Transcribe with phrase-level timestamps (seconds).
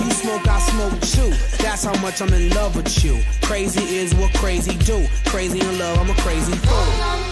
[0.00, 1.30] You smoke, I smoke too.
[1.62, 3.20] That's how much I'm in love with you.
[3.42, 5.06] Crazy is what crazy do.
[5.26, 7.30] Crazy in love, I'm a crazy fool.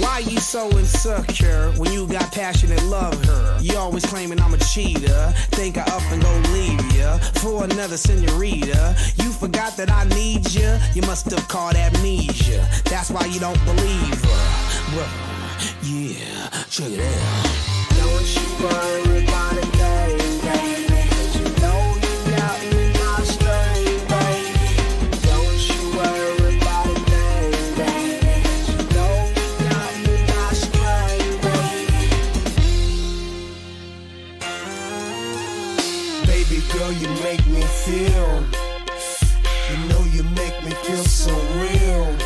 [0.00, 3.58] Why you so insecure when you got passionate love her?
[3.60, 5.32] You always claiming I'm a cheater.
[5.52, 8.96] Think I up and go leave ya for another senorita.
[9.16, 10.78] You forgot that I need ya.
[10.94, 12.66] You must have caught amnesia.
[12.84, 14.96] That's why you don't believe her.
[14.96, 15.08] Well,
[15.82, 17.76] yeah, check it out.
[17.96, 19.15] Don't you worry
[36.86, 38.44] Girl, you make me feel.
[39.70, 42.16] You know you make me feel so real.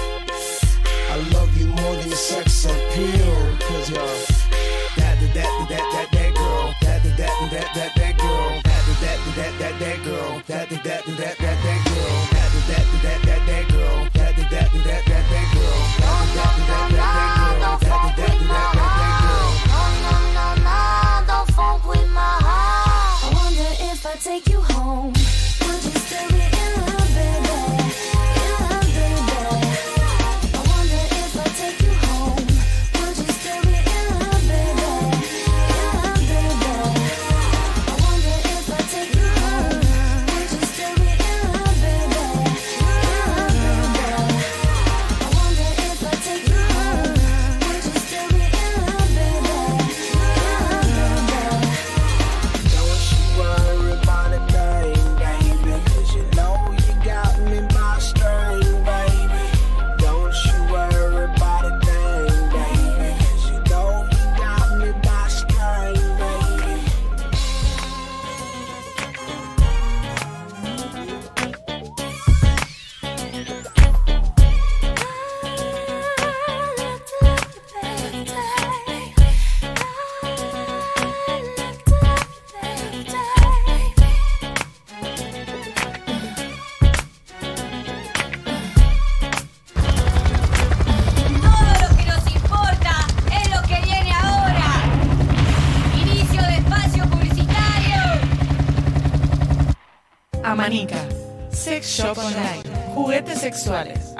[1.09, 3.57] I love you more than sex appeal.
[3.61, 4.05] Cause you're
[4.99, 6.75] that, that, that, that, that, that girl.
[6.83, 8.61] That, that, that, that, that, that girl.
[8.63, 10.43] That, that, that, that, that girl.
[10.47, 11.90] That, that, that, that, that, that girl.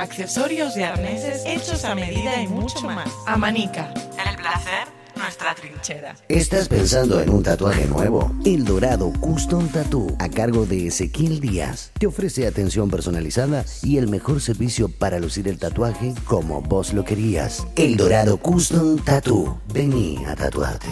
[0.01, 3.09] Accesorios y arneses hechos a medida y mucho más.
[3.27, 3.93] Amanica.
[3.95, 6.17] El placer, nuestra trinchera.
[6.29, 8.33] ¿Estás pensando en un tatuaje nuevo?
[8.45, 14.09] El Dorado Custom Tattoo, a cargo de Ezequiel Díaz, te ofrece atención personalizada y el
[14.09, 17.67] mejor servicio para lucir el tatuaje como vos lo querías.
[17.77, 19.61] El Dorado Custom Tattoo.
[19.73, 20.89] Vení a tatuarte.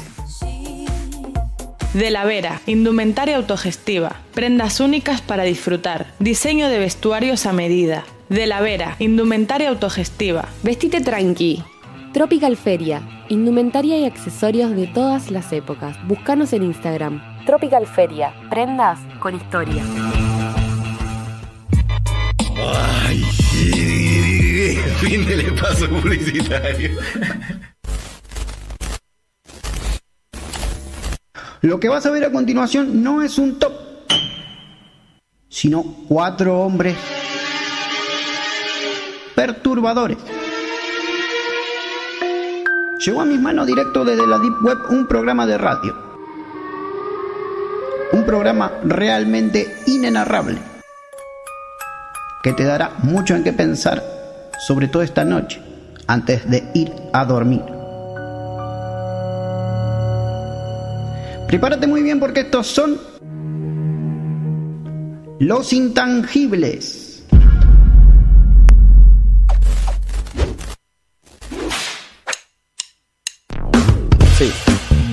[1.94, 8.04] De la Vera, indumentaria autogestiva, prendas únicas para disfrutar, diseño de vestuarios a medida.
[8.28, 10.46] De la Vera, indumentaria autogestiva.
[10.62, 11.64] Vestite tranqui.
[12.12, 13.00] Tropical Feria,
[13.30, 15.96] indumentaria y accesorios de todas las épocas.
[16.06, 17.22] Búscanos en Instagram.
[17.46, 19.82] Tropical Feria, prendas con historia.
[23.06, 23.22] Ay,
[25.00, 26.90] fin del espacio publicitario.
[31.62, 33.72] Lo que vas a ver a continuación no es un top,
[35.48, 36.94] sino cuatro hombres
[39.38, 40.18] perturbadores.
[43.06, 45.96] Llegó a mis manos directo desde la Deep Web un programa de radio.
[48.10, 50.58] Un programa realmente inenarrable
[52.42, 54.02] que te dará mucho en qué pensar,
[54.66, 55.62] sobre todo esta noche,
[56.08, 57.62] antes de ir a dormir.
[61.46, 62.98] Prepárate muy bien porque estos son
[65.38, 67.07] los intangibles.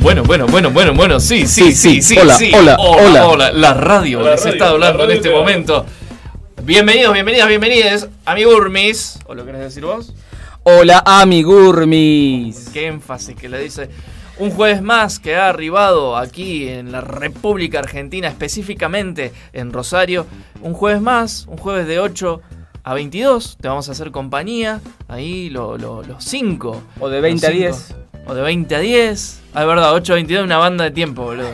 [0.06, 2.16] Bueno, bueno, bueno, bueno, bueno, sí, sí, sí, sí.
[2.16, 2.52] Hola, sí.
[2.54, 3.28] hola, hola.
[3.28, 3.52] hola.
[3.52, 5.84] La radio La les radio, está hablando la en este momento.
[6.62, 9.18] Bienvenidos, bienvenidas, bienvenides a mi Burmis.
[9.26, 10.14] ¿O lo querés decir vos?
[10.62, 12.70] Hola, amigurmis.
[12.72, 13.90] Qué énfasis que le dice.
[14.38, 20.28] Un jueves más que ha arribado aquí en la República Argentina, específicamente en Rosario.
[20.62, 22.42] Un jueves más, un jueves de 8
[22.84, 23.58] a 22.
[23.60, 24.82] Te vamos a hacer compañía.
[25.08, 26.84] Ahí lo- lo- los 5.
[27.00, 27.96] O de 20 a 10.
[28.28, 29.42] O de 20 a 10.
[29.54, 31.50] Ah, es verdad, 8 a 22 es una banda de tiempo, boludo.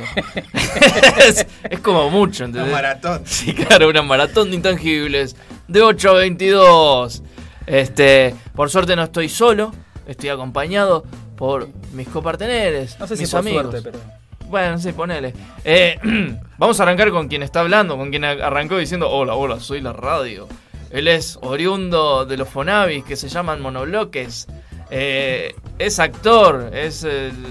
[1.27, 2.71] es, es como mucho, ¿entendés?
[2.71, 3.21] Una maratón.
[3.25, 5.35] Sí, claro, una maratón de intangibles.
[5.67, 7.23] De 8 a 22.
[7.67, 9.73] Este, por suerte no estoy solo.
[10.07, 11.03] Estoy acompañado
[11.35, 13.71] por mis coparteneres, No sé si mis por amigos.
[13.71, 13.99] suerte, pero.
[14.49, 15.33] Bueno, sí, ponele.
[15.63, 15.97] Eh,
[16.57, 19.93] vamos a arrancar con quien está hablando, con quien arrancó diciendo, hola, hola, soy la
[19.93, 20.47] radio.
[20.89, 24.47] Él es oriundo de los Fonavis, que se llaman monobloques.
[24.93, 27.07] Eh, es actor, es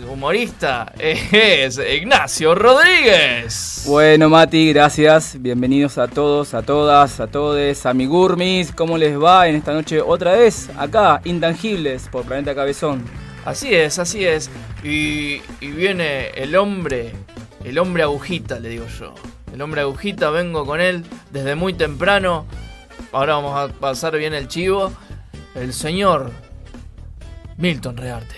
[0.07, 3.85] humorista, es Ignacio Rodríguez.
[3.87, 5.41] Bueno, Mati, gracias.
[5.41, 8.73] Bienvenidos a todos, a todas, a todes, amigurmis.
[8.73, 10.69] ¿Cómo les va en esta noche otra vez?
[10.77, 13.03] Acá, Intangibles, por Planeta Cabezón.
[13.47, 14.51] Así es, así es.
[14.85, 17.15] Y, y viene el hombre,
[17.65, 19.15] el hombre agujita, le digo yo.
[19.51, 22.45] El hombre agujita, vengo con él desde muy temprano.
[23.13, 24.93] Ahora vamos a pasar bien el chivo.
[25.55, 26.31] El señor
[27.61, 28.35] Milton Rearte.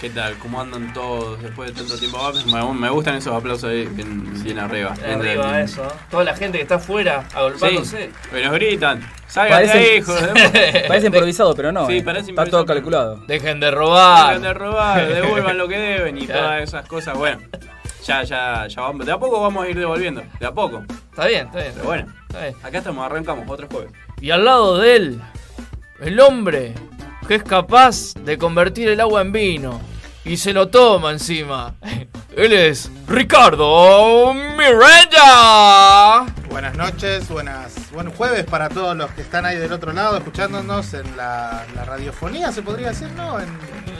[0.00, 0.38] ¿Qué tal?
[0.38, 2.18] ¿Cómo andan todos después de tanto tiempo?
[2.20, 4.94] Ah, Me, me gustan esos aplausos ahí, bien, bien arriba.
[4.94, 5.82] bien Arriba eso.
[6.08, 8.06] Toda la gente que está afuera agolpándose.
[8.06, 9.00] Sí, pero nos gritan.
[9.26, 10.20] ¡Salgan de ahí, hijos.
[10.88, 11.88] Parece improvisado, pero no.
[11.88, 12.02] Sí, eh.
[12.04, 12.66] parece Está todo improvisado.
[12.66, 13.16] calculado.
[13.26, 14.28] Dejen de robar.
[14.28, 16.42] Dejen de robar, devuelvan lo que deben y Claro.
[16.42, 17.18] todas esas cosas.
[17.18, 17.40] Bueno,
[18.04, 19.04] ya, ya, ya vamos.
[19.04, 20.22] De a poco vamos a ir devolviendo.
[20.38, 20.84] De a poco.
[21.10, 21.72] Está bien, está bien.
[21.74, 22.54] Pero bueno, Está bien.
[22.62, 23.90] acá estamos, arrancamos otro jueves.
[24.20, 25.20] Y al lado de él,
[26.00, 26.72] el hombre
[27.28, 29.80] que es capaz de convertir el agua en vino.
[30.24, 31.74] Y se lo toma encima.
[32.36, 36.26] Él es Ricardo Miranda.
[36.50, 40.92] Buenas noches, buenas, buen jueves para todos los que están ahí del otro lado escuchándonos
[40.94, 43.38] en la, la radiofonía, se podría decir, ¿no?
[43.40, 43.46] En,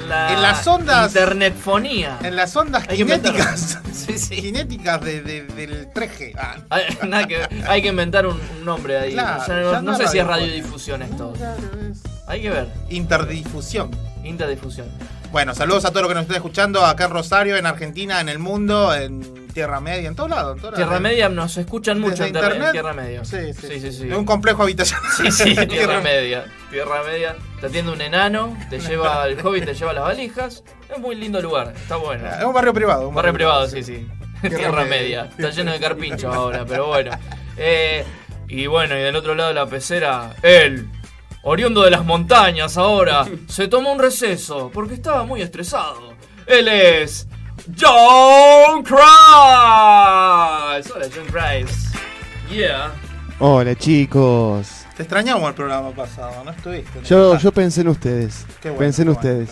[0.08, 1.08] La en las ondas.
[1.14, 2.19] Internetfonía.
[2.22, 3.78] En las ondas Hay cinéticas.
[3.92, 4.40] Sí, sí.
[4.40, 6.34] Cinéticas de- de- del 3G.
[6.38, 9.12] Ah, Hay, nada que- hay que inventar un, un nombre ahí.
[9.12, 11.34] Claro, O sea, no no sé si es radiodifusión esto.
[12.28, 12.69] Hay que ver.
[12.90, 13.90] interdifusión.
[14.22, 14.86] Interdifusión.
[15.32, 18.28] Bueno, saludos a todos los que nos estén escuchando acá en Rosario, en Argentina, en
[18.28, 20.56] el mundo, en Tierra Media, en todos lados.
[20.56, 20.88] En todos lados.
[20.88, 22.72] Tierra Media nos escuchan mucho en, internet.
[22.72, 23.25] Tierra Media.
[23.25, 23.80] Sí, sí, sí.
[23.80, 24.10] sí, sí.
[24.10, 25.10] Un complejo habitacional.
[25.16, 26.44] Sí, sí, Tierra Tierra- Media.
[26.70, 27.36] Tierra Media.
[27.60, 30.62] Te atiende un enano, te lleva el hobbit, te lleva las valijas.
[30.90, 32.26] Es muy lindo lugar, está bueno.
[32.28, 33.08] Es un barrio privado.
[33.08, 34.08] un Barrio privado, sí, sí.
[34.40, 35.25] Tierra, Tierra Media.
[35.25, 35.30] Media.
[35.36, 37.10] Está lleno de carpinchos ahora, pero bueno.
[37.60, 38.04] Eh,
[38.46, 40.88] y bueno, y del otro lado de la pecera, él,
[41.49, 46.15] oriundo de las montañas ahora, se tomó un receso porque estaba muy estresado.
[46.47, 47.27] Él es.
[47.79, 48.99] John Christ.
[50.95, 51.95] Hola, John Christ.
[52.50, 52.93] Yeah.
[53.39, 54.85] Hola chicos.
[54.97, 57.03] Te extrañamos el programa pasado, ¿no estuviste?
[57.05, 58.47] Yo, yo pensé en ustedes.
[58.61, 59.47] Qué bueno, pensé en qué bueno.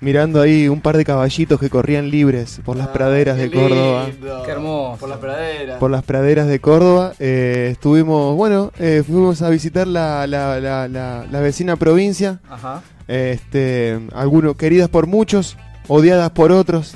[0.00, 4.08] Mirando ahí un par de caballitos que corrían libres por las praderas de Córdoba.
[4.44, 4.96] Qué hermoso.
[5.00, 5.78] Por la pradera.
[5.80, 7.14] Por las praderas de Córdoba.
[7.18, 12.38] Eh, estuvimos, bueno, eh, fuimos a visitar la, la, la, la- la vecina provincia.
[12.48, 12.82] Ajá.
[13.08, 15.56] Este, algunos queridas por muchos,
[15.88, 16.94] odiadas por otros.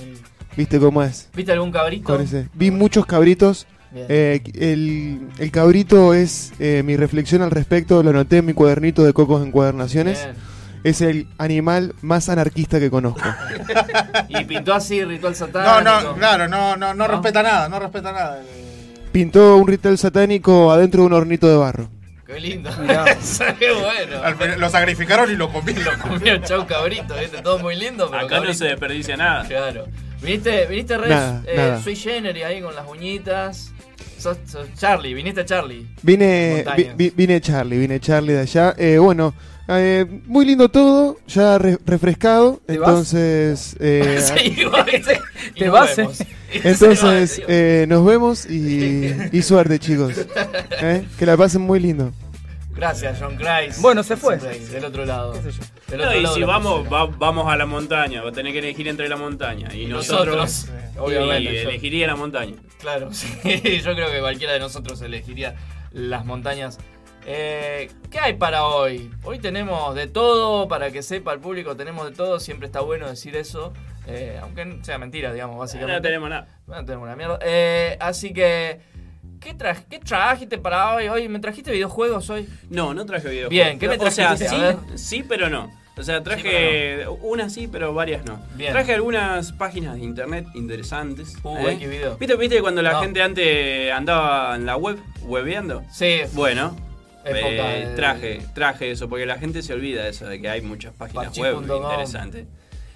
[0.57, 1.29] ¿Viste cómo es?
[1.35, 2.05] ¿Viste algún cabrito?
[2.05, 3.67] Con ese- Vi muchos cabritos.
[3.91, 4.07] Bien.
[4.09, 9.03] Eh, el, el cabrito es eh, mi reflexión al respecto, lo anoté en mi cuadernito
[9.03, 10.23] de Cocos Encuadernaciones.
[10.25, 10.37] Bien.
[10.85, 13.23] Es el animal más anarquista que conozco.
[14.29, 15.91] Y pintó así, ritual No, satánico.
[16.11, 18.41] no, claro, no, no, no respeta nada, no respeta nada.
[19.13, 21.89] Pintó un ritual satánico adentro de un hornito de barro.
[22.27, 22.71] Qué lindo.
[22.81, 23.05] Mirá.
[23.59, 24.23] Qué bueno.
[24.23, 25.85] Al Lo sacrificaron y lo comieron.
[25.85, 27.43] Lo comió chau cabrito, ¿viste?
[27.43, 29.45] Todo muy lindo, pero Acá no se desperdicia nada.
[29.47, 29.85] Claro.
[30.23, 31.11] ¿Viniste, viniste Res?
[31.11, 31.83] Nada, eh, nada.
[31.83, 33.73] Soy Jenner ahí con las uñitas.
[34.19, 35.87] Sos, sos Charlie, viniste Charlie.
[36.03, 36.65] Vine,
[36.97, 38.73] vi- vine Charlie, vine Charlie de allá.
[38.79, 39.35] Eh, bueno,
[39.81, 42.61] eh, muy lindo todo, ya re- refrescado.
[42.67, 42.89] ¿Te vas?
[42.89, 44.21] Entonces, eh,
[45.59, 46.19] Te nos vas, vemos.
[46.53, 50.15] entonces eh, nos vemos y, y suerte chicos.
[50.81, 52.13] Eh, Que la pasen muy lindo.
[52.75, 53.81] Gracias, John Christ.
[53.83, 54.39] Bueno, se fue.
[54.39, 55.35] Del otro lado.
[55.35, 58.53] Del No, otro y lado si vamos, va- vamos a la montaña, va a tener
[58.53, 59.69] que elegir entre la montaña.
[59.75, 62.55] Y, Y nosotros, nosotros, y obviamente, elegiría la montaña.
[62.81, 63.29] Claro, sí.
[63.45, 65.55] Yo creo que cualquiera de nosotros elegiría
[65.93, 66.79] las montañas.
[67.27, 69.11] Eh, ¿Qué hay para hoy?
[69.23, 72.41] Hoy tenemos de todo, para que sepa el público, tenemos de todo.
[72.41, 73.73] Siempre está bueno decir eso,
[74.07, 75.95] eh, aunque sea mentira, digamos, básicamente.
[75.95, 76.49] No tenemos nada.
[76.67, 77.39] No tenemos una mierda.
[77.43, 78.81] Eh, así que,
[79.41, 81.09] ¿qué, tra- ¿qué trajiste para hoy?
[81.09, 82.49] Hoy ¿Me trajiste videojuegos hoy?
[82.71, 83.51] No, no traje videojuegos.
[83.51, 84.77] Bien, ¿qué me O sea, trajiste?
[84.97, 85.71] sí, sí, pero no.
[85.95, 88.41] O sea, traje pero unas sí, pero varias no.
[88.55, 88.73] Bien.
[88.73, 91.37] Traje algunas páginas de internet interesantes.
[91.45, 91.77] Uh, ¿eh?
[91.79, 92.17] qué video.
[92.17, 93.03] ¿Viste, ¿Viste cuando la No.
[93.03, 95.85] gente antes andaba en la web, webeando?
[95.93, 96.23] Sí.
[96.33, 96.75] Bueno,
[97.25, 100.61] eh, de- traje, traje eso, porque la gente se olvida de eso, de que hay
[100.63, 101.83] muchas páginas web Pachi.com.
[101.91, 102.47] interesantes.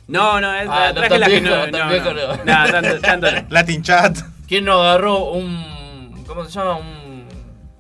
[0.09, 2.45] No, no, es, Ah, no traje tan las que no, no, no.
[2.45, 2.45] no.
[2.73, 3.47] Tanto, tanto no.
[3.51, 4.19] Latin Chat.
[4.47, 6.25] ¿Quién no agarró un.
[6.27, 6.77] ¿Cómo se llama?
[6.77, 7.27] Un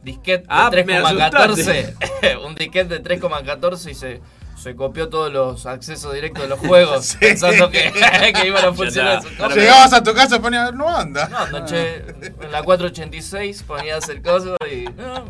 [0.03, 2.39] disquete de Ah, me 3,14.
[2.47, 4.21] un disquete de 3,14 y se,
[4.57, 7.93] se copió todos los accesos directos de los juegos pensando que,
[8.35, 9.23] que iban a funcionar.
[9.23, 9.55] cosas.
[9.55, 11.29] Llegabas a tu casa y ponías, no anda.
[11.29, 14.85] No, anoche en la 486 ponías el coso y.
[14.85, 15.25] No,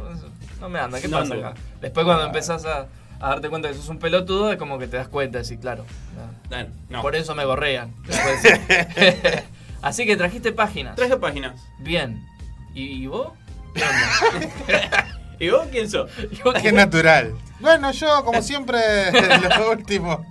[0.60, 1.48] no me anda, ¿qué No pasa anda.
[1.50, 1.60] acá?
[1.80, 2.86] Después cuando empezás a,
[3.20, 5.84] a darte cuenta que sos un pelotudo, es como que te das cuenta, sí, claro.
[6.88, 7.02] No.
[7.02, 7.94] Por eso me gorrean.
[8.06, 8.42] después.
[9.82, 10.96] Así que trajiste páginas.
[10.96, 11.60] Traje páginas.
[11.78, 12.24] Bien.
[12.74, 13.32] ¿Y vos?
[15.38, 16.10] ¿Y vos quién sos?
[16.62, 17.34] Qué natural.
[17.60, 18.78] Bueno, yo, como siempre,
[19.58, 20.24] lo último.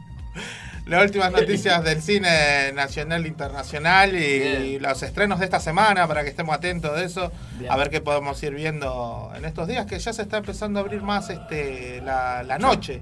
[0.85, 6.23] Las últimas noticias del cine nacional e internacional y los estrenos de esta semana para
[6.23, 7.31] que estemos atentos de eso.
[7.57, 7.71] Bien.
[7.71, 10.83] A ver qué podemos ir viendo en estos días que ya se está empezando a
[10.83, 13.01] abrir más este la, la noche.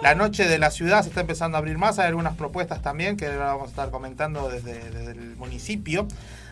[0.00, 1.98] La noche de la ciudad se está empezando a abrir más.
[1.98, 6.08] Hay algunas propuestas también que ahora vamos a estar comentando desde, desde el municipio.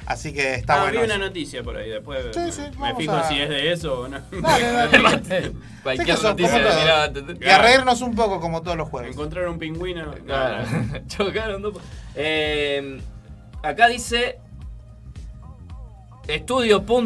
[0.08, 1.00] Así que está Ah, bueno.
[1.00, 4.00] vi una noticia por ahí, después Sí, sí, me fijo a- si es de eso
[4.00, 4.18] o no.
[4.40, 5.22] Dale, dale.
[5.28, 7.12] Sí, Cualquier son noticia mirada.
[7.38, 9.12] Y a reírnos un poco como todos los jueves.
[9.12, 10.10] Encontraron un pingüino.
[10.24, 10.64] Claro.
[11.08, 11.74] Chocaron dos.
[12.14, 13.00] Eh,
[13.62, 14.38] acá dice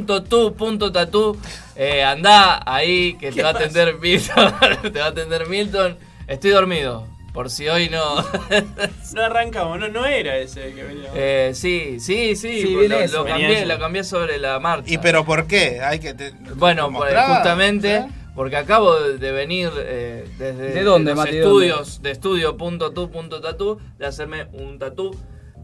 [0.02, 1.36] estudio.tu.tatu.
[1.76, 4.54] Eh, andá ahí que te va a atender Milton.
[4.92, 5.96] te va a atender Milton.
[6.28, 7.06] Estoy dormido.
[7.32, 8.16] Por si hoy no.
[9.14, 11.10] No arrancamos, no, no era ese que venía.
[11.14, 12.62] Eh, sí, sí, sí.
[12.62, 14.92] Sí, lo, lo cambié, lo cambié sobre la marcha.
[14.92, 15.80] ¿Y pero por qué?
[15.82, 18.06] Hay que te- Bueno, ¿te pues, justamente ¿Eh?
[18.34, 24.06] porque acabo de venir eh, desde ¿De dónde, los Mati, de estudios de estudio.tu.tatu de
[24.06, 25.14] hacerme un tatú.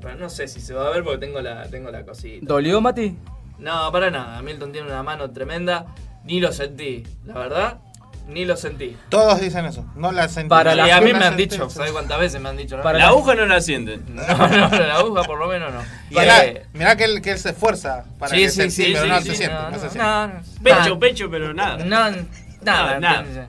[0.01, 2.45] Pero no sé si se va a ver porque tengo la, tengo la cosita.
[2.47, 3.17] ¿Dolió, Mati?
[3.59, 4.41] No, para nada.
[4.43, 5.87] Milton tiene una mano tremenda.
[6.25, 7.05] Ni lo sentí.
[7.25, 7.79] La verdad,
[8.29, 8.97] ni lo sentí.
[9.09, 9.85] Todos dicen eso.
[9.97, 10.49] No la sentí.
[10.51, 12.77] Para y la a mí me han dicho, ¿sabes cuántas veces me han dicho?
[12.77, 14.05] No, Para la la- aguja no la sienten.
[14.15, 15.81] no, no, la aguja por lo menos no.
[16.11, 18.71] Y mirá, Eh, mirá que, él, que él se esfuerza para sí, que sí, se
[18.71, 19.57] sí, pero sí, no sí, se siente.
[19.57, 19.99] no, se siente.
[19.99, 20.41] no, no.
[20.63, 21.79] Pecho, pecho, pero nada.
[21.79, 22.17] No, nada,
[22.63, 23.49] Nada, nada.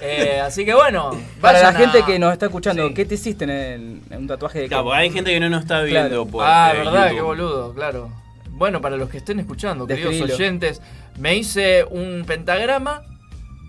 [0.00, 2.94] Eh, así que bueno, Para la gente a- que nos está escuchando, Sí.
[2.94, 5.62] ¿qué te hiciste en, el- en un tatuaje de Claro, hay gente que no nos
[5.62, 6.26] está viendo Claro.
[6.26, 7.14] por ah, eh, verdad, YouTube.
[7.16, 8.10] qué boludo, claro.
[8.50, 10.80] Bueno, para los que estén escuchando, queridos oyentes,
[11.18, 13.02] me hice un pentagrama,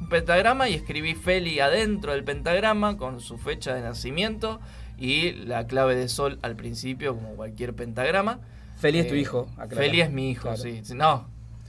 [0.10, 4.60] pentagrama y escribí Feli adentro del pentagrama con su fecha de nacimiento
[4.98, 8.39] y la clave de sol al principio, como cualquier pentagrama.
[8.78, 9.48] Feli es tu Eh, hijo.
[9.75, 10.58] Feli es mi hijo, Claro.
[10.58, 10.82] sí.
[10.94, 11.28] No.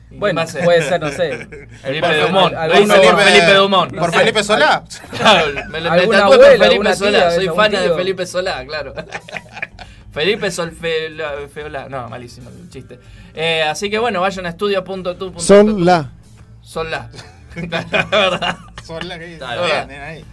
[0.08, 0.56] ¿Y qué Bueno, es?
[0.64, 1.46] puede ser, no sé.
[1.82, 2.52] Felipe Por- Dumont.
[2.52, 3.96] Lo Felipe- Felipe Dumont.
[3.96, 4.12] ¿Por.
[4.12, 4.84] Felipe Solá?
[5.16, 7.30] Claro, me, me ¿Alguna tatué por abuela, Felipe Solá.
[7.30, 7.94] Soy fan de?
[7.94, 8.94] Felipe Solá, claro.
[10.12, 11.88] Felipe Solfela, Feola.
[11.88, 12.98] No, malísimo el chiste.
[13.34, 15.34] Eh, así que bueno, vayan a estudio.tu.
[15.38, 16.10] Son la.
[16.62, 17.08] Son la.
[17.70, 18.58] La verdad.
[18.84, 20.24] Solá que ahí.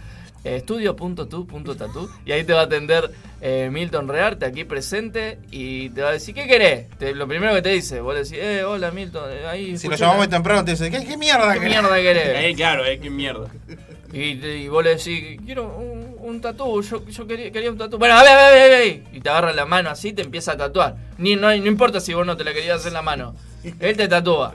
[0.44, 3.10] Eh, Estudio.tu.tatu y ahí te va a atender
[3.40, 6.88] eh, Milton Rearte aquí presente y te va a decir, ¿qué querés?
[6.90, 9.88] Te- lo primero que te dice, vos le decís, eh, hola Milton, eh, ahí Si
[9.88, 12.44] lo llamamos muy temprano, te dice, ¿qué, qué mierda ¿Qué querés?" mierda querés?
[12.44, 13.48] Eh, claro, eh, qué mierda.
[14.12, 17.78] Y, te- y vos le decís, quiero un, un tatú, yo, yo quería, quería un
[17.78, 17.98] tatú.
[17.98, 19.02] Bueno, a ver, a ver, a ver, a ver.
[19.12, 20.96] Y te agarra la mano así, te empieza a tatuar.
[21.18, 23.34] Ni, no, no importa si vos no te la querías hacer en la mano.
[23.80, 24.54] Él te tatúa.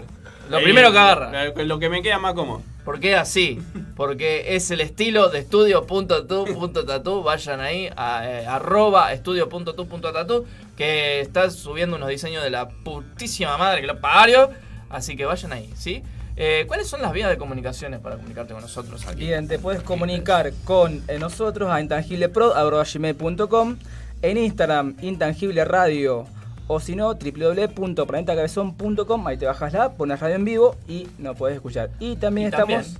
[0.49, 1.45] Lo Eh, primero que agarra.
[1.45, 2.61] Lo, lo que me queda más cómodo.
[2.85, 3.61] Porque es así.
[3.95, 7.23] Porque es el estilo de estudio.tu.tatu.
[7.23, 10.45] Vayan ahí a eh, arroba estudio.tu.tatu.
[10.75, 14.49] Que está subiendo unos diseños de la putísima madre que lo parió.
[14.89, 16.03] Así que vayan ahí, ¿sí?
[16.35, 19.19] Eh, ¿Cuáles son las vías de comunicaciones para comunicarte con nosotros aquí?
[19.25, 23.77] Bien, te puedes comunicar con eh, nosotros a intangiblepro.com,
[24.21, 26.25] en Instagram Intangible Radio
[26.73, 31.37] o si no www.planetacabezón.com, ahí te bajas la, app, pones radio en vivo y nos
[31.37, 31.89] podés escuchar.
[31.99, 32.97] Y también Y estamos también-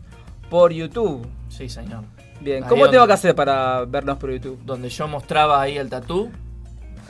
[0.49, 1.27] por YouTube.
[1.49, 2.03] Sí, señor.
[2.41, 4.59] Bien, Ahí ¿cómo tengo que hacer para vernos por YouTube?
[4.65, 6.31] Donde yo mostraba ahí el tatú.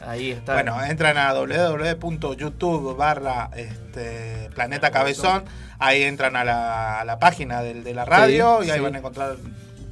[0.05, 0.53] Ahí está.
[0.53, 5.43] Bueno, entran a www.youtube barra este, Planeta Cabezón.
[5.79, 8.83] Ahí entran a la, a la página del- de la radio Sí, y ahí sí.
[8.83, 9.35] van a encontrar.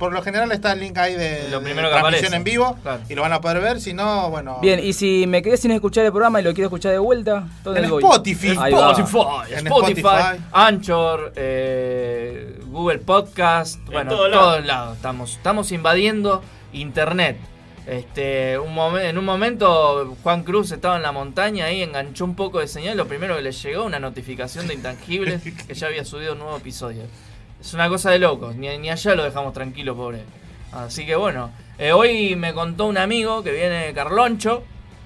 [0.02, 2.36] Por lo general está el link ahí de, Lo de primero que transmisión aparece.
[2.36, 3.02] en vivo Claro.
[3.08, 3.80] y lo van a poder ver.
[3.80, 4.58] Si no, bueno.
[4.62, 7.48] Bien, y si me quedé sin escuchar el programa y lo quiero escuchar de vuelta,
[7.64, 8.04] ¿dónde En voy?
[8.04, 8.48] Spotify.
[8.48, 10.44] Spotify, En Spotify, Spotify.
[10.52, 14.66] Anchor, eh, Google Podcast, bueno, todos todos lados.
[14.66, 14.96] lados.
[14.98, 16.42] Estamos, estamos invadiendo
[16.74, 17.38] Internet.
[17.88, 22.36] Este, un momen- en un momento Juan Cruz estaba en la montaña ahí, enganchó un
[22.36, 22.96] poco de señal.
[22.98, 26.58] Lo primero que le llegó, una notificación de Intangibles que ya había subido un nuevo
[26.58, 27.04] episodio.
[27.62, 30.24] Es una cosa de locos, ni, ni allá lo dejamos tranquilo, pobre.
[30.74, 34.64] Así que bueno, eh, hoy me contó un amigo que viene Carloncho.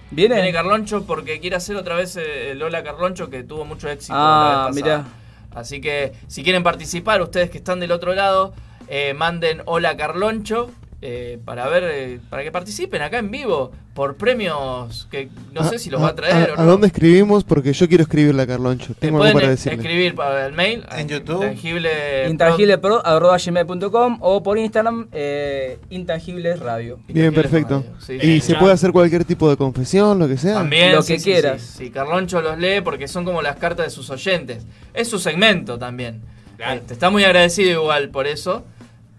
[0.10, 0.36] ¿Viene?
[0.36, 4.14] Viene Carloncho porque quiere hacer otra vez eh, el Lola Carloncho que tuvo mucho éxito.
[4.16, 5.06] Ah, la vez mirá.
[5.54, 8.54] Así que si quieren participar, ustedes que están del otro lado,
[8.88, 10.72] eh, manden Hola Carloncho
[11.02, 15.80] eh, para ver, eh, para que participen acá en vivo por premios que no sé
[15.80, 16.72] si los va a traer o ¿A no.
[16.72, 17.46] dónde escribimos?
[17.46, 18.88] Porque yo quiero escribirle a Carloncho.
[18.94, 19.78] Te Tengo algo para eh, decirle.
[19.78, 21.44] escribir para el mail En YouTube.
[21.46, 27.00] Intangible intangiblepro.com o por Instagram eh, Intangibles Radio.
[27.08, 27.86] Bien, perfecto.
[28.00, 28.60] Sí, y sí, se ya.
[28.60, 30.56] puede hacer cualquier tipo de confesión, lo que sea.
[30.56, 31.62] También, Lo sí, que sí, quieras.
[31.62, 31.90] Sí, sí.
[31.90, 34.66] Carloncho los lee porque son como las cartas de sus oyentes.
[34.94, 36.22] Es su segmento también.
[36.58, 36.76] Claro.
[36.82, 38.66] Este, está muy agradecido igual por eso.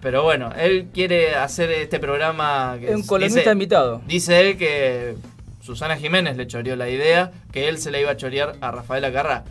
[0.06, 2.76] Pero bueno, él quiere hacer este programa.
[2.78, 4.02] Que Es un columnista dice, invitado.
[4.06, 5.16] dice él que
[5.60, 9.10] Susana Jiménez le choreó la idea que él se la iba a chorear a Rafaela
[9.10, 9.42] Carrá.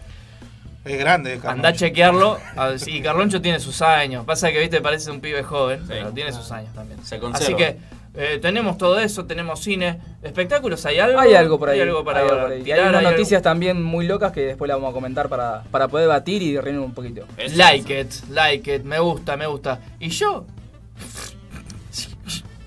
[0.86, 1.50] Es grande, Carloncho.
[1.50, 2.40] Anda a chequearlo.
[2.56, 4.24] A- Sí, Carloncho tiene sus años.
[4.24, 7.04] Pasa que, viste, parece un pibe joven, pero tiene sus años también.
[7.04, 7.46] Se conserva.
[7.46, 7.78] Así que
[8.18, 11.20] eh, tenemos todo eso, tenemos cine, espectáculos, ¿hay algo?
[11.20, 11.80] Hay algo por ahí.
[11.82, 12.64] Hay algo para hay algo por ahí.
[12.66, 15.28] Y hay unas hay algo- noticias también muy locas que después las vamos a comentar
[15.30, 17.26] para, para poder batir y reír un poquito.
[17.56, 19.80] Like it, like it, me gusta, me gusta.
[20.00, 20.46] ¿Y yo?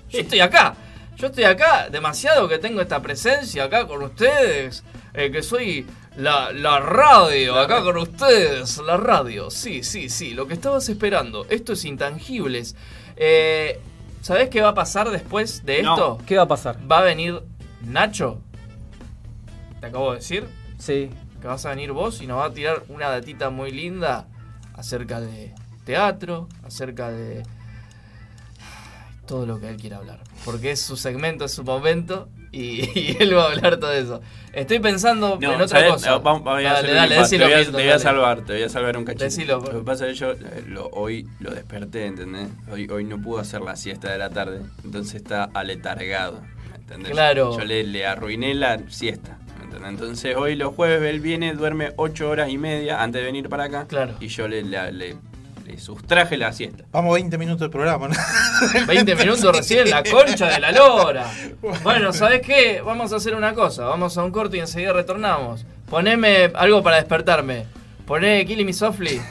[0.09, 0.75] Yo estoy acá.
[1.17, 4.83] Yo estoy acá, demasiado que tengo esta presencia acá con ustedes.
[5.13, 5.85] eh, que soy
[6.17, 8.77] la, la radio, acá con ustedes.
[8.77, 10.33] La radio, sí, sí, sí.
[10.33, 11.45] Lo que estabas esperando.
[11.49, 12.75] Esto es intangibles.
[13.17, 13.79] Eh,
[14.21, 15.93] ¿Sabés qué va a pasar después de No.
[15.93, 16.17] esto?
[16.25, 16.77] ¿Qué va a pasar?
[16.91, 17.41] Va a venir
[17.81, 18.41] Nacho.
[19.79, 20.47] ¿Te acabo de decir?
[20.77, 21.09] Sí.
[21.41, 24.27] Que vas a venir vos y nos va a tirar una datita muy linda
[24.73, 25.53] acerca de
[25.85, 27.43] teatro, acerca de
[29.25, 30.19] todo lo que él quiera hablar.
[30.43, 34.21] Porque es su segmento, es su momento y, y él va a hablar todo eso.
[34.53, 35.91] Estoy pensando No, en otra ¿sabes?
[35.93, 36.09] cosa.
[36.11, 38.69] No, vamos- dale, dale, decilo, te voy a, te voy a salvar, te voy a
[38.69, 39.23] salvar un cachito.
[39.25, 39.59] Decilo.
[39.59, 42.47] Lo que pasa es que yo eh, lo- hoy lo desperté, ¿entendés?
[42.71, 46.41] Hoy, hoy no pudo hacer la siesta de la tarde, entonces está aletargado,
[46.75, 47.11] ¿entendés?
[47.11, 47.57] Claro.
[47.57, 49.37] Yo le, le arruiné la siesta.
[49.87, 53.65] Entonces hoy los jueves él viene, duerme 8 horas y media antes de venir para
[53.65, 53.85] acá.
[53.87, 54.15] Claro.
[54.19, 55.15] Y yo le, le, le-
[55.69, 56.83] le sustraje la siesta.
[56.91, 58.15] Vamos 20 minutos del programa, ¿no?
[58.87, 61.31] 20 minutos recién, la concha de la lora.
[61.83, 62.81] Bueno, ¿sabes qué?
[62.83, 63.85] Vamos a hacer una cosa.
[63.85, 65.65] Vamos a un corto y enseguida retornamos.
[65.89, 67.65] Poneme algo para despertarme.
[68.05, 69.21] Poné Killing Me Softly.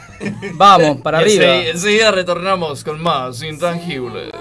[0.54, 1.44] Vamos, para arriba.
[1.44, 4.32] Enseguida, enseguida retornamos con más intangibles.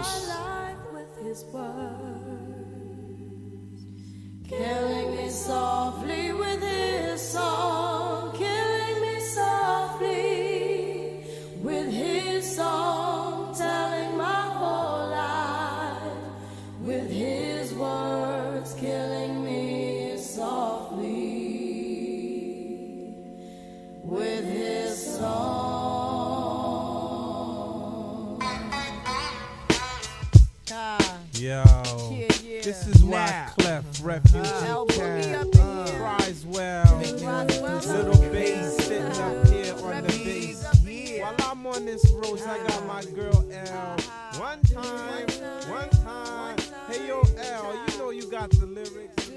[31.48, 31.64] Yo,
[32.12, 32.62] Yeah, yeah.
[32.62, 33.52] this is why Now.
[33.58, 36.00] Clef Refugee Uh, Cat up in uh, here.
[36.00, 36.98] cries well.
[36.98, 41.22] Little bass sitting up here on the bass.
[41.22, 43.98] While I'm on this road, I got my girl L.
[44.42, 45.28] One time,
[45.70, 46.58] one time.
[46.90, 49.32] Hey yo, L, you know you got the lyrics.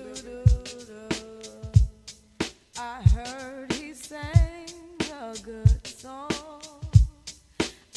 [2.77, 4.67] I heard he sang
[5.13, 6.31] a good song.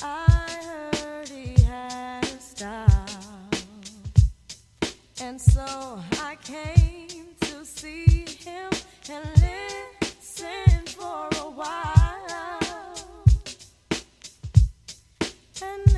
[0.04, 2.93] I heard he had a style.
[5.26, 5.64] And so
[6.22, 8.70] I came to see him
[9.10, 12.98] and listen for a while.
[15.62, 15.94] And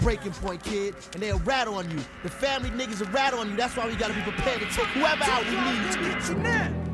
[0.00, 2.00] breaking point, kid, and they'll rat on you.
[2.22, 3.56] The family niggas will rat on you.
[3.56, 5.92] That's why we gotta be prepared to take whoever out we need
[6.26, 6.90] to.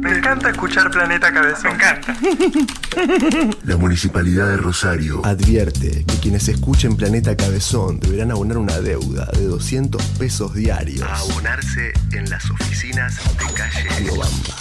[0.00, 1.76] Me encanta escuchar Planeta Cabezón.
[1.76, 2.16] Me encanta.
[3.64, 9.44] La Municipalidad de Rosario advierte que quienes escuchen Planeta Cabezón deberán abonar una deuda de
[9.44, 11.06] 200 pesos diarios.
[11.06, 14.56] A abonarse en las oficinas de calle Riobamba.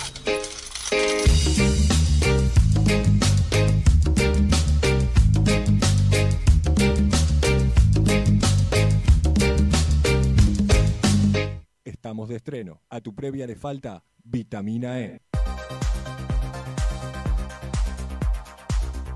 [13.29, 15.21] Previa le falta vitamina E.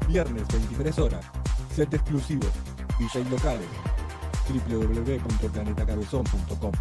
[0.07, 1.25] Viernes 23 horas.
[1.75, 2.47] Set exclusivo.
[2.99, 3.65] DJ locales.
[4.67, 6.71] www.planetacabezón.com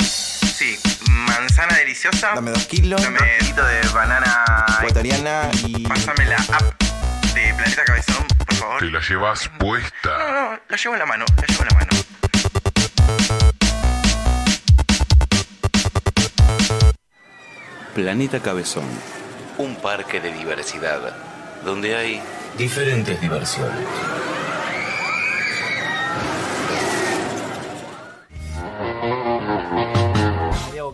[0.00, 0.78] Sí,
[1.26, 2.30] manzana deliciosa.
[2.34, 3.02] Dame dos kilos.
[3.02, 4.46] Dame un kilito de banana
[4.78, 5.86] ecuatoriana y.
[5.86, 6.82] Pásame la app
[7.34, 8.80] de Planeta Cabezón, por favor.
[8.80, 10.18] Te la llevas puesta.
[10.18, 11.97] No, no, la llevo en la mano, la llevo en la mano.
[17.98, 18.84] Planeta Cabezón,
[19.58, 21.00] un parque de diversidad,
[21.64, 22.20] donde hay
[22.56, 23.84] diferentes diversiones.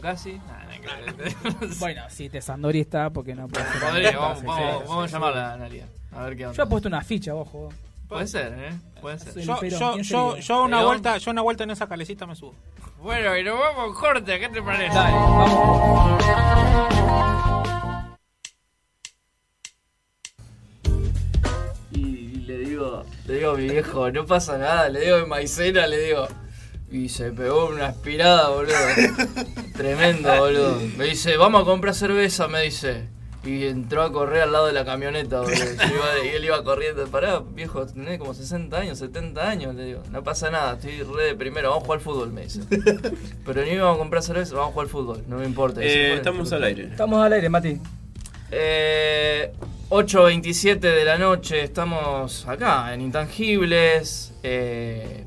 [0.00, 0.38] Casi.
[1.78, 3.80] bueno, si te Sandori está, porque no puede ser.
[3.80, 5.88] Podría, vamos, Sí, vamos, sí, vamos sí, a llamarla a Analia.
[6.12, 6.56] A ver qué onda.
[6.56, 7.70] Yo he puesto una ficha, ojo.
[8.08, 8.72] Puede ser, ¿eh?
[9.00, 9.42] Puede ser.
[10.42, 12.54] Yo, una vuelta, yo una vuelta en esa calecita me subo.
[12.98, 14.94] Bueno, y nos vamos corte, ¿qué te parece?
[14.94, 16.53] Dale, vamos.
[21.92, 25.86] Y le digo, le digo a mi viejo, no pasa nada, le digo de maicena,
[25.86, 26.28] le digo.
[26.90, 28.74] Y se pegó una aspirada, boludo.
[29.76, 30.80] Tremendo, boludo.
[30.96, 33.13] Me dice, vamos a comprar cerveza, me dice.
[33.44, 35.54] Y entró a correr al lado de la camioneta, boludo.
[35.74, 37.06] Iba- y él iba corriendo.
[37.08, 40.02] Pará, viejo, tenés como 60 años, 70 años, le digo.
[40.10, 42.60] No pasa nada, estoy re de primero, vamos a jugar al fútbol, me dice.
[43.44, 45.80] Pero ni íbamos a comprar cerveza, vamos a jugar al fútbol, no me importa.
[45.82, 46.84] Eh, estamos al aire.
[46.84, 47.78] Estamos al aire, Mati.
[48.50, 49.52] Eh,
[49.90, 54.32] 8.27 de la noche, estamos acá en Intangibles.
[54.42, 55.24] Eh,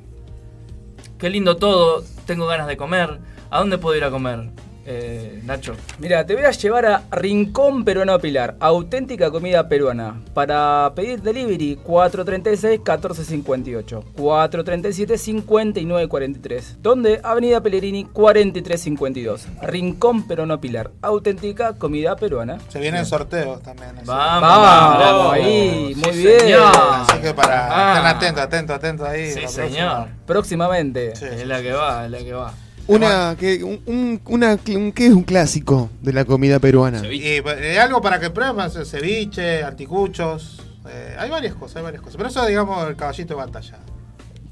[1.19, 3.19] qué lindo todo, tengo ganas de comer.
[3.49, 4.49] ¿A dónde puedo ir a comer,
[4.89, 5.75] eh, Nacho?
[5.99, 10.21] Mira, te voy a llevar a Rincón Peruano Pilar, auténtica comida peruana.
[10.33, 16.77] Para pedir delivery, 436-1458, 437-5943.
[16.81, 19.47] Donde Avenida Pellegrini, 4352.
[19.63, 22.57] Rincón Peruano Pilar, auténtica comida peruana.
[22.69, 23.91] Se vienen sorteos también.
[24.05, 25.33] Vamos, Vamos, vamos.
[25.33, 26.39] ahí, Sí, muy bien.
[26.39, 26.71] señor.
[26.73, 28.09] Así que para Ah.
[28.09, 29.31] atentos, atentos, atentos ahí.
[29.31, 30.07] Sí, señor.
[30.25, 31.11] Próximamente.
[31.11, 32.53] Es la que va, es la que va.
[32.87, 37.05] Una, que, un, un- una, un- ¿qué es un clásico de la comida peruana?
[37.05, 40.61] Y eh, algo para que prueben, ceviche, anticuchos.
[40.89, 42.15] eh, hay varias cosas, hay varias cosas.
[42.17, 43.77] Pero eso, digamos, el caballito de batalla.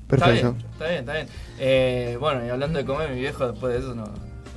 [0.08, 0.56] Perfecto.
[0.74, 1.28] Está bien, está bien.
[1.60, 4.04] Eh, bueno, y hablando de comer, mi viejo después de eso no.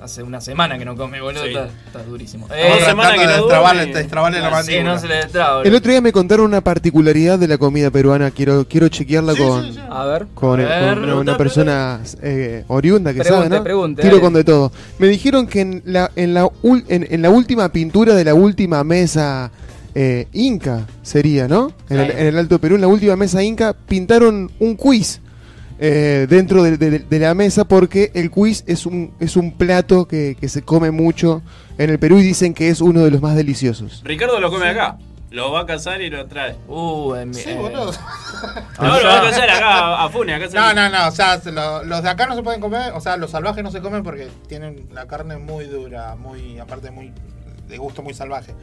[0.00, 1.42] Hace una semana que no come, boludo.
[1.42, 1.48] Sí.
[1.48, 2.46] Está, está durísimo.
[2.54, 4.94] Estamos tratando de destrabarle, destrabarle la Ah, Sí, mandíbula.
[4.94, 8.30] no se le destraba, El otro día me contaron una particularidad de la comida peruana.
[8.30, 10.26] Quiero, quiero chequearla con, A ver.
[10.34, 10.68] con, A el-
[11.00, 13.64] ver, con una, persona eh, oriunda que Pregunte, sabe, ¿no?
[13.64, 14.24] pregunte, Tiro dale.
[14.24, 14.72] con de todo.
[14.98, 18.34] Me dijeron que en la, en la, ul- en, en la última pintura de la
[18.34, 19.50] última mesa
[19.96, 21.72] eh, inca sería, ¿no?
[21.88, 22.18] En el, Sí.
[22.18, 25.20] en el Alto Perú, en la última mesa inca, pintaron un quiz.
[25.78, 30.06] Eh, dentro de, de- de la mesa porque el quiz es un, es un plato
[30.08, 31.42] que, que se come mucho
[31.78, 34.02] en el Perú y dicen que es uno de los más deliciosos.
[34.04, 34.98] Ricardo lo come acá.
[35.30, 36.56] Lo va a cazar y lo trae.
[36.68, 37.34] Uh, en mi.
[37.34, 37.92] Sí, eh, boludo.
[38.80, 40.42] No, lo va a cazar acá a Funes.
[40.42, 43.00] Acá No, no, no, o sea, lo- los de acá no se pueden comer, o
[43.02, 47.12] sea, los salvajes no se comen porque tienen la carne muy dura, muy, aparte muy,
[47.68, 48.54] de gusto muy salvaje.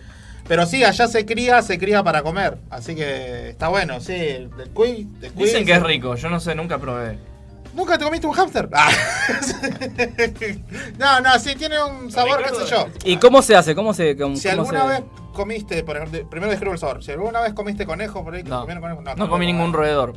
[0.48, 4.50] Pero sí, allá se cría, se cría para comer, así que está bueno, sí, el
[4.56, 7.18] del cuy, del cuy, Dicen que es rico, yo no sé, nunca probé.
[7.74, 8.70] ¿Nunca te comiste un hámster?
[8.72, 8.90] Ah.
[10.98, 12.88] no, no, sí, tiene un sabor, qué sé yo.
[13.04, 13.76] ¿Y cómo se hace?
[13.76, 14.16] ¿Cómo se.?
[14.16, 15.04] Cómo, Si cómo alguna se- vez
[15.34, 18.62] comiste, por ejemplo, primero describo el sabor, si alguna vez comiste conejo por ahí, No,
[18.62, 20.14] comieron conejo, no comí ningún roedor.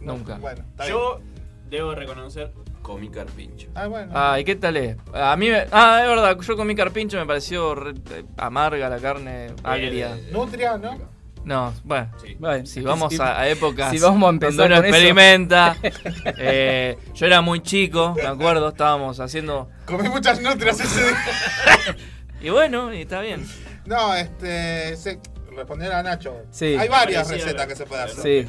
[0.00, 0.38] No, Nunca.
[0.38, 0.96] Bueno, está bien.
[0.96, 1.20] Yo
[1.68, 2.52] debo reconocer,
[2.86, 3.68] comí carpincho.
[3.74, 4.12] Ah, bueno.
[4.14, 4.96] Ah, ¿y qué tal es?
[5.12, 5.66] A mí me...
[5.72, 10.16] Ah, es verdad, yo comí carpincho, me pareció re- eh, amarga la carne, agria.
[10.30, 10.96] Nutria, ¿no?
[11.44, 14.76] No, bueno, Bueno, si vamos si- a, a épocas si vamos a donde empezar uno
[14.76, 14.94] con eso.
[14.94, 15.76] experimenta.
[16.38, 19.68] eh, yo era muy chico, me acuerdo, estábamos haciendo.
[19.84, 21.16] Comí muchas nutrias ese día.
[22.40, 23.44] Y bueno, y está bien.
[23.86, 24.94] No, este.
[24.96, 25.18] Se,
[25.56, 26.42] responder a Nacho.
[26.50, 26.76] Sí.
[26.78, 28.46] Hay varias recetas la- que se puede hacer.
[28.46, 28.48] Sí.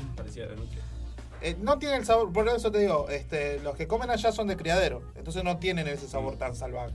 [1.42, 4.48] Eh, no tiene el sabor, por eso te digo, este, los que comen allá son
[4.48, 6.94] de criadero, entonces no tienen ese sabor tan salvaje.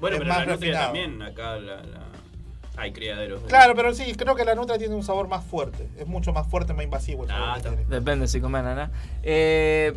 [0.00, 0.84] Bueno, Es pero más la nutria refinado.
[0.86, 2.08] también, acá la, la-
[2.76, 3.42] hay criaderos.
[3.46, 6.48] Claro, pero sí, creo que la nutria tiene un sabor más fuerte, es mucho más
[6.48, 7.70] fuerte, más invasivo el sabor Ah, que está.
[7.76, 7.84] tiene.
[7.88, 8.90] Depende si comen nana.
[9.22, 9.92] Eh,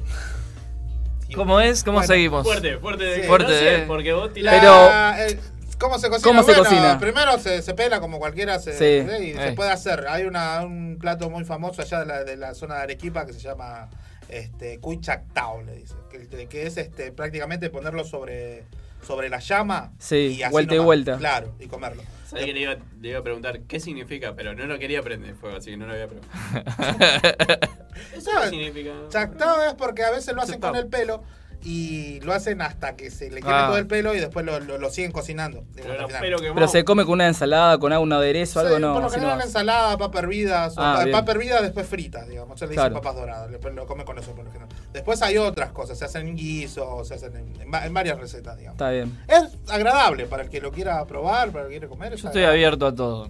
[1.36, 1.84] ¿Cómo es?
[1.84, 2.44] ¿Cómo Bueno, seguimos?
[2.46, 3.28] Fuerte, fuerte de Sí.
[3.28, 3.84] Fuerte, no sé, eh.
[3.88, 5.20] porque vos La- tirás.
[5.32, 5.40] eh,
[5.80, 6.28] ¿Cómo se cocina?
[6.30, 7.00] ¿Cómo se Bueno, cocina?
[7.00, 9.26] Primero se, se pela como cualquiera se, Sí.
[9.30, 10.06] y se puede hacer.
[10.10, 13.34] Hay una, un plato muy famoso allá de la, de la zona de Arequipa que
[13.34, 13.90] se llama
[14.30, 15.94] este, cuy chactao, le dice.
[16.10, 18.64] Que, que es este, prácticamente ponerlo sobre,
[19.06, 19.92] sobre la llama.
[20.00, 21.18] Sí, y así vuelta y vuelta.
[21.18, 22.02] Claro, y comerlo.
[22.34, 25.56] Que le iba, le iba a preguntar qué significa, pero no lo quería prender fuego,
[25.58, 27.60] así que no lo voy a preguntar.
[28.16, 28.92] ¿Eso qué significa?
[29.10, 30.72] Chactao es porque a veces lo hacen Chactao.
[30.72, 31.24] con el pelo
[31.64, 33.66] y lo hacen hasta que se le queme Ah.
[33.68, 35.64] todo el pelo y después lo, lo- lo siguen cocinando.
[35.76, 38.94] Pero se come con una ensalada, con algún aderezo, algo Sí, no.
[38.94, 39.44] por lo general no.
[39.44, 42.60] ensalada, papas hervidas, o Ah, papas hervidas después fritas, digamos.
[42.60, 43.02] Se le dicen Claro.
[43.02, 44.70] papas doradas, después lo come con eso por lo general.
[44.94, 48.58] Después hay otras cosas, se hacen en guisos, se hacen en, en en varias recetas,
[48.58, 48.76] digamos.
[48.76, 49.18] Está bien.
[49.28, 52.10] Es agradable para el que lo quiera probar, para el que quiera comer.
[52.12, 52.66] Yo estoy agradable.
[52.66, 53.30] abierto a todo.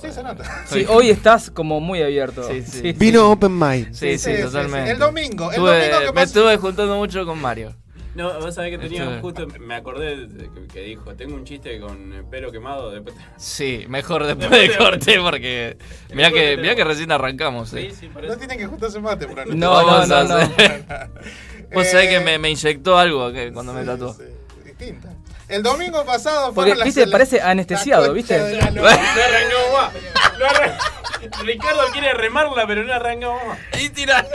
[0.00, 0.64] Sí, se nota.
[0.66, 2.42] Sí, hoy estás como muy abierto.
[2.48, 2.92] Sí, sí.
[2.92, 3.92] Vino Open Mind.
[3.92, 4.86] Sí, sí, Sí, sí, totalmente.
[4.86, 4.92] sí.
[4.92, 7.74] El domingo, el Estuve- domingo que me estuve juntando mucho con Mario.
[8.14, 11.80] No, vos sabés que tenía Esto- justo, me acordé de que, dijo, tengo un chiste
[11.80, 15.78] con el pelo quemado, después te- Sí, mejor después Después de corte porque
[16.12, 17.72] mirá que, te mirá que recién arrancamos.
[17.72, 17.88] eh.
[17.90, 19.56] Sí, sí, por No tienen que juntarse mate por anoche.
[19.56, 20.84] No, Vamos no, a no, hacer-
[21.72, 24.12] Vos sabés que Eh, me, me inyectó algo que cuando me tatuó.
[24.12, 24.24] sí,
[24.62, 25.08] distinta.
[25.48, 28.38] El domingo pasado Porque, fueron viste, parece anestesiado, ¿viste?
[28.56, 28.92] la No lora.
[28.94, 29.92] arrancó más.
[30.38, 33.58] No Ricardo quiere remarla, pero no arrancamos más.
[33.80, 34.26] Y tira.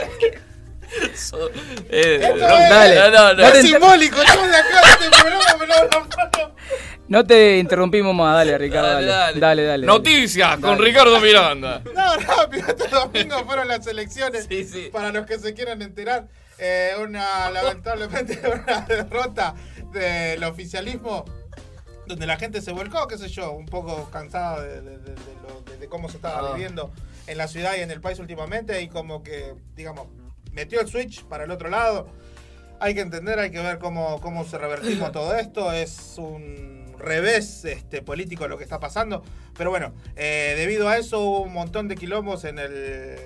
[1.14, 1.50] So-
[1.90, 3.42] eh, Esto no, es- dale, no, no, no.
[3.42, 6.00] No te Es simbólico, estamos de acá en este programa, pero no,
[6.48, 6.54] no,
[7.08, 9.06] No te interrumpimos más, dale, Ricardo, dale.
[9.06, 9.64] Dale, dale.
[9.64, 9.86] dale.
[9.86, 10.78] Noticias con.
[10.78, 11.82] Ricardo Miranda.
[11.94, 14.46] No, rápido, este domingo fueron las elecciones.
[14.48, 14.88] Sí, sí.
[14.92, 16.24] Para los que se quieran enterar,
[16.58, 19.54] eh, una, lamentablemente, una derrota
[19.98, 21.24] del oficialismo
[22.06, 25.34] donde la gente se volcó, qué sé yo, un poco cansada de, de- de- de
[25.46, 26.52] lo- de- de cómo se estaba Ah.
[26.54, 26.90] viviendo
[27.26, 30.06] en la ciudad y en el país últimamente y como que, digamos,
[30.52, 32.08] metió el switch para el otro lado.
[32.80, 35.70] Hay que entender, hay que ver cómo, cómo se revertimos todo esto.
[35.72, 39.22] Es un revés este, político lo que está pasando.
[39.56, 42.72] Pero bueno, eh, debido a eso hubo un montón de quilombos en el,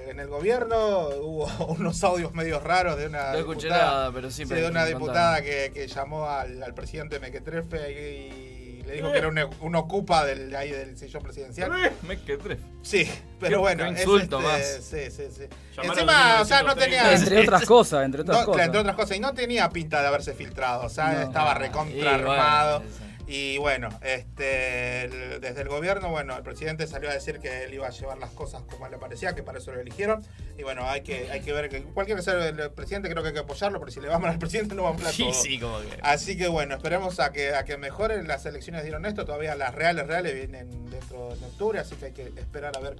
[0.08, 1.08] en el gobierno.
[1.22, 1.46] Hubo
[1.78, 5.70] unos audios medio raros de una No diputada, nada, pero sí, de una diputada que,
[5.74, 10.50] que llamó al, al presidente Mequetrefe y, le dijo que era un, un ocupa del,
[10.50, 11.70] de ahí del sillón presidencial.
[12.02, 12.58] Me quedé.
[12.82, 13.84] Sí, Qué- pero bueno.
[13.84, 14.62] qué es insulto este, más.
[14.84, 15.44] Sí, sí, sí.
[15.76, 16.84] Llamaron Encima, o sea, no 1930.
[16.84, 17.12] tenía.
[17.14, 18.66] Entre otras cosas, entre otras No, cosas.
[18.66, 19.16] entre otras cosas.
[19.16, 20.84] Y no tenía pinta de haberse filtrado.
[20.84, 21.20] O sea, No.
[21.22, 22.80] estaba recontra bueno, armado.
[22.80, 23.04] sí, sí.
[23.26, 27.72] Y bueno, este, el- desde el gobierno, bueno, el presidente salió a decir que él
[27.74, 30.22] iba a llevar las cosas como le parecía, que para eso lo eligieron.
[30.58, 33.28] Y bueno, hay que, hay que ver que cualquier que sea el presidente, creo que
[33.28, 35.58] hay que apoyarlo, porque si le va mal al presidente no va a Sí, sí,
[35.60, 35.98] como que.
[36.02, 39.24] Así que bueno, esperemos a que, a que mejoren las elecciones dieron esto.
[39.24, 42.96] Todavía las reales, reales vienen dentro de octubre, así que hay que esperar a ver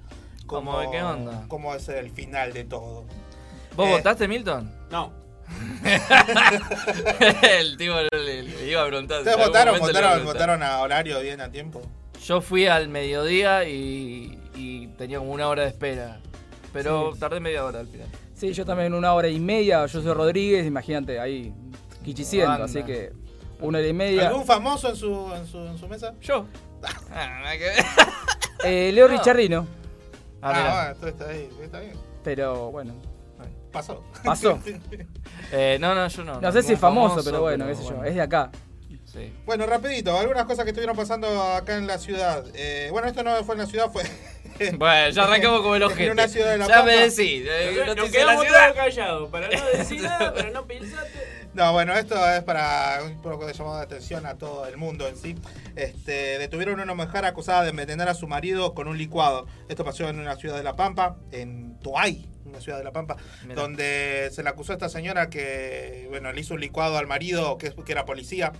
[0.47, 1.45] cómo, ¿Cómo qué onda?
[1.49, 3.05] cómo es el final de todo.
[3.77, 4.73] ¿Vos Eh, votaste, Milton?
[4.91, 5.21] No.
[7.43, 7.95] el tipo
[8.73, 9.21] iba a preguntar.
[9.21, 11.81] en ¿Ustedes votaron, votaron, votaron a horario bien a tiempo?
[12.25, 16.21] Yo fui al mediodía y, y tenía como una hora de espera.
[16.73, 17.21] Pero Sí.
[17.21, 18.09] tardé media hora al final.
[18.35, 19.85] Sí, yo también una hora y media.
[19.87, 21.53] Yo soy Rodríguez, imagínate, ahí
[22.05, 22.65] quichiciendo.
[22.65, 23.13] Así que
[23.61, 24.29] una hora y media.
[24.29, 26.15] ¿Algún famoso en su, en su, en su mesa?
[26.21, 26.47] Yo.
[27.13, 27.43] Ah.
[28.65, 29.17] Eh, Leo No.
[29.17, 29.67] Richardino.
[30.41, 30.53] Ah,
[30.91, 31.93] Ah, bueno, está ahí, está bien.
[32.25, 32.95] Pero bueno.
[33.73, 34.05] Pasó.
[34.25, 34.59] Pasó.
[35.55, 36.41] Eh, no, no, yo no.
[36.41, 37.91] No sé si es famoso, pero bueno, qué sé yo.
[37.91, 38.05] bueno.
[38.05, 38.51] Es de acá.
[39.05, 39.31] Sí.
[39.45, 42.43] Bueno, rapidito, algunas cosas que estuvieron pasando acá en la ciudad.
[42.55, 44.03] Eh, bueno, esto no fue en la ciudad, fue
[44.79, 46.07] Bueno, ya arrancamos como el ojete.
[46.07, 46.87] en una ciudad de La Ya Pampa.
[46.87, 47.45] me decís.
[47.47, 48.73] eh, Nos la quedamos ciudad.
[48.73, 51.43] todos callados para no decir nada, para no pensarte.
[51.53, 55.07] No, bueno, esto es para un poco de llamado de atención a todo el mundo
[55.07, 55.37] en sí.
[55.77, 59.47] Este, detuvieron a una mujer acusada de envenenar a su marido con un licuado.
[59.69, 61.79] Esto pasó en una ciudad de La Pampa, en
[62.53, 63.55] Una ciudad de La Pampa, Mirá.
[63.61, 67.59] donde se le acusó a esta señora que, bueno, le hizo un licuado al marido,
[67.59, 68.53] que, que era policía.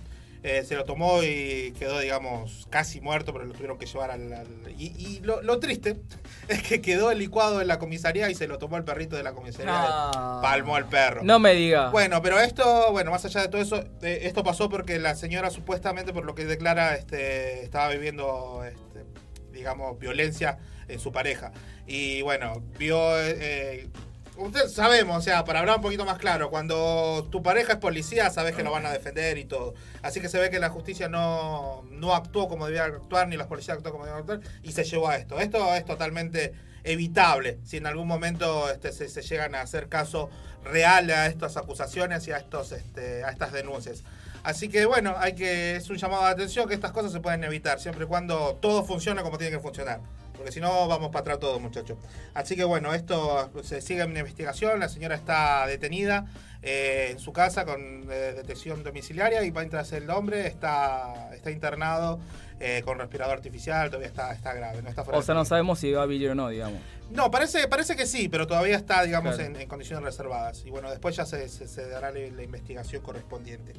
[0.45, 4.33] Eh, se lo tomó y quedó, digamos, casi muerto, pero lo tuvieron que llevar al...
[4.33, 5.95] al- y y lo, lo triste
[6.49, 9.23] es que quedó el licuado en la comisaría y se lo tomó el perrito de
[9.23, 9.71] la comisaría.
[9.71, 10.39] No.
[10.41, 11.21] Palmó al perro.
[11.23, 11.91] No me diga.
[11.91, 15.49] Bueno, pero esto, bueno, más allá de todo eso, eh, esto pasó porque la señora
[15.49, 19.05] supuestamente, por lo que declara, este, estaba viviendo este,
[19.53, 21.51] digamos, violencia en su pareja.
[21.87, 22.99] Y bueno, vio...
[23.21, 23.87] eh,
[24.35, 28.31] Usted sabemos, o sea, para hablar un poquito más claro, cuando tu pareja es policía,
[28.31, 29.75] sabes que lo van a defender y todo.
[30.01, 33.45] Así que se ve que la justicia no, no actuó como debía actuar, ni los
[33.45, 35.39] policías actuó como debían actuar, y se llevó a esto.
[35.39, 40.31] Esto es totalmente evitable si en algún momento este, se, se llegan a hacer caso
[40.63, 44.03] real a estas acusaciones y a, estos, este, a estas denuncias.
[44.43, 47.43] Así que bueno, hay que es un llamado de atención que estas cosas se pueden
[47.45, 50.01] evitar, siempre y cuando todo funcione como tiene que funcionar.
[50.35, 51.97] Porque si no, vamos para atrás todos, muchachos.
[52.33, 54.79] Así que bueno, esto se sigue en investigación.
[54.79, 56.25] La señora está detenida
[56.61, 62.19] eh, en su casa con eh, detención domiciliaria y mientras el hombre está, está internado
[62.65, 64.81] eh, con respirador artificial, todavía está, está grave.
[64.81, 66.79] No, está fuera O sea, no sabemos si va a vivir o no, digamos.
[67.11, 69.49] no, parece, parece que sí, pero todavía está, digamos, Claro.
[69.55, 70.63] en, en condiciones reservadas.
[70.65, 73.73] Y bueno, después ya se, se- se dará la, la investigación correspondiente.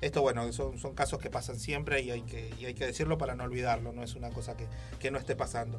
[0.00, 3.18] Esto, bueno, son, son casos que pasan siempre y hay, que, y hay que decirlo
[3.18, 4.66] para no olvidarlo, no es una cosa que,
[4.98, 5.78] que no esté pasando.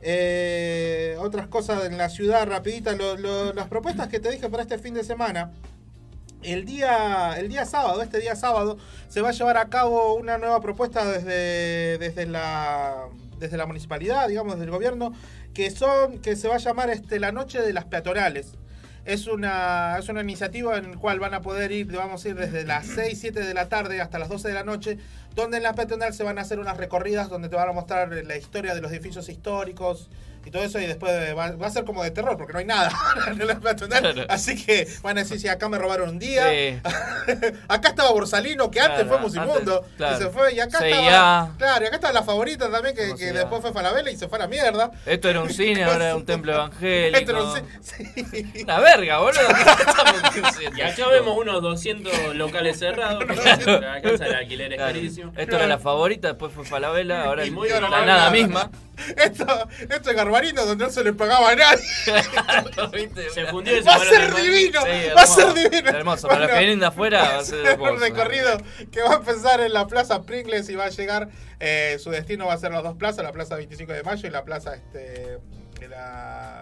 [0.00, 4.62] Eh, otras cosas en la ciudad, rapidita, lo- lo- las propuestas que te dije para
[4.62, 5.52] este fin de semana.
[6.42, 8.76] El día, el día sábado, este día sábado,
[9.08, 14.28] se va a llevar a cabo una nueva propuesta desde, desde, la, desde la municipalidad,
[14.28, 15.12] digamos, desde el gobierno,
[15.54, 18.54] que son que se va a llamar este, la Noche de las Peatonales.
[19.04, 22.36] Es una, es una iniciativa en la cual van a poder ir, vamos a ir
[22.36, 24.98] desde las 6, 7 de la tarde hasta las 12 de la noche,
[25.34, 28.08] donde en la peatonal se van a hacer unas recorridas donde te van a mostrar
[28.12, 30.08] la historia de los edificios históricos
[30.44, 32.64] y todo eso, y después va, va a ser como de terror, porque no hay
[32.64, 32.90] nada
[33.28, 34.26] en la peatonal.
[34.28, 36.80] Así que van a decir, si acá me robaron un día, Sí.
[37.68, 40.16] acá estaba Borsalino, que antes fue Musimundo, antes, claro.
[40.16, 43.62] y se fue, y acá estaba, claro, y acá estaba la favorita también, que, después
[43.62, 44.90] fue Falabella y se fue a la mierda.
[45.06, 47.18] Esto era un cine, ahora es un templo evangélico.
[47.18, 49.40] Esto era un ci- Una verga, boludo.
[50.76, 53.22] Y acá vemos unos 200 locales cerrados.
[53.24, 54.92] que alcanza el alquiler es Claro.
[55.36, 58.70] Esto era la favorita, después fue Falabella, ahora muy la nada misma.
[59.16, 59.46] Esto,
[59.80, 61.82] esto es Garbarino, donde no se le pagaba a nadie.
[63.32, 65.90] Se fundió y se Va a ser divino, Sí, va a ser divino.
[65.90, 67.96] Hermoso, para los que vienen de afuera va a ser un hermoso.
[67.96, 68.58] recorrido
[68.90, 72.46] que va a empezar en la Plaza Pringles y va a llegar, eh, su destino
[72.46, 75.38] va a ser las dos plazas, la Plaza 25 de Mayo y la Plaza este,
[75.80, 76.61] de la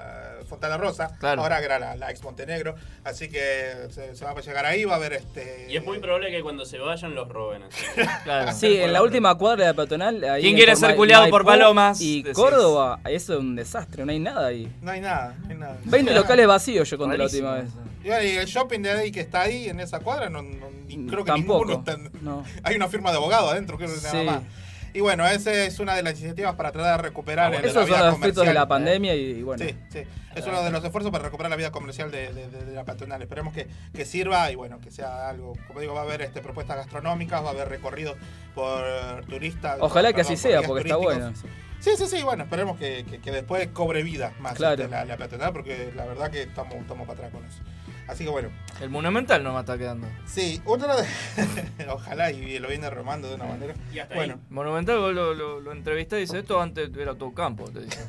[0.50, 1.40] Fontana Rosa, Claro.
[1.42, 4.84] ahora que era la, la Ex Montenegro, así que se, se va a llegar ahí,
[4.84, 5.66] va a haber este...
[5.70, 7.62] Y es muy probable que cuando se vayan los roben.
[7.62, 7.84] así.
[8.66, 10.22] Sí, en la última cuadra de la peatonal.
[10.24, 12.00] ahí ¿Quién quiere ser culiado por palomas?
[12.00, 12.36] Y Decís.
[12.36, 14.70] Córdoba, eso es un desastre, no hay nada ahí.
[14.82, 15.78] No hay nada, no hay nada.
[15.84, 17.70] 20 locales vacíos yo conté la última vez.
[18.04, 21.24] Y el shopping de ahí que está ahí en esa cuadra, no, no- ni- creo
[21.24, 21.96] que Tampoco, ninguno está.
[22.22, 22.44] no.
[22.64, 24.26] Hay una firma de abogado adentro, creo que nada Sí.
[24.26, 24.42] más.
[24.92, 27.80] Y bueno, esa es una de las iniciativas para tratar de recuperar el- Esos la
[27.82, 28.54] son vida los efectos de comercial.
[28.54, 29.64] la pandemia y, y bueno.
[29.64, 30.00] Sí, sí.
[30.34, 32.84] Es uno de los esfuerzos para recuperar la vida comercial de, de- de- de la
[32.84, 33.20] peatonal.
[33.22, 35.52] Esperemos que, que sirva y bueno, que sea algo.
[35.66, 38.16] Como digo, va a haber este, propuestas gastronómicas, va a haber recorridos
[38.54, 39.78] por turistas.
[39.80, 41.32] Ojalá que así sea, porque está bueno.
[41.80, 44.82] Sí, sí, sí, bueno, esperemos que, que- que después cobre vida más Claro.
[44.82, 47.62] este, la, la peatonal, porque la verdad que estamos, estamos para atrás con eso.
[48.10, 48.50] Así que bueno.
[48.80, 50.06] El monumental no me está quedando.
[50.26, 51.06] Sí, otra de...
[51.90, 53.74] Ojalá y lo viene remando de una manera.
[54.14, 57.80] Bueno, Monumental vos lo, lo, lo entrevisté y dice, esto antes era todo campo, te
[57.80, 58.08] dice.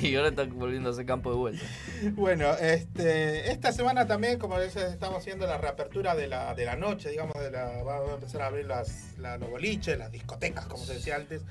[0.06, 1.64] y ahora está volviendo a ser campo de vuelta.
[2.12, 6.76] Bueno, este, esta semana también, como les estamos haciendo la reapertura de la, de la
[6.76, 10.66] noche, digamos, de la, va a empezar a abrir las, la- los boliches, las discotecas,
[10.66, 11.42] como se decía antes.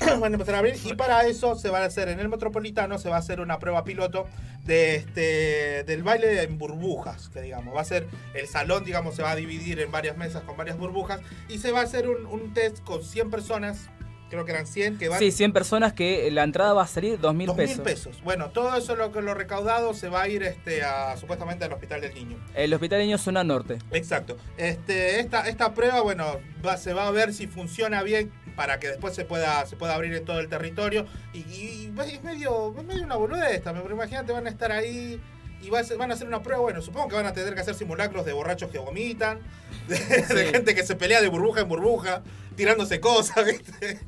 [0.20, 2.98] van a empezar a abrir y para eso se va a hacer en el Metropolitano,
[2.98, 4.26] se va a hacer una prueba piloto
[4.64, 9.22] de este del baile en burbujas, que digamos, va a ser el salón, digamos, se
[9.22, 12.26] va a dividir en varias mesas con varias burbujas y se va a hacer un,
[12.26, 13.88] un test con 100 personas,
[14.28, 17.18] creo que eran 100, que van Sí, 100 personas que la entrada va a salir
[17.18, 17.76] 2 mil Dos pesos.
[17.76, 18.22] mil pesos.
[18.22, 21.72] Bueno, todo eso lo que lo recaudado se va a ir este a supuestamente al
[21.72, 22.36] hospital del niño.
[22.54, 23.78] El hospital niño zona norte.
[23.92, 24.36] Exacto.
[24.58, 26.26] Este, esta, esta prueba, bueno,
[26.64, 29.94] va- se va a ver si funciona bien para que después se pueda, se pueda
[29.94, 31.06] abrir en todo el territorio.
[31.32, 35.20] Y, y es medio, es medio una boludez pero imagínate, van a estar ahí
[35.62, 36.60] y van a hacer una prueba.
[36.62, 39.38] Bueno, supongo que van a tener que hacer simulacros de borrachos que vomitan,
[39.86, 42.22] de, de gente que se pelea de burbuja en burbuja,
[42.56, 44.00] tirándose cosas, ¿viste?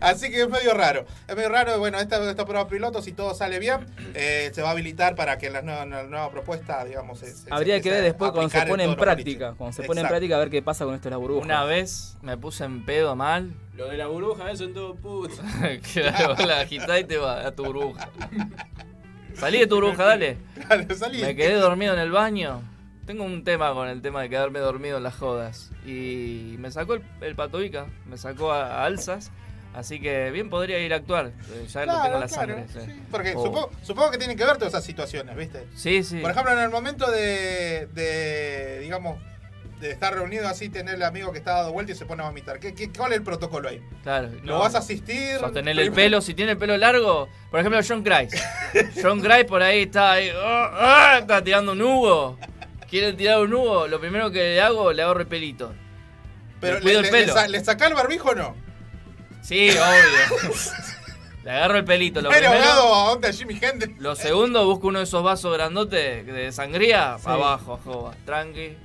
[0.00, 1.06] Así que es medio raro.
[1.26, 4.68] Es medio raro, bueno, esta, esta prueba piloto, si todo sale bien, eh, se va
[4.68, 7.90] a habilitar para que la nueva, la nueva propuesta, digamos, se, se- Habría se que
[7.90, 9.54] ver después cuando se en pone en práctica.
[9.56, 11.44] Cuando se pone en práctica a ver qué pasa con esto de las burbujas.
[11.46, 13.54] Una vez me puse en pedo mal.
[13.76, 15.34] Lo de la burbuja, eso en todo puto.
[15.92, 18.08] claro, la agitás y te va a tu burbuja.
[19.34, 20.36] Salí de tu burbuja, dale.
[20.68, 21.20] Dale, salí.
[21.20, 22.62] Me quedé dormido en el baño.
[23.04, 25.70] Tengo un tema con el tema de quedarme dormido en las jodas.
[25.84, 29.30] Y me sacó el, el patoica, me sacó a, a alzas.
[29.74, 31.32] Así que bien podría ir a actuar.
[31.52, 32.66] eh, Ya lo Claro, tengo en la claro, sangre.
[32.94, 33.02] sí.
[33.10, 33.42] Porque Oh.
[33.44, 35.66] supongo, supongo que tienen que ver todas esas situaciones, ¿viste?
[35.74, 36.20] Sí, sí.
[36.20, 39.18] Por ejemplo, en el momento de, de, digamos,
[39.80, 42.26] de estar reunido así, tener el amigo que está dado vuelta y se pone a
[42.26, 42.58] vomitar.
[42.58, 43.82] ¿Qué, qué, ¿Cuál es el protocolo ahí?
[44.02, 44.30] Claro.
[44.42, 45.38] ¿Lo vas a asistir?
[45.38, 48.38] Sostener el pelo, si tiene el pelo largo, por ejemplo John Grice.
[49.02, 50.70] John Grice por ahí está ahí, ah,
[51.14, 52.38] ah, está tirando un hugo.
[52.88, 55.74] Quiere tirar un hugo, lo primero que le hago, le agarro el pelito.
[56.60, 57.26] Pero le le, el pelo.
[57.26, 58.54] le sa- ¿le saca el barbijo o no?
[59.42, 60.54] Sí, obvio.
[61.44, 62.22] le agarro el pelito.
[62.22, 63.98] Lo Pero primero, a onda Jimi Hendrix.
[64.00, 67.24] lo segundo, busco uno de esos vasos grandotes de sangría, Sí.
[67.28, 68.14] abajo, joba.
[68.24, 68.76] Tranqui,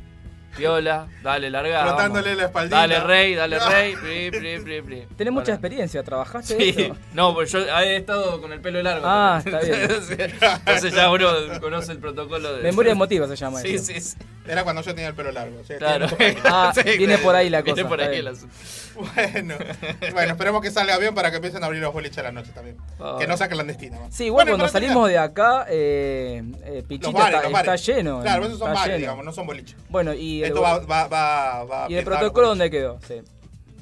[0.58, 1.84] viola, dale, larga.
[1.86, 2.38] Frotándole vamos.
[2.38, 2.76] la espaldita.
[2.78, 3.70] Dale, rey, dale, No.
[3.70, 3.96] rey.
[3.96, 5.08] Pri, pri, pri, pri.
[5.18, 6.96] Tenés mucha experiencia, ¿trabajaste Sí, esto?
[7.14, 9.06] no, pues yo he estado con el pelo largo.
[9.08, 9.80] Ah, está bien.
[10.60, 11.28] Entonces ya uno
[11.62, 12.64] conoce el protocolo de.
[12.64, 13.86] Memoria emotiva se llama Sí, eso.
[13.86, 14.18] sí, sí.
[14.48, 15.62] Era cuando yo tenía el pelo largo.
[15.68, 15.74] ¿sí?
[15.78, 16.08] Claro.
[16.08, 18.56] Tiene- Ah, viene por ahí la Viene cosa, por está ahí el asunto.
[19.00, 19.56] Bueno,
[20.12, 22.52] bueno, esperemos que salga bien para que empiecen a abrir los boliches a la noche
[22.54, 22.78] también.
[23.00, 23.16] Ah.
[23.20, 23.98] Que no sea clandestina.
[23.98, 24.12] ¿no?
[24.12, 27.82] Sí, igual Bueno, cuando salimos de acá, eh, eh, Pichita los bares, está, los bares.
[27.82, 28.22] está lleno.
[28.22, 28.98] Claro, esos son bares, lleno.
[28.98, 29.76] digamos, no son boliches.
[29.90, 33.22] Bueno, y el, Esto va, va, va, va y el protocolo dónde quedó, sí.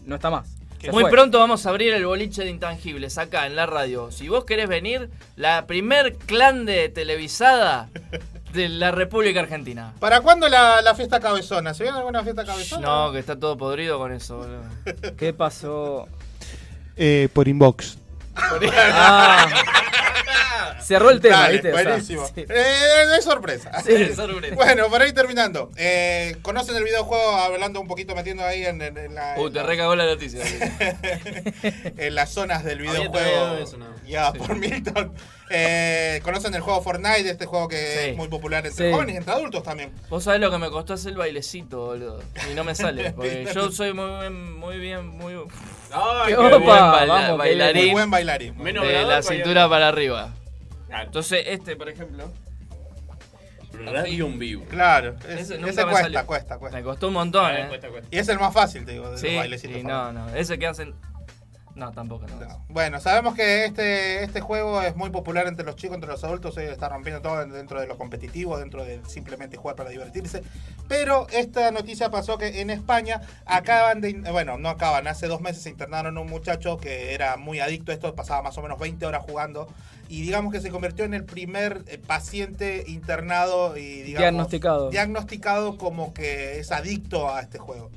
[0.06, 0.48] No está más.
[0.92, 1.12] Muy fue.
[1.12, 4.12] pronto vamos a abrir el boliche de intangibles acá en la radio.
[4.12, 7.90] Si vos querés venir, la primer clan de televisada
[8.58, 9.94] de la República Argentina.
[10.00, 11.74] ¿Para cuándo la, la fiesta cabezona?
[11.74, 12.86] ¿Se viene alguna fiesta cabezona?
[12.86, 14.64] No, que está todo podrido con eso, boludo.
[15.16, 16.10] ¿Qué pasó?
[16.98, 17.98] Eh, por inbox.
[18.36, 19.48] Ah,
[20.82, 21.74] cerró el tema, Dale, ¿viste?
[21.74, 22.28] O sea, buenísimo.
[22.28, 22.46] sí.
[22.50, 23.72] Eh, es sorpresa.
[23.84, 24.56] Sí, sorpresa.
[24.56, 25.72] Bueno, para ir terminando.
[25.76, 29.62] eh, ¿Conocen el videojuego hablando un poquito, metiendo ahí en, en- en la, Uh, te
[29.64, 30.44] recagó la noticia.
[31.98, 33.88] en las zonas del videojuego eso, ¿no?
[34.08, 34.38] ya Sí.
[34.40, 35.14] por Milton?
[35.50, 37.30] Eh, ¿Conocen el juego Fortnite?
[37.30, 38.10] Este juego que Sí.
[38.10, 38.92] es muy popular entre Sí.
[38.94, 39.92] jóvenes y entre adultos también.
[40.10, 42.22] Vos sabés lo que me costó hacer el bailecito, boludo.
[42.52, 43.12] Y no me sale.
[43.16, 45.34] Porque yo soy muy bien, muy bien, muy.
[45.92, 47.84] Ay, qué buen opa, baila- vamos, qué bailarín.
[47.86, 48.58] Muy buen bailarín.
[48.58, 49.24] Menos de la bailarín.
[49.30, 50.34] cintura para arriba.
[50.90, 52.32] Entonces, este, por ejemplo.
[53.74, 54.66] Radio en vivo.
[54.66, 56.78] Claro, es- Ese ese, cuesta, cuesta, cuesta.
[56.78, 57.68] Me costó un montón, Ah, eh.
[57.68, 58.08] cuesta, cuesta.
[58.12, 59.78] Y es el más fácil, te digo, de Sí, los bailecitos.
[59.78, 60.30] sí, no, no.
[60.36, 60.96] Ese que hacen.
[61.78, 62.66] No, tampoco, no.
[62.70, 66.58] Bueno, sabemos que este, este juego es muy popular entre los chicos, entre los adultos,
[66.58, 70.42] está rompiendo todo dentro de lo competitivo, dentro de simplemente jugar para divertirse.
[70.88, 75.62] Pero esta noticia pasó que en España acaban de, bueno, no acaban, hace dos meses
[75.62, 78.80] se internaron a un muchacho que era muy adicto a esto, pasaba más o menos
[78.80, 79.68] 20 horas jugando
[80.10, 84.90] y digamos que se convirtió en el primer eh, paciente internado y digamos, Diagnosticado.
[84.90, 87.92] diagnosticado como que es adicto a este juego.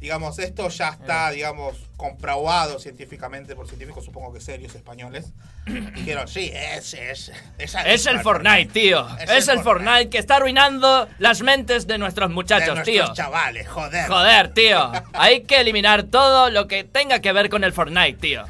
[0.00, 5.32] Digamos, esto ya está, digamos, comprobado científicamente por científicos, supongo que serios españoles.
[5.66, 9.06] Dijeron, sí, es, es, es, Es el Fortnite, tío.
[9.18, 13.12] Es, el Fortnite que está arruinando las mentes de nuestros de muchachos, nuestros tío.
[13.14, 14.06] chavales, joder.
[14.06, 14.92] Joder, tío.
[15.14, 18.44] Hay que eliminar todo lo que tenga que ver con el Fortnite, tío.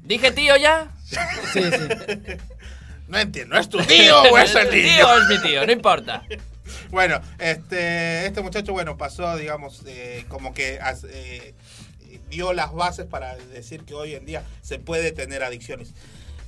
[0.00, 0.88] ¿Dije tío ya?
[1.04, 1.16] Sí,
[1.62, 1.62] sí.
[3.08, 4.82] No entiendo, ¿es tu tío o es el niño?
[4.96, 6.22] tío es mi tío, no importa.
[6.90, 10.78] Bueno, este, este muchacho, bueno, pasó, digamos, eh, como que
[11.10, 11.54] eh,
[12.30, 15.94] dio las bases para decir que hoy en día se puede tener adicciones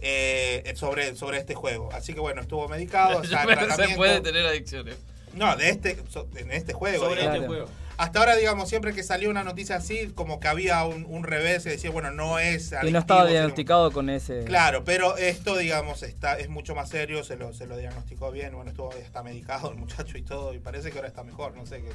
[0.02, 1.90] eh, sobre, sobre este juego.
[1.92, 4.96] Así que bueno, estuvo medicado, está en Pero se puede tener adicciones.
[5.34, 5.96] No, de este,
[6.36, 7.04] en este juego.
[7.04, 7.36] Sobre digamos.
[7.36, 7.68] este juego.
[8.01, 11.64] Hasta ahora, digamos, siempre que salió una noticia así, como que había un, un revés
[11.64, 14.44] que decía, bueno, no es Y adictivo, no estaba sino- diagnosticado con ese.
[14.44, 18.55] Claro, pero esto, digamos, está es mucho más serio, se lo, se lo diagnosticó bien,
[18.55, 21.66] bueno, estuvo, está medicado el muchacho y todo, y parece que ahora está mejor, no
[21.66, 21.90] sé, que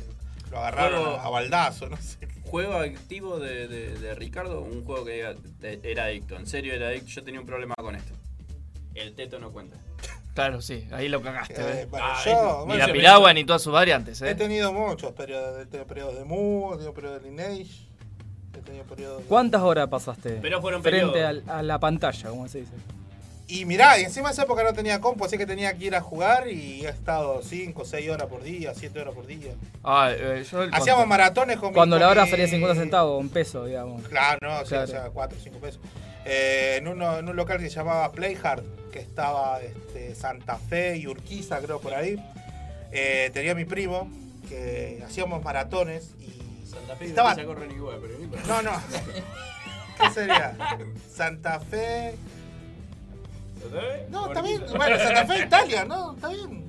[0.51, 2.27] lo agarraron Juego- a, baldazo, no sé.
[2.45, 6.35] Juego activo de, de- de Ricardo, un juego que diga, de- era adicto.
[6.37, 7.07] En serio era adicto.
[7.09, 8.13] Yo tenía un problema con esto.
[8.93, 9.75] El teto no cuenta.
[10.35, 11.55] Claro, sí, ahí lo cagaste.
[11.61, 11.87] Eh, ¿eh?
[11.89, 12.59] bueno, Ah, yo.
[12.61, 14.35] Ni bueno, la piragua ni todas sus variantes, he ¿eh?
[14.35, 17.87] tenido muchos periodos, he tenido periodos de Mu, he tenido periodos de Lineage,
[18.53, 22.47] he tenido periodos de- ¿Cuántas horas pasaste Pero fueron frente al- a la pantalla, como
[22.49, 22.73] se dice?
[23.47, 25.95] Y mirá, y encima de esa época no tenía compu, así que tenía que ir
[25.95, 29.51] a jugar y he estado 5, 6 horas por día, 7 horas por día.
[29.83, 32.75] Ah, eh, yo el- Hacíamos maratones con mi- Cuando la con hora mi- salía 50
[32.81, 34.01] centavos, un peso, digamos.
[34.07, 34.83] Claro, no, sí, Claro.
[34.83, 35.79] o sea, 4 o 5 pesos.
[36.25, 38.63] Eh, en, uno, en un local que se llamaba Playhard,
[38.95, 42.15] que estaba este, Santa Fe y Urquiza, creo, por ahí.
[42.93, 44.09] Eh, tenía mi primo,
[44.47, 46.65] que hacíamos maratones y...
[46.65, 48.61] Santa Fe y Estaba- Urquiza corren igual, pero no.
[48.61, 48.81] No, no.
[49.99, 50.55] ¿Qué sería?
[51.13, 52.15] Santa Fe...
[53.61, 54.05] ¿Santa Fe?
[54.09, 54.63] No, está bien.
[54.77, 56.13] Bueno, Santa Fe, Italia, ¿no?
[56.15, 56.63] Está bien.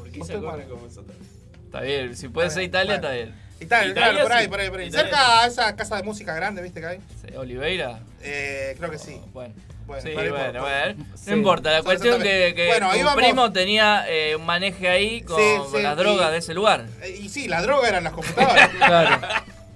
[0.00, 0.68] Urquiza corre mal.
[0.68, 1.18] como Santa Fe.
[1.66, 3.32] Está bien, si puede ser Italia, está bien.
[3.60, 4.50] Italia, Italia, claro, por ahí, sí.
[4.50, 4.88] por ahí, por ahí.
[4.88, 6.98] Italia, Cerca a esa casa de música grande, ¿viste que hay?
[7.24, 8.00] Sí, Oliveira.
[8.22, 9.20] Eh, creo que sí.
[9.32, 9.54] Bueno.
[9.88, 11.04] Bueno, sí, bueno, por- bueno.
[11.16, 11.30] Sí.
[11.30, 15.22] No importa, la cuestión que, que Bueno, tu íbamos- primo tenía eh, un maneje ahí
[15.22, 16.84] con, Sí, con las y- drogas de ese lugar.
[17.02, 18.68] Eh, Y sí, la droga eran las computadoras.
[18.78, 19.18] Claro.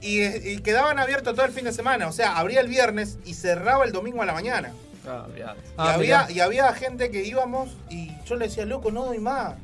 [0.01, 2.07] Y, y quedaban abiertos todo el fin de semana.
[2.09, 4.73] O sea, abría el viernes y cerraba el domingo a la mañana.
[5.07, 5.27] Ah.
[5.37, 5.55] Y, Ah,
[5.95, 9.55] había, y había gente que íbamos y yo le decía, loco, no doy más.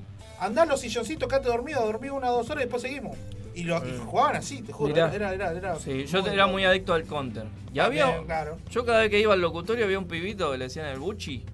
[0.41, 3.17] Andá a los silloncitos, quédate dormido, dormí una o dos horas y después seguimos.
[3.55, 4.93] Y, lo, y jugaban así, te juro.
[4.95, 5.13] Mirá.
[5.15, 7.45] Era, era, era, Sí, yo era muy adicto al counter.
[7.73, 8.23] Y había.
[8.25, 8.59] Claro.
[8.71, 11.45] Yo cada vez que iba al locutorio había un pibito que le decían el Buchi.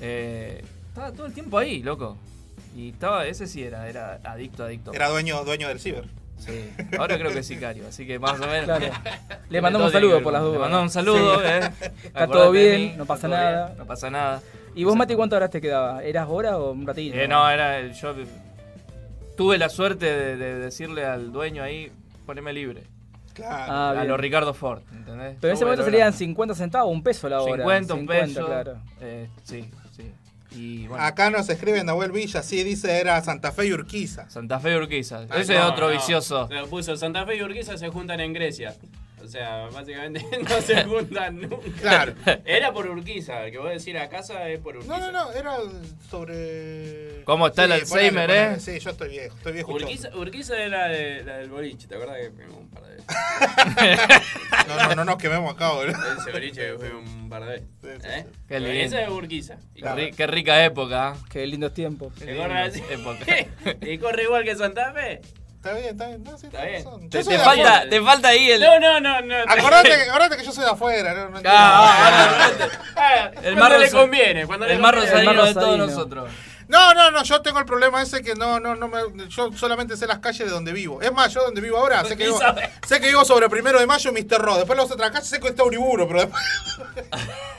[0.00, 2.16] Eh, estaba todo el tiempo ahí, loco.
[2.76, 4.92] Y estaba, ese sí era, era adicto, adicto.
[4.92, 6.04] Era dueño, dueño del ciber.
[6.38, 6.70] Sí.
[6.98, 8.64] Ahora creo que es sicario, así que más o menos.
[8.64, 8.86] Claro.
[9.50, 10.54] Le mandamos un saludo por las dudas.
[10.54, 11.46] Le mandamos un saludo, Sí.
[11.46, 11.58] eh.
[12.04, 13.66] Está Acordate todo bien, mí, no pasa nada.
[13.66, 14.42] bien, no pasa nada.
[14.74, 16.02] ¿Y vos, Mati, cuántas horas te quedaba?
[16.02, 17.14] ¿Eras hora o un ratito?
[17.16, 17.86] Eh, no, era.
[17.88, 18.14] Yo
[19.40, 21.90] tuve la suerte de, de decirle al dueño ahí,
[22.26, 22.82] poneme libre.
[23.32, 23.72] Claro.
[23.72, 24.08] Ah, a bien.
[24.08, 25.38] lo Ricardo Ford, ¿entendés?
[25.40, 26.12] Pero en ese momento era.
[26.12, 27.64] 50 centavos, un peso la hora.
[27.64, 28.44] 50, un peso.
[28.44, 28.76] claro.
[29.00, 29.66] Eh, sí,
[29.96, 30.12] sí.
[30.54, 31.02] Y bueno.
[31.02, 34.28] Acá nos escribe Nahuel Villa, sí, dice era Santa Fe y Urquiza.
[34.28, 35.24] Santa Fe y Urquiza.
[35.30, 35.92] Ah, Ese no, es otro no.
[35.94, 36.46] vicioso.
[36.50, 38.74] Lo puso Santa Fe y Urquiza se juntan en Grecia.
[39.30, 41.56] O sea, básicamente no se juntan nunca.
[41.80, 42.14] Claro.
[42.44, 43.44] Era por Urquiza.
[43.44, 44.98] El que voy a decir a casa es por Urquiza.
[44.98, 45.56] No, no, no, era
[46.10, 47.22] sobre.
[47.24, 48.58] ¿Cómo está el Sí, Alzheimer, eh?
[48.58, 49.72] Sí, yo estoy viejo, estoy viejo.
[49.72, 53.06] Urquiza, Urquiza era de- la del boliche, ¿te acuerdas que fuimos un par de veces?
[54.68, 55.96] No, no, no nos quememos acá, boludo.
[56.18, 58.04] Ese boliche que fuimos un par de veces.
[58.04, 58.26] ¿Eh?
[58.48, 58.80] Qué lindo.
[58.80, 59.58] Esa es Urquiza.
[59.74, 61.14] Qué, ri- qué rica época.
[61.28, 62.12] Qué lindos tiempos.
[62.14, 62.82] Corre así.
[62.90, 63.24] época.
[63.80, 65.20] y corre igual que Santa Fe.
[65.60, 66.24] Está bien, está bien.
[66.24, 66.84] No, sí, Está bien.
[66.84, 67.10] razón.
[67.10, 68.60] Te, te falta, te falta ahí el.
[68.62, 69.34] No, no, no, no.
[69.46, 71.12] Acordate, que- acordate que yo soy de afuera.
[71.12, 71.50] No, no entiendo.
[71.52, 72.48] Ah,
[72.96, 74.46] Ah, El más le conviene.
[74.46, 75.06] Cuando le el conviene.
[75.06, 76.30] rosarino de todos nosotros.
[76.70, 79.96] No, no, no, yo tengo el problema ese que no, no, no me, yo solamente
[79.96, 81.02] sé las calles de donde vivo.
[81.02, 82.38] Es más, yo donde vivo ahora, sé que vivo,
[82.86, 84.40] sé que vivo sobre primero de mayo, Mr.
[84.40, 84.58] Ross.
[84.58, 86.42] Después las otras calles sé que está Uriburo, pero después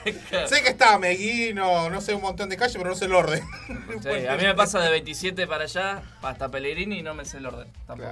[0.49, 3.43] sé que está Meguino, no sé un montón de calles, pero no sé el orden.
[4.01, 7.39] Sí, a mí me pasa de 27 para allá hasta Pellegrini y no me sé
[7.39, 7.67] el orden.
[7.85, 8.09] Tampoco.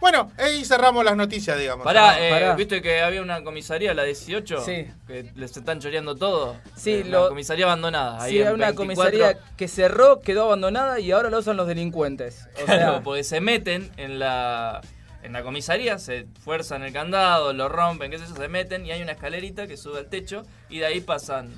[0.00, 1.84] Bueno, ahí cerramos las noticias, digamos.
[1.84, 4.60] Pará, eh, ¿viste que había una comisaría, la 18?
[4.64, 4.86] Sí.
[5.06, 6.56] Que les están choreando todo.
[6.76, 8.22] Sí, Eh, lo- La comisaría abandonada.
[8.22, 8.76] ahí Sí, era una 24.
[9.04, 12.46] comisaría que cerró, quedó abandonada y ahora la usan los delincuentes.
[12.62, 14.82] O Claro, sea, porque se meten en la,
[15.22, 18.90] en la comisaría, se fuerzan el candado, lo rompen, qué sé yo, se meten y
[18.92, 21.50] hay una escalerita que sube al techo y de ahí pasan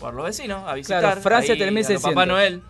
[0.00, 1.00] por los vecinos a visitar.
[1.00, 2.10] Claro, Francia ahí termina a lo 600.
[2.12, 2.60] Papá Noel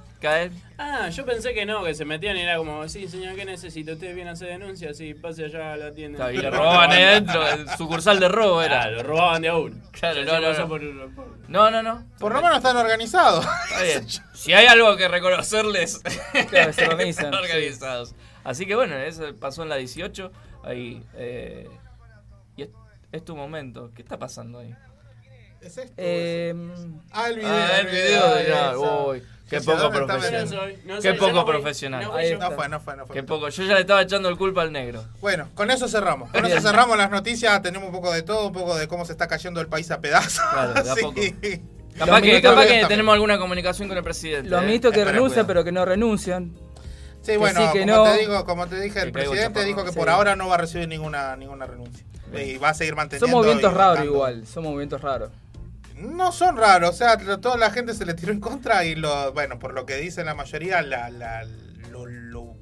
[0.79, 3.93] Ah, yo pensé que no, que se metían y era como, sí, señor, ¿qué necesita?
[3.93, 4.93] ¿Usted viene a hacer denuncia?
[4.95, 6.33] Sí, pase allá a la tienda.
[6.33, 8.83] Y le robaban ahí adentro, el sucursal de robo era.
[8.85, 9.77] Ah, lo robaban de a uno.
[9.93, 10.69] Claro, no, no, no.
[10.69, 12.07] por- por- No, no, no.
[12.19, 13.47] Por lo menos están organizados.
[13.71, 14.07] Está bien.
[14.35, 16.01] Si hay algo que reconocerles,
[16.51, 18.15] Claro, se organizan, están organizados.
[18.45, 20.31] Así que bueno, eso pasó en la 18.
[20.65, 21.03] Ahí.
[21.15, 21.69] eh,
[22.57, 22.69] y es,
[23.13, 23.91] es tu momento.
[23.95, 24.75] ¿Qué está pasando ahí?
[25.63, 25.95] ¿Es esto?
[25.97, 26.55] eh,
[27.11, 27.51] Ah, el video.
[27.51, 28.45] Ah, el video de
[29.49, 30.45] qué Sí, poco ¿dónde está profesional.
[30.45, 32.03] No soy, no Qué soy, poco no fui, profesional.
[32.05, 32.39] no fui fue,
[32.69, 33.15] no fue, no fue.
[33.17, 33.49] Qué poco.
[33.49, 35.05] Yo ya le estaba echando el culpa al negro.
[35.21, 36.31] Bueno, con eso cerramos.
[36.31, 37.61] Con eso cerramos las noticias.
[37.63, 40.01] Tenemos un poco de todo, un poco de cómo se está cayendo el país a
[40.01, 40.43] pedazos.
[40.53, 41.01] Claro, de a Sí.
[41.03, 41.21] poco.
[41.21, 44.51] Los Capaz que, capaz tenemos alguna comunicación con el presidente.
[44.51, 44.67] los ¿eh?
[44.67, 46.53] ministros que renuncian pero que no renuncian.
[47.23, 48.05] Sí, Que bueno, sí, que como, no.
[48.13, 49.99] te digo, como te dije, el presidente dijo que Sí.
[49.99, 52.05] por ahora no va a recibir ninguna, ninguna renuncia.
[52.37, 53.27] Y va a seguir manteniendo.
[53.27, 55.31] Son movimientos raros igual, son movimientos raros.
[55.95, 59.33] No son raros, o sea, toda la gente se le tiró en contra y lo,
[59.33, 61.45] bueno, por lo que dicen la mayoría, la, la-
[61.91, 62.57] lo, lo-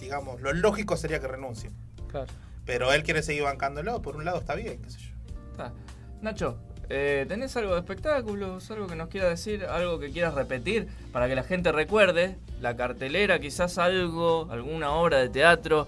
[0.00, 1.70] digamos, lo lógico sería que renuncie.
[2.08, 2.26] Claro.
[2.64, 5.10] Pero él quiere seguir bancándolo, por un lado está bien, qué sé yo.
[5.50, 5.72] Está.
[6.22, 6.58] Nacho,
[6.88, 8.70] eh, ¿tenés algo de espectáculos?
[8.70, 9.64] ¿Algo que nos quieras decir?
[9.64, 10.86] ¿Algo que quieras repetir?
[11.12, 12.38] Para que la gente recuerde.
[12.60, 15.86] La cartelera, quizás algo, alguna obra de teatro.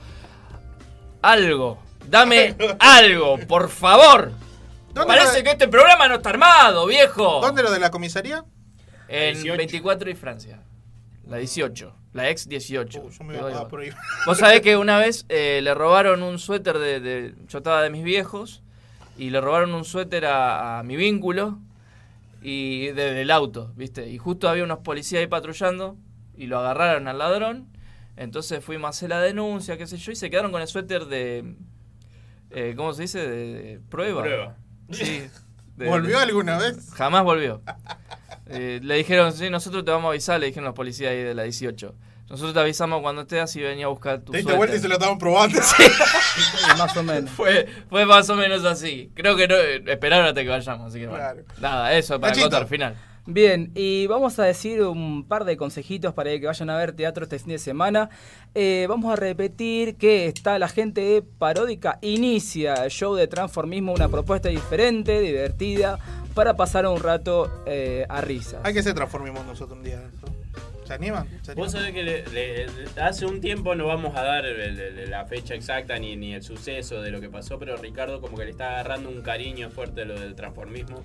[1.23, 1.79] Algo.
[2.09, 4.33] Dame algo, por favor.
[4.95, 7.41] ¿Dónde Parece que este programa no está armado, viejo.
[7.41, 8.45] ¿Dónde lo de la comisaría?
[9.09, 9.57] En 18.
[9.57, 10.63] 24 y Francia.
[11.27, 11.95] La 18.
[12.13, 13.01] La ex 18.
[13.01, 13.91] Uh, yo me voy a por ahí.
[14.27, 17.91] Vos sabés que una vez eh, le robaron un suéter de, de- Yo estaba de
[17.91, 18.63] mis viejos.
[19.17, 21.59] Y le robaron un suéter a, a mi vínculo.
[22.43, 24.09] Y de- del auto, ¿viste?
[24.09, 25.97] Y justo había unos policías ahí patrullando.
[26.35, 27.69] Y lo agarraron al ladrón.
[28.17, 30.11] Entonces fuimos a hacer la denuncia, qué sé yo.
[30.11, 31.55] Y se quedaron con el suéter de.
[32.51, 33.21] eh, ¿Cómo se dice?
[33.29, 34.23] De, de prueba.
[34.23, 34.57] Prueba.
[34.93, 35.29] Sí.
[35.77, 36.91] de- ¿Volvió de- alguna vez?
[36.95, 37.63] Jamás volvió.
[38.47, 41.35] Eh, le dijeron, sí, nosotros te vamos a avisar, le dijeron los policías ahí de
[41.35, 41.95] la 18.
[42.29, 44.87] Nosotros te avisamos cuando estés y venía a buscar tu Te diste vuelta y se
[44.89, 45.61] lo estaban probando.
[46.31, 47.29] Sí, más o menos.
[47.31, 49.11] Fue, fue más o menos así.
[49.15, 51.23] Creo que no, eh, esperaron hasta que vayamos, así que bueno.
[51.25, 51.43] Claro.
[51.61, 52.49] Nada, eso para Nachito.
[52.51, 52.97] contar final.
[53.35, 57.23] Bien, y vamos a decir un par de consejitos para que vayan a ver teatro
[57.23, 58.11] este fin de semana.
[58.57, 63.93] Eh, vamos a repetir que está la gente de Paródica Inicia, el show de transformismo,
[63.93, 66.01] una propuesta diferente, divertida,
[66.35, 68.63] para pasar un rato eh, a risa.
[68.65, 70.03] Hay que ser transformismo nosotros un día.
[70.85, 71.29] ¿Se animan?
[71.43, 74.81] ¿Se Vos sabés que le- le- le- hace un tiempo no vamos a dar el-
[74.81, 78.37] el- la fecha exacta ni, ni el suceso de lo que pasó, pero Ricardo como
[78.37, 81.05] que le está agarrando un cariño fuerte a lo del transformismo.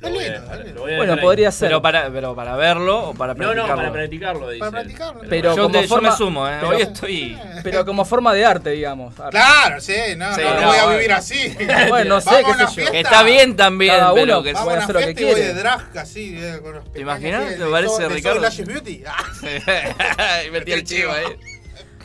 [0.00, 1.68] Lo voy a dejar, lo voy a Bueno, podría ser.
[1.68, 3.68] Pero para, pero para verlo o para No, practicarlo.
[3.68, 4.58] no, para practicarlo, dice.
[4.60, 4.86] Para él.
[4.86, 5.20] practicarlo.
[5.28, 6.56] Pero yo, como te- yo forma- me sumo, ¿eh?
[6.60, 7.38] pero- Hoy estoy.
[7.62, 9.14] Pero como forma de arte, digamos.
[9.30, 11.54] Claro, sí, no, Sí, no, no no, voy a vivir así.
[11.90, 12.68] Bueno, no sé, qué sé yo.
[12.68, 12.96] fiesta.
[12.98, 15.40] Está bien también, Cada pero uno que Vamos puede hacer lo que y voy quiere.
[15.48, 17.56] de drag así, eh, con los ¿Te imaginas?
[17.58, 18.40] ¿Te parece, Ricardo?
[18.66, 19.04] Beauty.
[19.06, 20.42] Ah.
[20.46, 21.26] Y metí el chivo ahí.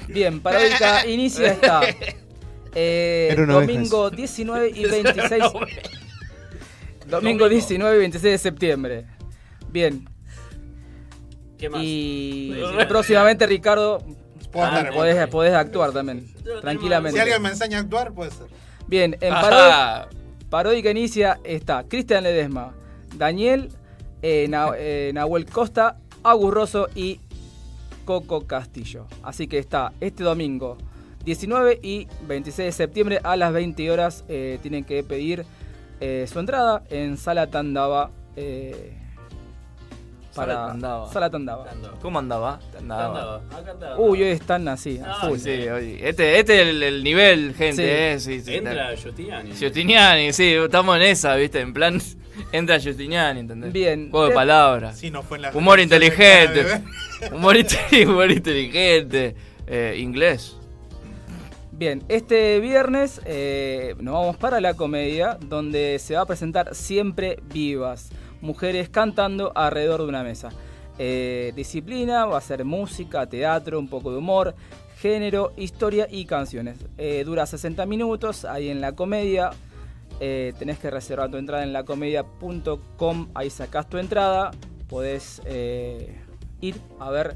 [0.09, 1.81] Bien, Paródica inicia esta.
[2.75, 5.43] eh, domingo 19 y 26.
[7.09, 9.05] Domingo 19 y 26 de septiembre.
[9.69, 10.07] Bien.
[11.57, 11.81] ¿Qué más?
[11.83, 12.53] Y
[12.87, 14.03] próximamente, Ricardo,
[14.55, 16.25] ah, podés, podés actuar también.
[16.61, 17.17] Tranquilamente.
[17.17, 18.47] Si alguien me enseña a actuar, puede ser.
[18.87, 19.33] Bien, en
[20.49, 22.73] Paródica inicia está Cristian Ledesma,
[23.15, 23.69] Daniel,
[24.21, 27.19] eh, Na- eh, Nahuel Costa, Agus Rosso y
[28.05, 29.07] Coco Castillo.
[29.23, 30.77] Así que está este domingo
[31.25, 34.23] 19 y 26 de septiembre a las 20 horas.
[34.29, 35.45] eh, tienen que pedir
[35.99, 38.11] eh, su entrada en Sala Tandava.
[38.35, 38.93] eh,
[40.35, 41.13] para Sala Tandava.
[41.13, 41.65] Sala Tandava.
[42.01, 42.55] ¿Cómo andaba?
[42.55, 43.41] Acá andaba.
[43.97, 44.99] Uy, hoy están así.
[44.99, 45.37] a Ah, full.
[45.39, 47.83] Sí, oye, este, este es el, el nivel, gente, Sí.
[47.89, 48.19] eh.
[48.19, 49.51] Sí, sí, Entra Giustiniani.
[49.53, 51.61] Giustiniani, sí, estamos en esa, ¿viste?
[51.61, 52.01] En plan,
[52.51, 53.71] entra Giustiniani, ¿entendés?
[53.71, 54.09] Bien.
[54.11, 54.97] Juego de De- palabras.
[54.97, 56.65] Si no fue en la Humor inteligente.
[57.31, 59.35] Humor, inte- humor inteligente.
[59.67, 60.57] Eh, inglés.
[61.77, 67.37] Bien, este viernes eh, nos vamos para la comedia, donde se va a presentar Siempre
[67.53, 70.51] Vivas, mujeres cantando alrededor de una mesa.
[70.97, 74.55] Eh, disciplina, va a ser música, teatro, un poco de humor,
[74.99, 76.77] género, historia y canciones.
[76.97, 79.49] Eh, dura 60 minutos, ahí en la comedia.
[80.17, 84.51] Tenés que reservar tu entrada en lacomedia.com, ahí sacás tu entrada,
[84.87, 85.41] podés
[86.61, 87.35] ir a ver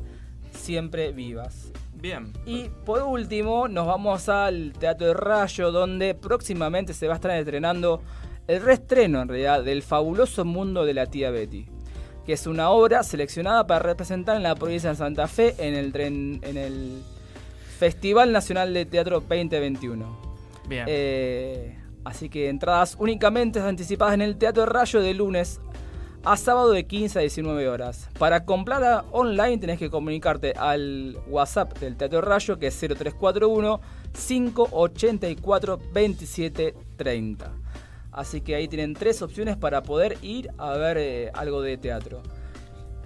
[0.54, 1.69] Siempre Vivas.
[2.02, 2.32] Bien.
[2.46, 7.32] Y por último, nos vamos al Teatro de Rayo, donde próximamente se va a estar
[7.32, 8.02] estrenando
[8.48, 11.66] el reestreno, en realidad, del fabuloso mundo de la tía Betty,
[12.26, 15.92] que es una obra seleccionada para representar en la provincia de Santa Fe en el,
[15.94, 17.02] tren- en el
[17.78, 20.30] Festival Nacional de Teatro 2021.
[20.68, 20.86] Bien.
[20.88, 25.60] Eh, así que entradas únicamente anticipadas en el Teatro de Rayo de lunes
[26.24, 28.10] a sábado de 15 a 19 horas.
[28.18, 33.82] Para comprarla online tenés que comunicarte al WhatsApp del Teatro Rayo que es 0341
[34.14, 37.52] 584 2730.
[38.12, 42.22] Así que ahí tienen tres opciones para poder ir a ver eh, algo de teatro.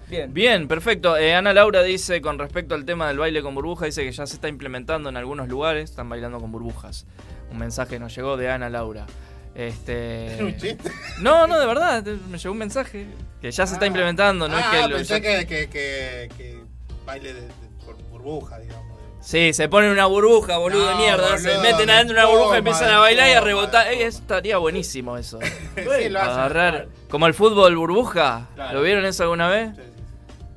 [0.08, 0.32] Bien.
[0.32, 1.16] Bien, perfecto.
[1.16, 4.26] Eh, Ana Laura dice con respecto al tema del baile con burbuja, dice que ya
[4.26, 7.06] se está implementando en algunos lugares, están bailando con burbujas.
[7.50, 9.06] Un mensaje nos llegó de Ana Laura.
[9.54, 10.36] Este.
[10.40, 10.90] ¿Un chiste?
[11.20, 13.06] No, no, de verdad, me llegó un mensaje
[13.40, 16.64] que ya se está implementando, no ah, es que lo- pensé que, que, que, que
[17.06, 17.48] baile de, de-
[17.84, 18.94] por burbuja, digamos.
[19.20, 22.58] Sí, se ponen una burbuja, boludo de mierda, se meten de adentro de una burbuja
[22.58, 23.86] empiezan a bailar y a rebotar.
[23.88, 25.38] Ey, eso estaría buenísimo eso.
[25.76, 26.32] Sí, lo hacen.
[26.32, 26.88] Agarrar.
[27.08, 28.48] Como el fútbol burbuja.
[28.54, 28.74] Claro.
[28.78, 29.70] ¿Lo vieron eso alguna vez?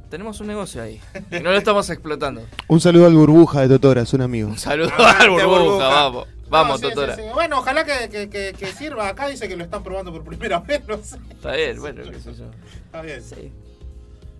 [0.10, 1.00] Tenemos un negocio ahí.
[1.32, 2.41] Y no lo estamos explotando.
[2.68, 4.48] Un saludo al Burbuja de Totora, es un amigo.
[4.50, 5.88] Un saludo Aguante, al burbuja, burbuja.
[5.88, 6.28] vamos.
[6.50, 7.16] Vamos, No, sí, Totora.
[7.16, 7.28] sí, sí.
[7.34, 9.08] Bueno, ojalá que, que, que, que sirva.
[9.10, 11.18] Acá dice que lo están probando por primera vez, no sé.
[11.30, 12.45] Está bien, bueno, qué sé yo.
[12.86, 13.22] Está bien.
[13.22, 13.52] Sí.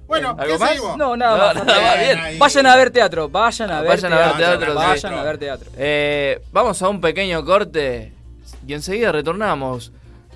[0.08, 0.70] Bueno, ¿Algo ¿qué más?
[0.70, 0.98] seguimos?
[0.98, 1.66] No, nada No, más.
[1.66, 2.20] nada más, Bien, bien.
[2.26, 2.38] ahí.
[2.38, 4.58] Vayan a ver teatro, vayan a ver Vayan a ver teatro.
[4.60, 4.78] teatro, sí.
[4.88, 5.72] vayan a ver teatro.
[5.78, 8.14] Eh, vamos a un pequeño corte
[8.66, 9.92] y enseguida retornamos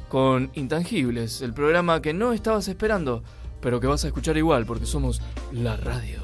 [0.10, 3.24] con Intangibles, el programa que no estabas esperando,
[3.62, 5.22] pero que vas a escuchar igual porque somos
[5.54, 6.20] la radio.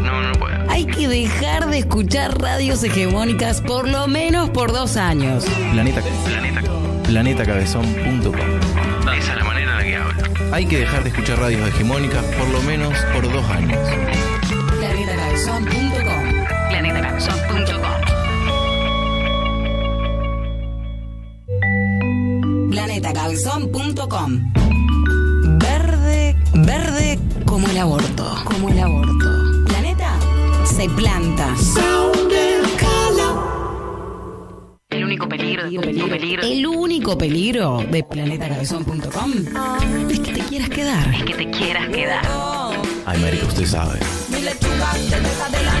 [0.00, 0.70] No, no puedo.
[0.70, 5.44] Hay que dejar de escuchar radios hegemónicas por lo menos por dos años.
[5.72, 6.00] Planeta,
[7.04, 8.34] planetacabezón.com.
[9.16, 10.54] Esa es la manera en la que hablo.
[10.54, 13.78] Hay que dejar de escuchar radios hegemónicas por lo menos por dos años.
[14.78, 16.46] Planetacabezón.com.
[16.68, 17.90] Planetacabezón.com.
[22.70, 24.52] Planetacabezón.com.
[25.58, 27.18] Verde, verde
[27.50, 28.24] como el aborto.
[28.44, 29.64] Como el aborto.
[29.66, 30.16] Planeta
[30.64, 31.52] se planta.
[34.88, 39.32] El único peligro, el único peligro, el único peligro de planetacabezón.com
[40.10, 41.14] es que te quieras quedar.
[41.14, 42.24] Es que te quieras quedar.
[43.06, 43.98] Ay, marica, usted sabe.
[44.28, 45.80] Mi lechuga te deja de la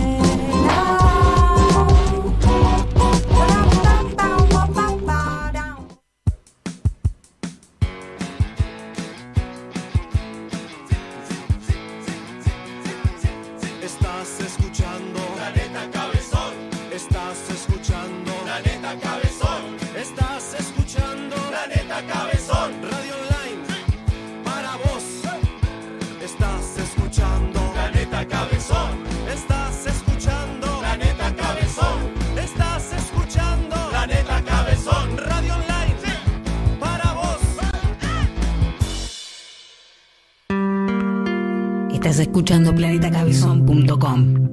[42.35, 44.51] Escuchando planetacabezón.com.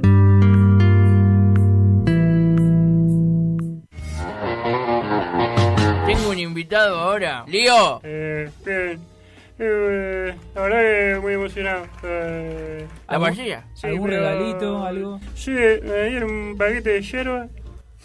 [6.07, 7.45] Tengo un invitado ahora.
[7.47, 8.01] Lío.
[8.03, 9.01] Eh, bien.
[9.61, 11.87] Eh, la verdad que muy emocionado.
[12.03, 13.65] Eh, ¿La vajilla?
[13.85, 15.21] ¿Algún regalito, algo?
[15.37, 17.47] Sí, me dieron un paquete de hierba.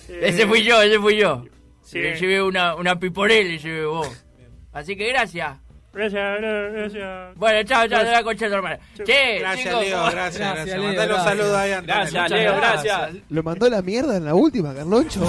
[0.10, 1.46] Eh, Ese fui yo, ese fui yo.
[1.82, 2.00] Sí.
[2.00, 4.24] Le llevé una, una piporel, le llevé vos.
[4.72, 5.58] Así que gracias.
[5.94, 7.36] Gracias, gra- gracias.
[7.36, 8.06] Bueno, chao, chao, Gracias.
[8.10, 8.80] de la concha de tu hermana.
[9.06, 10.66] Che, Gracias, chicos, Leo, ¿cómo- gracias, gracias.
[10.80, 11.24] Leo, Mandale un gracias.
[11.38, 12.00] saludo ahí a Antonella.
[12.02, 12.84] Gracias, Muchas Leo, gracias.
[12.98, 13.24] gracias.
[13.30, 15.22] Lo mandó la mierda en la última, Carloncho.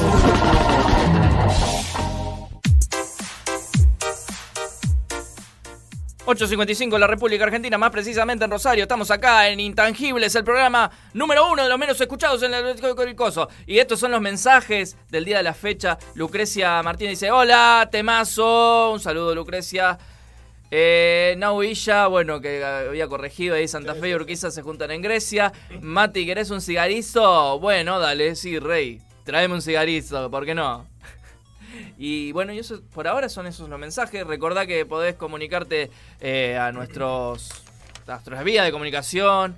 [6.26, 8.84] 8.55 en la República Argentina, más precisamente en Rosario.
[8.84, 13.48] Estamos acá en Intangibles, el programa número uno de los menos escuchados en el coso.
[13.66, 15.98] Y estos son los mensajes del día de la fecha.
[16.14, 18.92] Lucrecia Martínez dice, hola, temazo.
[18.92, 19.98] Un saludo, Lucrecia.
[20.76, 25.02] Eh, Nau Villa, bueno, que había corregido ahí, Santa Fe y Urquiza se juntan en
[25.02, 25.52] Grecia.
[25.80, 27.60] Mati, ¿querés un cigarizo?
[27.60, 29.00] Bueno, dale, sí, rey.
[29.22, 30.88] Traeme un cigarizo, ¿por qué no?
[31.96, 34.26] Y bueno, y eso por ahora son esos los mensajes.
[34.26, 37.50] Recordá que podés comunicarte eh, a nuestros
[38.08, 39.54] a nuestras vías de comunicación.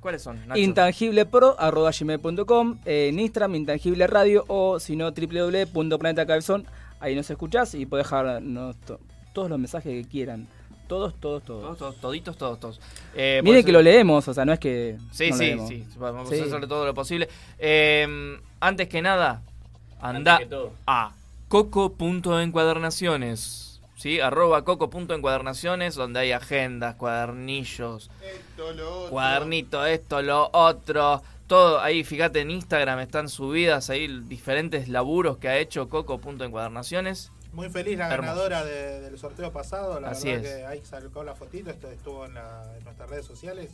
[0.00, 0.46] ¿Cuáles son?
[0.46, 0.60] Nacho?
[0.60, 6.66] intangiblepro.com, en Instagram, Intangible Radio, o si no, www.planetacabezón.
[7.00, 9.00] Ahí nos escuchás y podés dejar no, to-
[9.38, 10.48] todos los mensajes que quieran.
[10.88, 11.62] Todos, todos, todos.
[11.62, 12.80] Todos, todos, toditos, todos, todos.
[13.14, 14.98] Eh, Miren que lo leemos, o sea, no es que.
[15.12, 15.68] Sí, no lo sí, leemos.
[15.68, 15.84] sí.
[15.96, 16.40] Vamos Sí.
[16.40, 17.28] a hacer todo lo posible.
[17.60, 19.42] Eh, antes que nada,
[20.00, 20.48] anda que
[20.88, 21.12] a
[21.46, 23.80] coco.encuadernaciones.
[23.94, 24.18] ¿Sí?
[24.20, 28.10] Arroba coco.encuadernaciones, donde hay agendas, cuadernillos,
[29.10, 31.22] cuadernito, esto, lo otro.
[31.46, 37.30] Todo ahí, fíjate en Instagram están subidas ahí diferentes laburos que ha hecho coco.encuadernaciones.
[37.52, 38.22] Muy feliz la Hermoso.
[38.34, 39.98] ganadora de- del sorteo pasado.
[40.00, 40.56] La Así verdad es.
[40.58, 43.70] que ahí sacó la fotito, esto estuvo en, la- en nuestras redes sociales.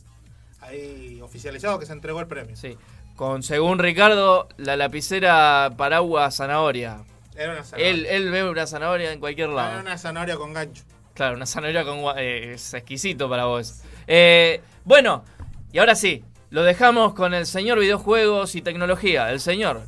[0.60, 2.56] Ahí oficializado que se entregó el premio.
[2.56, 2.78] Sí.
[3.16, 6.98] Con, según Ricardo, la lapicera paraguas zanahoria.
[7.36, 7.90] Era una zanahoria.
[7.90, 9.72] Él, él ve una zanahoria en cualquier lado.
[9.72, 10.82] Era una zanahoria con gancho.
[11.14, 13.82] Claro, una zanahoria con eh, es exquisito para vos.
[14.06, 15.24] Eh, bueno,
[15.72, 19.82] y ahora sí, lo dejamos con el señor videojuegos y tecnología, el señor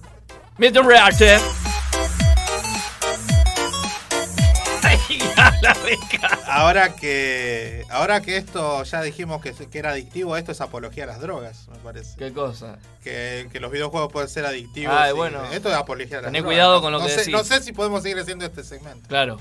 [0.59, 1.41] Milton Reactor.
[6.49, 11.07] Ahora que ahora que esto ya dijimos que, que era adictivo, esto es apología a
[11.09, 12.16] las drogas, me parece.
[12.16, 12.78] ¿Qué cosa?
[13.03, 14.95] Que, que los videojuegos pueden ser adictivos.
[15.09, 15.45] Y- bueno.
[15.53, 16.55] Esto es apología a las Tené drogas.
[16.55, 17.32] cuidado con lo no que sé, decís.
[17.32, 19.09] No sé si podemos seguir haciendo este segmento.
[19.09, 19.39] Claro.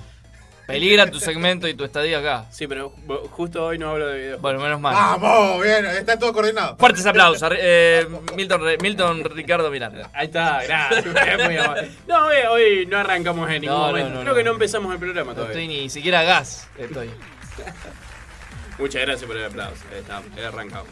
[0.68, 2.46] Peligra tu segmento y tu estadía acá.
[2.52, 4.42] Sí, pero ju- justo hoy no hablo de videojuegos.
[4.42, 4.94] Bueno, menos mal.
[4.96, 6.76] Vamos, bien, está todo coordinado.
[6.78, 7.50] Fuertes aplausos.
[7.58, 10.10] eh, Milton, Milton Ricardo Miranda.
[10.14, 11.06] Ahí está, gracias.
[11.46, 11.92] muy amable.
[12.08, 14.10] No, hoy, hoy no arrancamos en ningún No, no, momento.
[14.10, 14.38] no, Creo no.
[14.38, 15.62] que no empezamos el programa No todavía.
[15.62, 16.68] estoy ni siquiera a gas.
[16.80, 17.10] Estoy.
[18.80, 19.84] Muchas gracias por el aplauso.
[19.96, 20.86] Está, he arrancado.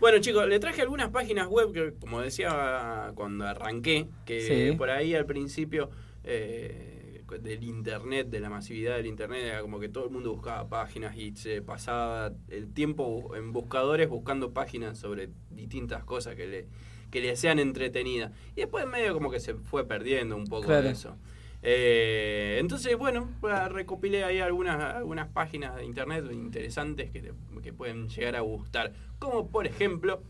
[0.00, 4.40] Bueno, chicos, le traje algunas páginas web que, como decía cuando arranqué, que
[4.70, 4.76] Sí.
[4.76, 5.90] por ahí al principio
[6.24, 6.97] eh,
[7.28, 11.16] del internet, de la masividad del internet, era como que todo el mundo buscaba páginas
[11.16, 16.66] y se pasaba el tiempo en buscadores buscando páginas sobre distintas cosas que le,
[17.10, 18.32] que le sean entretenidas.
[18.56, 20.84] Y después medio como que se fue perdiendo un poco Claro.
[20.86, 21.16] de eso.
[21.62, 23.28] Eh, entonces, bueno,
[23.68, 28.92] recopilé ahí algunas, algunas páginas de internet interesantes que, te- que pueden llegar a gustar.
[29.18, 30.22] Como por ejemplo,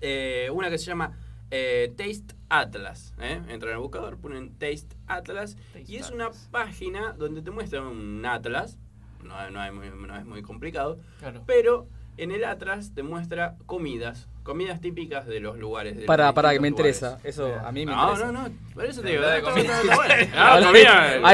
[0.00, 1.18] eh, una que se llama
[1.50, 3.14] eh, Taste Atlas.
[3.20, 3.40] ¿eh?
[3.48, 5.56] Entran al buscador, ponen Taste Atlas.
[5.86, 8.78] y es una página donde te muestra un atlas.
[9.22, 10.98] No, no, es, muy, no es muy complicado.
[11.18, 11.42] Claro.
[11.46, 14.28] Pero en el atlas te muestra comidas.
[14.44, 15.94] Comidas típicas de los lugares.
[15.94, 17.18] de los Para, para, que me interesa.
[17.24, 18.30] Eso a mí me No, interesa.
[18.32, 18.54] no, no.
[18.74, 19.26] Por eso te digo.
[19.26, 19.80] De comida.
[20.34, 20.62] Ah, ahí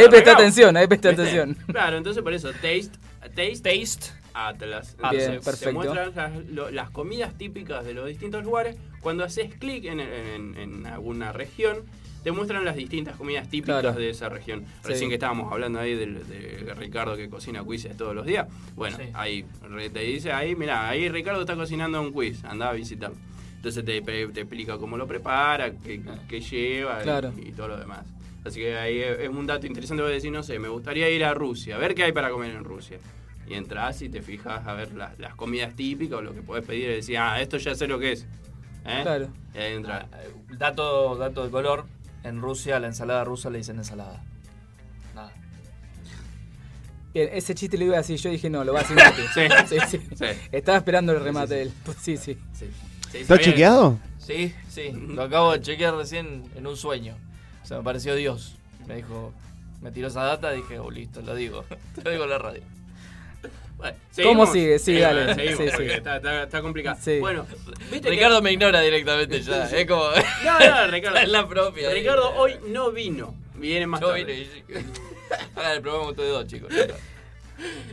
[0.08, 0.34] presté arrancamos.
[0.40, 1.22] atención, ahí presté ¿Viste?
[1.22, 1.54] atención.
[1.66, 2.90] Claro, entonces por eso, Taste,
[3.34, 4.96] Taste, Taste Atlas.
[4.96, 5.74] Bien, Entonces, Te perfecto.
[5.74, 8.76] muestran las, lo- las comidas típicas de los distintos lugares.
[9.00, 11.78] Cuando haces clic en, en- en alguna región,
[12.22, 13.98] te muestran las distintas comidas típicas Claro.
[13.98, 14.60] de esa región.
[14.82, 14.88] Sí.
[14.90, 18.46] Recién que estábamos hablando ahí del- de, Ricardo que cocina quizzes todos los días.
[18.76, 19.04] Bueno, Sí.
[19.14, 19.44] ahí
[19.92, 23.16] te dice, ahí, mira, ahí Ricardo está cocinando un quiz, anda a visitarlo.
[23.56, 27.32] Entonces te, te explica cómo lo prepara, qué, qué lleva y- Claro.
[27.36, 28.06] y, todo lo demás.
[28.44, 30.02] Así que ahí es es un dato interesante.
[30.02, 32.30] Voy a decir, no sé, me gustaría ir a Rusia, a ver qué hay para
[32.30, 32.98] comer en Rusia.
[33.46, 36.64] Y entras y te fijas a ver las, las comidas típicas o lo que podés
[36.64, 38.26] pedir y decir, ah, esto ya sé lo que es.
[38.84, 39.00] ¿eh?
[39.02, 39.28] Claro.
[39.54, 40.08] Y ahí entra.
[40.58, 41.86] Dato, dato de color.
[42.24, 44.22] En Rusia, la ensalada rusa le dicen ensalada.
[45.14, 45.32] Nada.
[47.12, 49.22] Bien, ese chiste lo iba a decir yo dije no, lo va a decir Mati.
[49.34, 49.40] Sí.
[49.66, 50.06] sí, sí.
[50.14, 50.24] Sí.
[50.52, 51.72] Estaba esperando el remate de él.
[52.00, 52.38] Sí, sí.
[53.12, 53.98] ¿Está chequeado?
[54.18, 54.92] Sí, sí.
[54.92, 57.16] Lo acabo de chequear recién en un sueño.
[57.62, 58.56] O sea, me pareció Dios.
[58.86, 59.32] Me dijo,
[59.80, 61.64] me tiró esa data, dije, oh, listo, lo digo.
[61.94, 62.62] Te lo digo en la radio.
[63.82, 63.98] Bueno,
[64.30, 64.78] ¿Cómo sigue?
[64.78, 65.34] Sí, dale.
[65.34, 65.94] seguimos, Sí, porque sí.
[65.96, 66.96] Está, está- está complicado.
[67.00, 67.18] Sí.
[67.18, 67.46] Bueno,
[67.90, 69.66] ¿viste que- Ricardo me ignora directamente ya.
[69.66, 69.76] Sí.
[69.76, 70.04] Es como.
[70.44, 71.18] No, no, Ricardo.
[71.18, 71.88] Es la propia.
[71.88, 71.94] ahí.
[72.00, 73.34] Ricardo hoy no vino.
[73.56, 74.24] Viene más Yo tarde.
[74.24, 74.64] vine y-
[75.58, 76.72] Hagan el programa ustedes dos, chicos.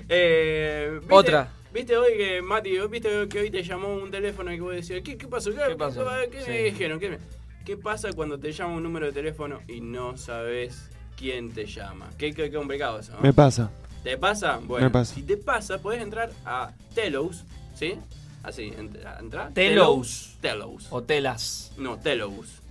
[0.09, 1.49] Eh, ¿viste- Otra.
[1.71, 5.01] ¿Viste hoy que, Mati, viste que hoy te llamó un teléfono y que vos decías,
[5.03, 5.51] ¿qué, qué pasó?
[5.51, 6.03] ¿Qué, pasó?
[6.31, 6.49] ¿Qué Sí.
[6.49, 6.99] me dijeron?
[6.99, 7.19] ¿Qué, me-
[7.63, 12.09] qué pasa cuando te llama un número de teléfono y no sabes quién te llama?
[12.17, 13.13] Qué, qué- qué complicado eso.
[13.13, 13.21] ¿no?
[13.21, 13.69] Me pasa.
[14.03, 14.59] ¿Te pasa?
[14.63, 15.13] Bueno, Me pasa.
[15.15, 17.43] si te pasa, puedes entrar a Telos,
[17.75, 17.95] ¿sí?
[18.43, 19.17] Así, entra.
[19.19, 20.37] entra Telos.
[20.39, 20.87] Telos.
[20.91, 21.71] O telas.
[21.77, 22.61] No, Telos.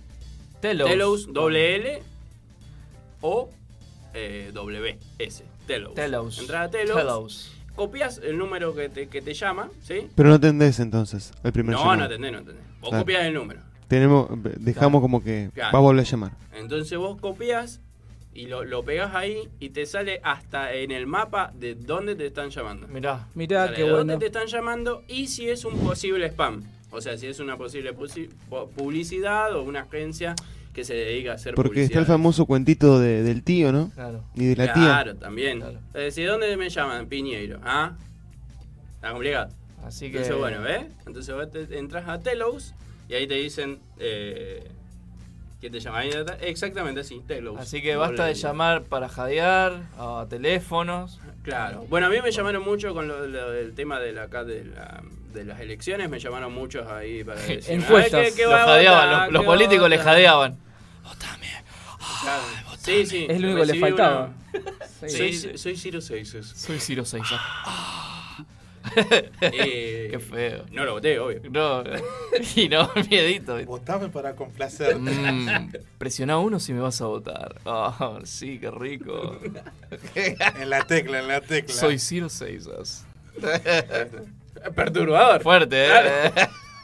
[0.61, 0.89] Telos.
[0.89, 2.03] Telos, doble L
[3.21, 3.49] o
[4.13, 5.45] eh, W, S.
[5.67, 5.93] Telos.
[5.93, 6.39] Telos.
[6.39, 6.97] Entra a Telos.
[6.97, 7.51] Telos.
[7.75, 10.09] Copias el número que te, que te llama, ¿sí?
[10.15, 11.97] Pero no atendés entonces el primer No, llamado.
[11.99, 12.63] no atendés, no atendés.
[12.81, 13.03] Vos Claro.
[13.03, 13.61] copias el número.
[13.87, 14.27] Tenemos,
[14.57, 15.71] dejamos como que Claro.
[15.73, 16.31] va a volver a llamar.
[16.53, 17.79] Entonces vos copias
[18.33, 22.27] y lo, lo pegás ahí y te sale hasta en el mapa de dónde te
[22.27, 22.87] están llamando.
[22.87, 23.27] Mirá.
[23.35, 24.19] Mirá, Sale qué de dónde bueno.
[24.19, 26.63] te están llamando y si es un posible spam.
[26.91, 27.93] O sea, si es una posible
[28.75, 30.35] publicidad o una agencia
[30.73, 32.01] que se dedica a hacer Porque está publicidad.
[32.01, 33.91] el famoso cuentito de- del tío, ¿no?
[33.91, 34.23] Claro.
[34.35, 35.19] Y de la Claro, tía.
[35.19, 35.61] también.
[35.93, 37.07] Es decir, ¿dónde me llaman?
[37.07, 37.59] Piñeiro.
[37.63, 37.97] ¿Ah?
[38.95, 39.49] Está complicado.
[39.83, 40.17] Así que.
[40.17, 40.85] Entonces, bueno, ¿ves?
[41.07, 42.73] Entonces vos te- entras a Telos
[43.07, 44.67] y ahí te dicen eh,
[45.61, 47.57] que te está- Exactamente así, Telos.
[47.59, 51.19] Así que basta de llamar para jadear a teléfonos.
[51.43, 51.85] Claro.
[51.89, 54.63] Bueno, a mí me llamaron mucho con lo, lo del tema de la, acá de,
[54.65, 55.01] la-
[55.33, 56.09] de las elecciones.
[56.09, 57.73] Me llamaron muchos ahí para decir.
[57.75, 58.37] Encuestas.
[58.37, 60.57] Los jadeaban, los- los políticos le jadeaban.
[62.21, 62.43] Claro.
[62.77, 63.27] Sí, sí.
[63.29, 64.25] Es lo único que le recibí faltaba.
[64.53, 65.33] una- Sí.
[65.33, 66.47] Soy, soy Ciro Seixas.
[66.47, 67.39] Soy Ciro Seixas.
[69.41, 70.65] Eh, Qué feo.
[70.71, 71.41] No lo voté, obvio.
[71.49, 71.83] No,
[72.55, 73.63] y no, miedito.
[73.65, 74.97] Votame para complacer.
[74.97, 77.55] Mm, presiona uno si me vas a votar.
[77.65, 79.39] Ah, sí, qué rico.
[80.15, 81.73] en la tecla, en la tecla.
[81.73, 83.05] Soy Ciro Seixas.
[84.75, 85.41] Perturbador.
[85.41, 86.31] Fuerte, ¿eh?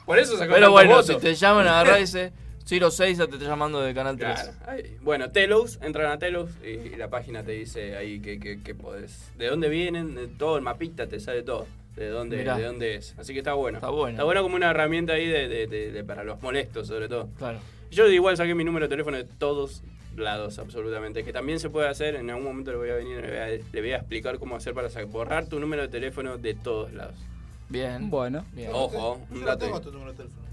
[0.05, 2.31] Por eso sacó Pero bueno, si te llaman, agarrá y dice
[2.65, 4.33] Ciro Seixas, te está llamando de Canal 3.
[4.33, 4.51] Claro.
[4.67, 4.97] Ahí.
[5.01, 9.31] Bueno, Telos, entran a Telos y la página te dice ahí que, que, que podés.
[9.37, 11.67] De dónde vienen, de todo el mapita te sale todo.
[11.95, 12.57] De dónde, Mirá.
[12.57, 13.15] de dónde es.
[13.17, 13.77] Así que está bueno.
[13.77, 14.09] Está bueno.
[14.15, 17.29] Está bueno como una herramienta ahí de, de- de- de- para los molestos, sobre todo.
[17.37, 17.59] Claro.
[17.91, 19.81] Yo igual saqué mi número de teléfono de todos
[20.17, 21.23] lados, absolutamente.
[21.23, 23.47] Que también se puede hacer, en algún momento le voy a venir, le voy a,
[23.47, 27.15] le voy a explicar cómo hacer para borrar tu número de teléfono de todos lados.
[27.69, 28.09] Bien.
[28.09, 28.45] Bueno.
[28.53, 28.71] Bien.
[28.73, 29.65] Ojo, un Yo no dato.
[29.65, 30.44] tengo tu número de teléfono.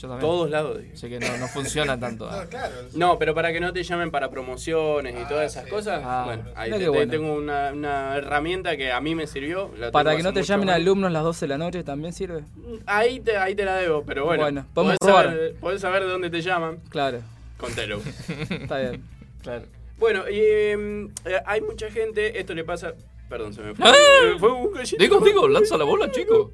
[0.00, 0.20] Yo también.
[0.30, 0.80] Todos lados.
[0.80, 0.96] dije.
[0.96, 2.30] Sé que no, no funciona tanto.
[2.30, 2.74] No, claro.
[2.94, 6.44] No, pero para que no te llamen para promociones y todas esas cosas, Ah, bueno,
[6.56, 7.10] ahí mira te- qué te- bueno.
[7.10, 9.70] tengo una, una herramienta que a mí me sirvió.
[9.78, 10.76] la Para que no te llamen más.
[10.76, 12.44] alumnos las 12 de la noche también sirve.
[12.86, 14.42] Ahí te, ahí te la debo, pero bueno.
[14.42, 15.26] Bueno, podemos podés, probar.
[15.26, 17.18] saber, podés saber de dónde te llaman Claro,
[17.58, 18.00] con Telo.
[18.50, 19.02] está bien.
[19.42, 19.64] Claro.
[19.98, 22.94] bueno, y eh, eh, hay mucha gente, esto le pasa...
[23.28, 23.86] Perdón, se me fue.
[23.88, 23.92] ¡Ah!
[23.94, 24.96] eh, fue un gallito.
[24.98, 26.50] Digo, digo, lanza la bola, chico.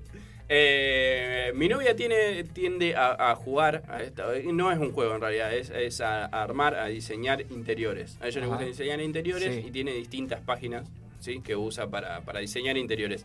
[0.49, 5.21] Eh, mi novia tiene, tiende a, a jugar, a esta- no es un juego en
[5.21, 8.17] realidad, es, es a, a armar, a diseñar interiores.
[8.21, 8.55] A ella le Ajá.
[8.55, 9.65] gusta diseñar interiores Sí.
[9.67, 10.89] y tiene distintas páginas
[11.21, 11.41] ¿sí?
[11.41, 13.25] que usa para, para diseñar interiores.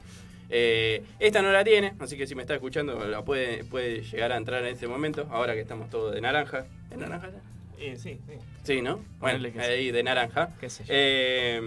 [0.50, 4.32] Eh, esta no la tiene, así que si me está escuchando la puede, puede llegar
[4.32, 6.66] a entrar en este momento, ahora que estamos todos de naranja.
[6.90, 7.42] ¿Es naranja ya?
[7.86, 8.34] Eh, sí, sí.
[8.64, 9.04] Sí, ¿no?
[9.20, 10.56] Bueno, ahí de naranja.
[10.60, 10.90] Qué sé yo.
[10.94, 11.62] Eh,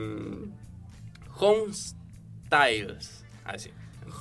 [1.38, 3.24] home Styles.
[3.44, 3.70] Así.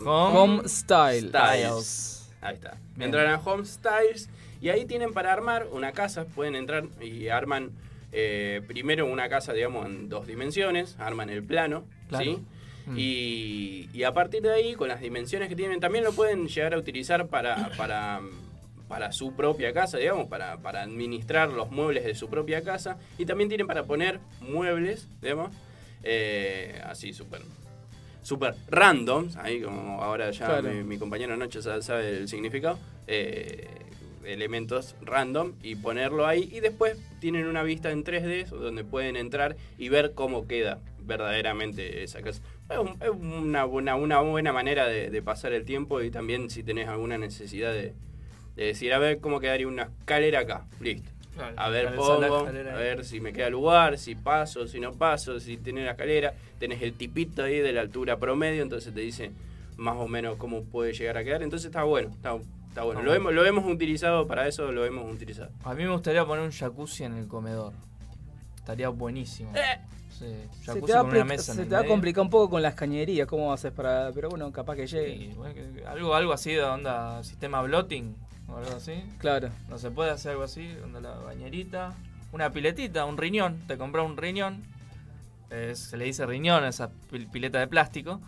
[0.05, 1.29] Home Style.
[1.29, 2.31] Styles.
[2.41, 2.77] Ahí está.
[2.95, 3.07] Bien.
[3.09, 4.29] Entran a Home Styles
[4.61, 6.25] y ahí tienen para armar una casa.
[6.25, 7.71] Pueden entrar y arman
[8.11, 10.95] eh, primero una casa, digamos, en dos dimensiones.
[10.99, 12.23] Arman el plano, Claro.
[12.25, 12.37] ¿sí?
[12.85, 12.95] Mm.
[12.97, 16.73] Y, y a partir de ahí, con las dimensiones que tienen, también lo pueden llegar
[16.73, 18.19] a utilizar para, para,
[18.89, 22.97] para su propia casa, digamos, para, para administrar los muebles de su propia casa.
[23.17, 25.51] Y también tienen para poner muebles, digamos,
[26.03, 27.41] eh, así súper
[28.23, 30.69] super randoms, ahí como ahora ya Claro.
[30.73, 33.67] mi, mi compañero Nacho sa- sabe el significado, eh,
[34.25, 39.57] elementos random y ponerlo ahí y después tienen una vista en 3D donde pueden entrar
[39.77, 42.41] y ver cómo queda verdaderamente esa casa.
[42.69, 46.49] Es, un- es una, buena, una buena manera de, de pasar el tiempo y también
[46.49, 47.93] si tenés alguna necesidad de,
[48.55, 51.11] de decir, a ver cómo quedaría una escalera acá, listo.
[51.35, 52.53] Claro, A ver, pongo, a ahí.
[52.77, 56.81] ver si me queda lugar, si paso, si no paso, si tenés la escalera, tenés
[56.81, 59.31] el tipito ahí de la altura promedio, entonces te dice
[59.77, 61.41] más o menos cómo puede llegar a quedar.
[61.41, 62.37] Entonces está bueno, está,
[62.69, 63.01] Está bueno.
[63.01, 65.51] Ah, Lo, hemos, lo hemos utilizado, para eso lo hemos utilizado.
[65.63, 67.71] A mí me gustaría poner un jacuzzi en el comedor.
[68.55, 69.51] Estaría buenísimo.
[70.09, 70.25] Sí,
[70.61, 72.29] Se jacuzzi te va, a con una apli- mesa se te va a complicar un
[72.31, 74.11] poco con las cañerías, ¿cómo haces para...?
[74.13, 75.17] Pero bueno, capaz que llegue.
[75.17, 78.15] Sí, bueno, que- algo, algo así de onda sistema blotting
[78.53, 79.03] o algo así.
[79.17, 79.49] Claro.
[79.69, 81.93] No se puede hacer algo así, onda la bañerita,
[82.31, 83.63] una piletita, un riñón.
[83.67, 84.63] Te compras un riñón.
[85.75, 88.21] Se le dice riñón a esa pil- pileta de plástico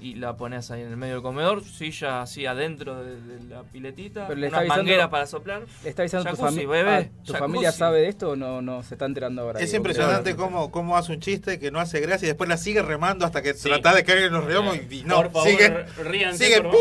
[0.00, 3.62] y la pones ahí en el medio del comedor, silla así adentro de, de la
[3.62, 5.62] piletita, Pero le una avisando- manguera para soplar.
[5.84, 8.82] ¿Le está avisando tu, fami- bebé, ah, ¿Tu familia sabe de esto o no, no
[8.82, 9.60] se está enterando ahora?
[9.60, 12.56] Es Digo, impresionante cómo, cómo hace un chiste que no hace gracia y después la
[12.56, 15.48] sigue remando hasta que trata de caer en los reomos y, y no, Por favor,
[15.48, 16.72] sigue, ríanse, sigue por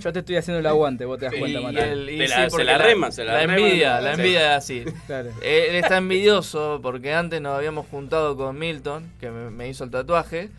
[0.00, 2.06] Yo te estoy haciendo el aguante, vos te das Y cuenta, Manuel.
[2.08, 3.56] sí, la- se la rema, se la rema.
[3.56, 4.20] envidia, la Sí.
[4.20, 4.84] envidia es así.
[5.06, 5.30] Claro.
[5.42, 8.89] Él está envidioso porque antes nos habíamos juntado con Milton,
[9.20, 10.50] que me, me hizo el tatuaje,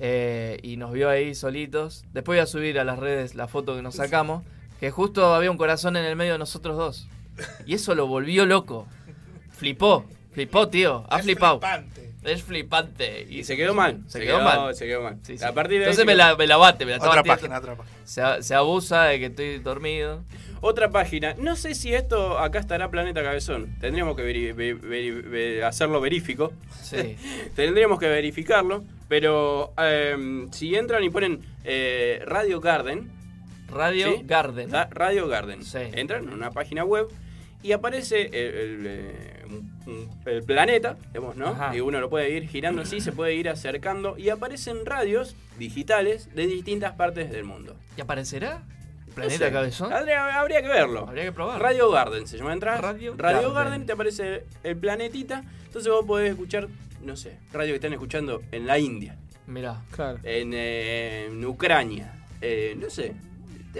[0.00, 2.04] eh, y nos vio ahí solitos.
[2.12, 4.42] Después voy a subir a las redes la foto que nos sacamos,
[4.80, 7.08] que justo había un corazón en el medio de nosotros dos.
[7.66, 8.86] Y eso lo volvió loco.
[9.50, 11.60] Flipó, flipó, tío, ha flipado.
[12.24, 13.26] Es flipante.
[13.28, 14.00] Y se quedó mal.
[14.08, 14.74] Se, quedó, mal.
[14.74, 15.18] Se quedó mal.
[15.22, 15.44] Sí, sí.
[15.44, 17.34] A partir de Entonces me la, me la bate, me la Otra batiendo.
[17.34, 17.96] página, otra página.
[18.04, 20.22] Se, a- se abusa de que estoy dormido.
[20.66, 21.34] Otra página.
[21.36, 23.76] No sé si esto acá estará Planeta Cabezón.
[23.80, 26.54] Tendríamos que veri- ve- veri- ve- hacerlo verífico.
[26.82, 27.16] Sí.
[27.54, 28.82] Tendríamos que verificarlo.
[29.06, 33.10] Pero em, si entran y ponen eh, Radio Garden.
[33.68, 34.22] Radio ¿sí?
[34.24, 34.70] Garden.
[34.70, 35.62] Da- Radio Garden.
[35.64, 35.80] Sí.
[35.92, 37.08] Entran en una página web
[37.62, 38.88] y aparece el,
[40.46, 41.48] planeta, digamos, ¿no?
[41.48, 41.76] Ajá.
[41.76, 46.34] Y uno lo puede ir girando así, se puede ir acercando y aparecen radios digitales
[46.34, 47.76] de distintas partes del mundo.
[47.96, 48.62] ¿Y aparecerá?
[49.16, 49.52] No ¿Planeta sé.
[49.52, 49.92] Cabezón?
[49.92, 51.06] Habría, habría que verlo.
[51.08, 51.60] Habría que probar.
[51.62, 52.82] Radio Garden se llama entrar.
[52.82, 53.54] Radio Radio, Garden.
[53.54, 53.86] Garden.
[53.86, 55.44] te aparece el planetita.
[55.66, 56.68] Entonces vos podés escuchar,
[57.02, 59.82] no sé, radio que están escuchando en la India, Mirá.
[59.92, 60.18] Claro.
[60.22, 63.12] en, eh, en Ucrania, eh, no sé.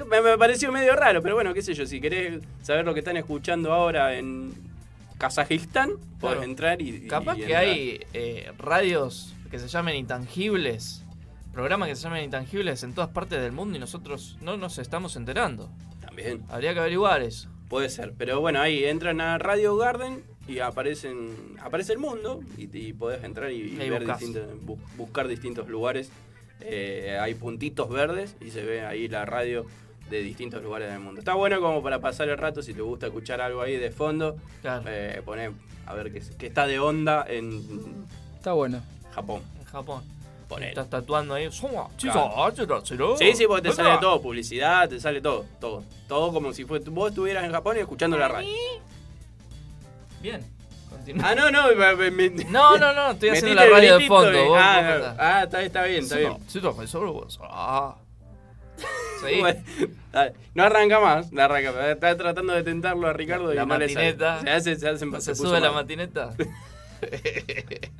[0.08, 2.98] Me, me pareció medio raro, pero bueno, qué sé yo, si querés saber lo que
[3.00, 4.52] están escuchando ahora en
[5.18, 6.42] Kazajistán, podés Claro.
[6.42, 6.88] entrar y.
[6.90, 7.62] y- Capaz y que entrar.
[7.64, 11.03] hay eh, radios que se llamen intangibles,
[11.54, 15.16] programas que se llamen intangibles en todas partes del mundo y nosotros no nos estamos
[15.16, 15.70] enterando.
[16.00, 16.44] También.
[16.50, 17.48] Habría que averiguar eso.
[17.68, 22.64] Puede ser, pero bueno, ahí entran a Radio Garden y aparecen aparece el mundo y,
[22.76, 26.10] y podés entrar y, ver distintos, bu- buscar distintos lugares.
[26.60, 29.64] Eh, hay puntitos verdes y se ve ahí la radio
[30.10, 31.20] de distintos lugares del mundo.
[31.20, 34.36] Está bueno como para pasar el rato si te gusta escuchar algo ahí de fondo.
[34.60, 34.84] Claro.
[34.86, 35.50] Eh, poné
[35.86, 38.82] a ver qué, qué está de onda en Está bueno.
[39.14, 39.42] Japón.
[39.58, 40.02] En Japón.
[40.54, 40.70] Ponele.
[40.70, 41.48] Estás tatuando ahí.
[42.12, 42.32] Claro.
[43.16, 45.82] Sí, sí, porque te sale todo, publicidad, te sale todo, todo.
[46.08, 48.48] Todo como si fue, vos estuvieras en Japón y escuchando la radio.
[50.22, 50.40] Bien.
[50.90, 51.30] Continúa.
[51.30, 54.44] Ah, no, no, me- me- me- No, no, no, estoy haciendo la radio de fondo.
[54.48, 55.14] vos- ah, vos no.
[55.22, 56.32] ah, está, está bien, está bien.
[56.48, 56.60] Sí,
[57.50, 57.96] ah.
[59.26, 59.40] Sí.
[59.40, 59.60] Bueno,
[60.12, 61.84] dale, no arranca más, no arranca más.
[61.86, 64.12] Está tratando de tentarlo a Ricardo y La no le sale.
[64.12, 64.40] matineta.
[64.42, 65.82] Se hace, se hace, ¿Se se puso sube la mal.
[65.82, 66.34] matineta?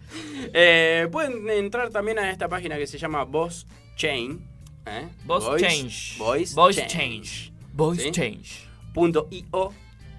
[0.57, 3.67] Eh, pueden entrar también a esta página que se llama Voice
[3.97, 4.47] Chain.
[4.87, 5.09] ¿eh?
[5.25, 6.19] Voice Change.
[6.19, 6.93] Voice, Voice Change.
[6.93, 7.53] Change.
[7.73, 8.11] Voice ¿Sí?
[8.13, 8.69] Change.
[8.93, 9.73] Punto .io.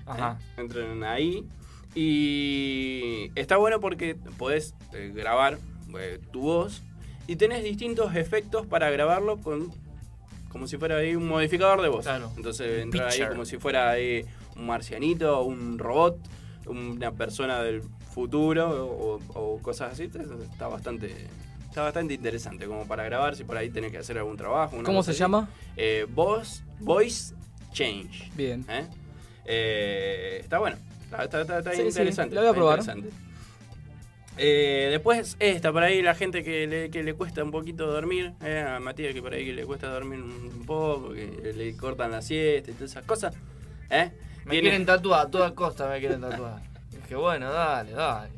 [0.05, 0.37] Ajá.
[0.41, 0.61] ¿eh?
[0.61, 1.45] Entren ahí.
[1.93, 5.57] Y está bueno porque podés eh, grabar
[5.97, 6.83] eh, tu voz
[7.27, 9.73] y tenés distintos efectos para grabarlo con
[10.49, 12.03] como si fuera ahí un modificador de voz.
[12.03, 12.31] Claro.
[12.35, 16.17] Entonces Un entrar ahí como si fuera ahí un marcianito, un robot,
[16.65, 17.81] una persona del
[18.15, 20.03] futuro o, o cosas así.
[20.51, 21.13] Está bastante
[21.69, 24.81] está bastante interesante como para grabar si por ahí tenés que hacer algún trabajo.
[24.83, 25.19] ¿Cómo se así.
[25.19, 25.49] llama?
[25.75, 27.35] Eh, voice, voice
[27.73, 28.31] Change.
[28.35, 28.65] Bien.
[28.69, 28.85] ¿Eh?
[29.45, 30.77] Eh, está bueno.
[31.03, 32.33] Está, está- está- está Sí, sí, interesante.
[32.35, 32.79] lo voy a probar.
[32.79, 33.09] interesante.
[34.37, 38.33] Eh, después esta, por ahí la gente que le, que le cuesta un poquito dormir,
[38.41, 42.11] eh, a Matías que por ahí que le cuesta dormir un poco, que le cortan
[42.11, 43.33] la siesta y todas esas cosas.
[43.89, 44.11] ¿eh?
[44.45, 46.61] Me Tiene- quieren tatuar, a toda costa me quieren tatuar.
[47.05, 48.29] Dije, bueno, dale, dale.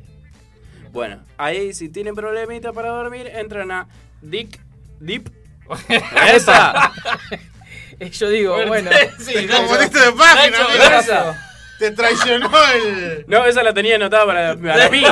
[0.92, 3.88] Bueno, ahí si tienen problemitas para dormir, entran a
[4.20, 4.60] Dick
[5.00, 5.30] Deep.
[6.34, 6.92] ¡Esa!
[8.12, 8.90] Yo digo, bueno.
[9.18, 10.58] Sí, Te confundiste de página,
[10.90, 11.34] Nacho.
[11.78, 13.24] Te traicionó el.
[13.26, 15.02] No, esa la tenía anotada para, para mí.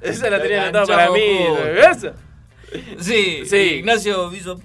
[0.00, 1.38] Esa la tenía anotada para mí.
[1.90, 2.12] ¿Esa?
[3.00, 3.56] Sí, Sí.
[3.56, 4.60] Ignacio hizo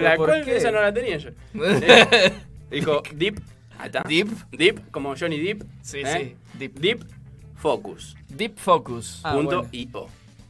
[0.00, 0.56] la ¿Por cual qué?
[0.56, 1.30] esa no la tenía yo.
[1.54, 2.32] Eh,
[2.70, 3.40] Dijo Deep.
[3.78, 4.02] Ahí está.
[4.06, 4.28] Deep.
[4.52, 5.64] Deep, como Johnny Deep.
[5.82, 6.06] Sí, ¿eh?
[6.06, 6.36] sí.
[6.58, 6.74] Deep.
[6.78, 7.04] Deep
[7.56, 8.16] Focus.
[8.28, 9.20] Deep Focus.
[9.24, 9.68] Ah, punto bueno.
[9.72, 10.06] io.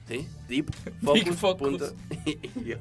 [0.08, 0.28] ¿Sí?
[0.48, 0.66] Deep
[1.14, 1.36] Deep Focus.
[1.36, 1.68] Focus.
[1.68, 1.94] punto
[2.64, 2.78] io.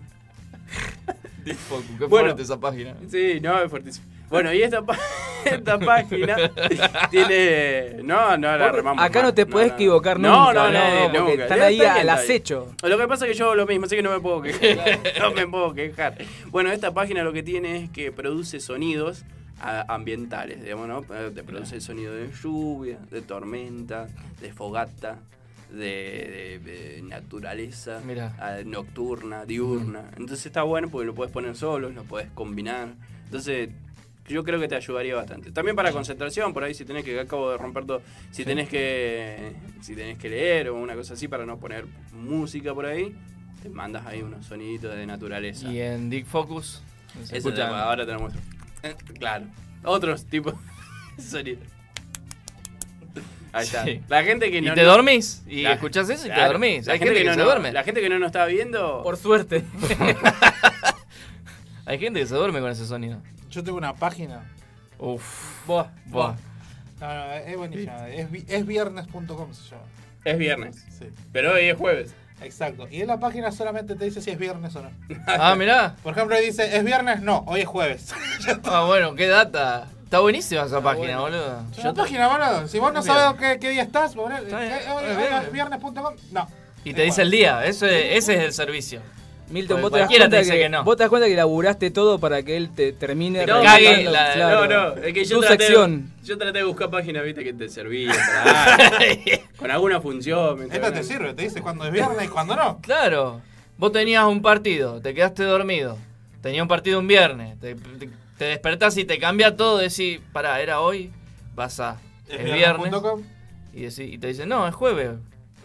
[1.45, 1.85] Deep Focus.
[1.97, 2.25] Qué Bueno.
[2.27, 2.95] fuerte esa página.
[3.09, 4.05] Sí, no, es fuertísimo.
[4.29, 4.83] Bueno, y esta,
[5.45, 6.35] esta página
[7.09, 8.03] tiene.
[8.03, 9.01] No, no la remamos.
[9.01, 11.43] Acá no te puedes equivocar no, nunca, No, no, no, nunca.
[11.43, 12.75] están ahí está al acecho.
[12.83, 14.99] Lo que pasa es que yo hago lo mismo, así que no me puedo quejar.
[15.21, 16.17] no me puedo quejar.
[16.47, 19.23] Bueno, esta página lo que tiene es que produce sonidos
[19.61, 20.99] ambientales, digamos, ¿no?
[21.15, 24.07] Eh, Te produce el sonido de lluvia, de tormenta,
[24.41, 25.19] de fogata,
[25.71, 28.01] de, de- de naturaleza,
[28.65, 30.11] nocturna, diurna.
[30.17, 32.89] Entonces está bueno porque lo puedes poner solo, lo puedes combinar.
[33.25, 33.69] Entonces
[34.27, 35.51] yo creo que te ayudaría bastante.
[35.51, 38.01] También para concentración, por ahí si tenés que, acabo de romper todo,
[38.31, 38.45] si Sí.
[38.45, 42.85] tenés que si tenés que leer o una cosa así para no poner música por
[42.85, 43.15] ahí,
[43.63, 45.69] te mandas ahí unos soniditos de naturaleza.
[45.71, 46.81] Y en Dick Focus.
[47.31, 48.41] Eso te- ahora te lo muestro.
[49.19, 49.45] Claro.
[49.83, 50.53] Otros tipos
[51.17, 51.63] de sonidos.
[53.53, 53.83] Ahí está.
[53.85, 54.01] Sí.
[54.07, 54.73] La gente que Y no.
[54.73, 56.85] te no- dormís, y escuchás eso y te dormís.
[56.85, 57.71] La Hay gente, gente que, que no, se no- duerme.
[57.71, 59.01] La gente que no nos está viendo.
[59.03, 59.63] Por suerte.
[61.85, 63.21] Hay gente que se duerme con ese sonido.
[63.49, 64.43] Yo tengo una página.
[64.99, 65.65] Uf.
[65.65, 65.87] Buah.
[66.07, 66.35] Buah.
[66.99, 68.09] No, no, es buenísima.
[68.09, 69.83] Es viernes.com se llama.
[70.25, 70.85] Es viernes.
[70.99, 71.05] Sí.
[71.31, 72.13] Pero hoy es jueves.
[72.41, 72.87] Exacto.
[72.89, 74.91] Y en la página solamente te dice si es viernes o no.
[75.27, 75.95] Ah, mirá.
[76.03, 77.21] Por ejemplo, ahí dice, ¿es viernes?
[77.21, 78.13] No, hoy es jueves.
[78.65, 79.87] Ah, bueno, qué data.
[80.03, 81.63] Está buenísima esa página, boludo.
[81.79, 82.67] Una página, boludo.
[82.67, 85.33] Si vos no sabes qué, qué día estás, eh, Está eh, bien.
[85.43, 86.15] es viernes.com.
[86.31, 86.47] No.
[86.85, 87.65] Y te dice el día.
[87.65, 89.01] Eso es- ese es el servicio.
[89.49, 90.83] Milton, vos te, das cuenta que, que no.
[90.83, 94.03] vos te das cuenta que laburaste todo para que él te termine No, relatando, cague
[94.03, 96.11] la- claro, no, no, es que yo tu traté, sección.
[96.23, 98.13] yo traté de buscar páginas, viste, que te servían.
[98.43, 98.89] para-
[99.57, 100.59] con alguna función.
[100.59, 102.79] ¿me Esta te sirve, te dice cuándo es viernes y cuándo no.
[102.81, 103.41] Claro.
[103.77, 105.97] Vos tenías un partido, te quedaste dormido.
[106.41, 107.59] Tenía un partido un viernes.
[107.59, 109.77] Te, te- te despertás y te cambia todo.
[109.77, 111.11] Decís, pará, era hoy.
[111.55, 111.97] Vas a.
[112.27, 112.91] Es Es viernes.
[113.73, 115.11] Y, decís- y te dicen, no, es jueves.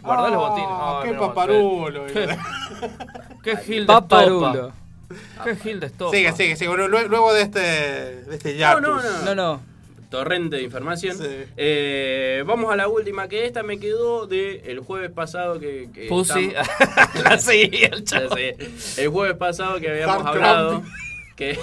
[0.03, 1.13] Guardá los Ah, botines.
[1.13, 2.05] Qué paparulo.
[2.07, 2.37] Qué,
[3.43, 4.47] qué gil de Paparulo.
[4.51, 4.75] estopa.
[5.43, 6.11] Qué gil de estopa.
[6.15, 6.75] Sigue, sigue, sigue.
[6.87, 9.21] Luego de este, de este No, no, no.
[9.25, 9.61] No, no.
[10.09, 11.17] Torrente de información.
[11.17, 11.25] Sí.
[11.57, 15.89] Eh, vamos a la última, que esta me quedó de el jueves pasado que.
[15.91, 16.53] que Pussy.
[16.55, 18.35] estamos- La seguí, el chavo.
[18.35, 20.83] El jueves pasado que habíamos Hard hablado.
[21.35, 21.57] Que,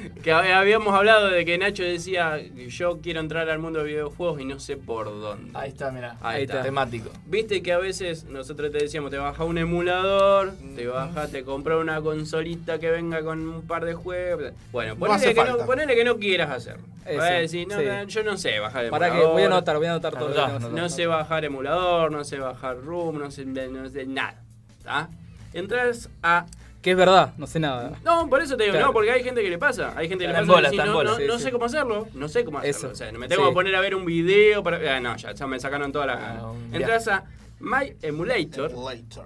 [0.22, 2.38] que hab- habíamos hablado de que Nacho decía
[2.68, 5.50] yo quiero entrar al mundo de videojuegos y no sé por dónde.
[5.54, 6.16] Ahí está, mirá.
[6.20, 6.62] Ahí está.
[6.62, 7.10] Temático.
[7.26, 11.76] Viste que a veces nosotros te decíamos, te baja un emulador, te baja, te compra
[11.78, 14.52] una consolita que venga con un par de juegos.
[14.72, 16.68] Bueno, No ponele, que, no, ponele que no quieras
[17.16, 17.84] Vas a decir, no, sí.
[17.86, 19.32] no, yo no sé bajar Para que emulador.
[19.34, 20.58] voy a anotar, voy a anotar todo.
[20.70, 20.90] No hacer.
[20.90, 24.42] sé bajar emulador, no sé bajar room, no sé, no sé nada.
[24.84, 25.08] ¿tá?
[25.52, 26.46] Entras a.
[26.82, 27.98] Que es verdad, no sé nada.
[28.04, 28.86] No, por eso te digo, Claro.
[28.88, 29.92] no, porque hay gente que le pasa.
[29.96, 30.52] Hay gente que le pasa no,
[30.94, 31.10] bola.
[31.10, 31.44] no, Sí, no sí.
[31.44, 32.78] sé cómo hacerlo, no sé cómo hacerlo.
[32.78, 32.88] Eso.
[32.90, 33.48] O sea, me tengo Sí.
[33.50, 34.96] que poner a ver un video para.
[34.96, 37.24] ah, no, ya, ya me sacaron toda la Ah, Entras a
[37.60, 38.72] My Emulator.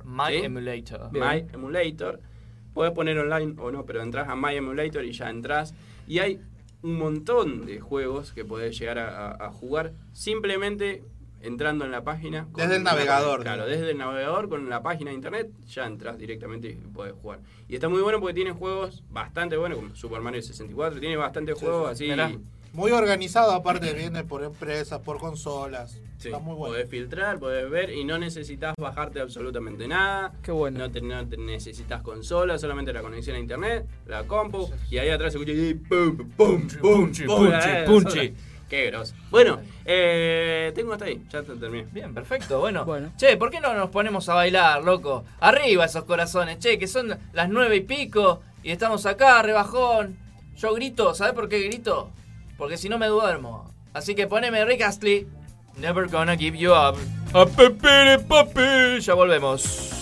[0.04, 0.44] My ¿Sí?
[0.44, 1.12] Emulator.
[1.12, 2.20] My Emulator.
[2.72, 5.74] Puedes poner online o no, pero entras a My Emulator y ya entras.
[6.08, 6.40] Y hay
[6.82, 11.04] un montón de juegos que podés llegar a, a- a jugar simplemente
[11.44, 12.44] entrando en la página.
[12.50, 15.86] con Desde el una- navegador, Claro, desde el navegador con la página de internet ya
[15.86, 17.40] entras directamente y podés jugar.
[17.68, 21.58] Y está muy bueno porque tiene juegos bastante buenos, como Super Mario 64, tiene bastantes
[21.58, 22.08] juegos así.
[22.08, 22.32] Mirá.
[22.72, 25.92] Muy organizado, aparte viene por empresas, por consolas.
[26.18, 26.72] Sí, Está muy bueno.
[26.74, 30.32] Podés filtrar, podés ver y no necesitas bajarte absolutamente nada.
[30.42, 30.80] Qué bueno.
[30.80, 35.08] No, te, no te necesitas consola, solamente la conexión a internet, la compu, y ahí
[35.10, 38.10] atrás se escucha y pum, pum, pum, Punchi, pum, punchi, eh, punchi.
[38.10, 38.30] sola.
[38.74, 38.92] Qué.
[39.30, 41.86] Bueno, eh, tengo hasta ahí, ya te terminé.
[41.92, 42.84] Bien, perfecto, bueno.
[42.84, 43.12] Bueno.
[43.16, 45.24] Che, ¿por qué no nos ponemos a bailar, loco?
[45.38, 50.16] Arriba esos corazones, che, que son las nueve y pico y estamos acá, rebajón.
[50.56, 52.10] Yo grito, ¿sabes por qué grito?
[52.58, 53.72] Porque si no me duermo.
[53.92, 55.28] Así que poneme Rick Astley.
[55.76, 56.96] Never gonna give you up.
[57.32, 59.00] A pepere papi.
[59.00, 59.93] Ya volvemos.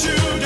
[0.00, 0.41] you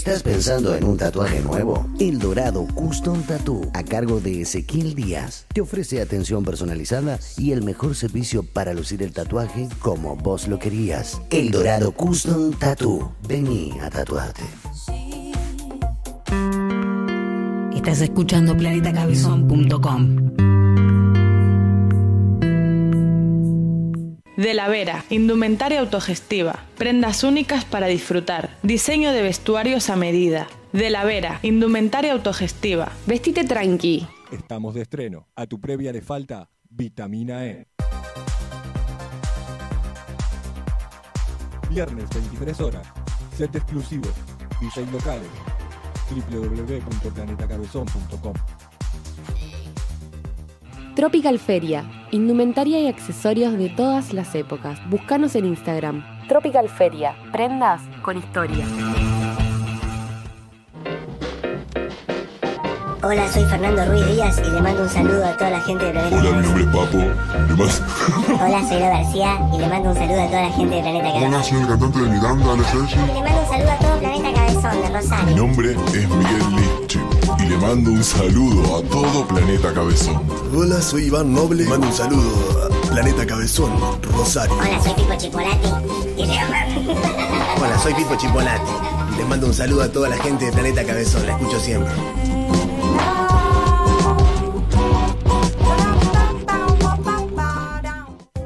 [0.00, 1.86] ¿Estás pensando en un tatuaje nuevo?
[1.98, 7.62] El Dorado Custom Tattoo, a cargo de Ezequiel Díaz, te ofrece atención personalizada y el
[7.62, 11.20] mejor servicio para lucir el tatuaje como vos lo querías.
[11.28, 13.12] El Dorado Custom Tattoo.
[13.28, 14.40] Vení a tatuarte.
[17.74, 20.19] Estás escuchando planetacabezón.com.
[24.50, 30.48] De la Vera, indumentaria autogestiva, prendas únicas para disfrutar, diseño de vestuarios a medida.
[30.72, 32.90] De la Vera, indumentaria autogestiva.
[33.06, 34.08] Vestite tranqui.
[34.32, 35.28] Estamos de estreno.
[35.36, 37.68] A tu previa le falta vitamina E.
[41.70, 42.88] Viernes 23 horas.
[43.36, 44.08] Set exclusivo.
[44.60, 45.30] DJ locales.
[46.10, 48.34] www.planetacabezón.com
[50.96, 54.78] Tropical Feria, indumentaria y accesorios de todas las épocas.
[54.88, 56.04] Búscanos en Instagram.
[56.28, 58.64] Tropical Feria, prendas con historia.
[63.02, 65.90] Hola, soy Fernando Ruiz Díaz y le mando un saludo a toda la gente de
[65.92, 66.98] Planeta Hola, mi nombre es Papo.
[67.48, 67.82] Le más-
[68.42, 71.08] Hola, soy Lo García y le mando un saludo a toda la gente de Planeta
[71.08, 71.44] Hola, Cabezón.
[71.44, 72.94] soy el cantante de Miranda, Ale Sergi.
[72.94, 75.36] Y le mando un saludo a todo Planeta Cabezón de Mi Rosario.
[75.36, 77.19] nombre es Miguel Liche y
[77.50, 80.22] le mando un saludo a todo Planeta Cabezón.
[80.54, 81.64] Hola, soy Iván Noble.
[81.64, 82.30] Mando un saludo
[82.62, 83.72] a Planeta Cabezón,
[84.02, 84.54] Rosario.
[84.56, 85.68] Hola, soy Pipo Chipolati
[87.60, 88.70] Hola, soy Pipo Chipolati.
[89.16, 91.92] Les mando un saludo a toda la gente de Planeta Cabezón, la escucho siempre.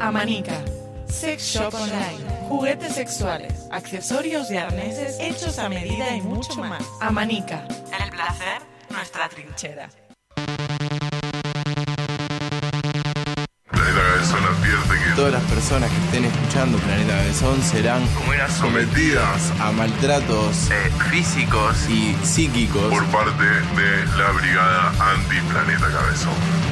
[0.00, 0.64] Amanica.
[1.08, 2.24] Sex Shop Online.
[2.48, 6.82] Juguetes sexuales, accesorios y arneses hechos a medida y mucho más.
[7.00, 7.66] Amanica.
[8.02, 8.73] El placer,
[9.04, 9.90] nuestra trinchera.
[13.70, 18.02] Planeta Cabezón advierte que Todas las personas que estén escuchando Planeta Cabezón serán
[18.58, 26.63] sometidas a maltratos Eh, físicos y psíquicos por parte de la Brigada Anti-Planeta Cabezón.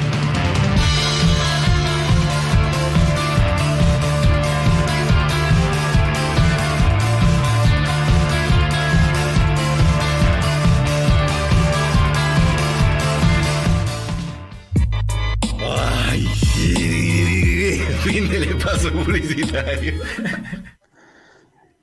[18.03, 18.57] Fin del
[18.91, 19.93] publicitario.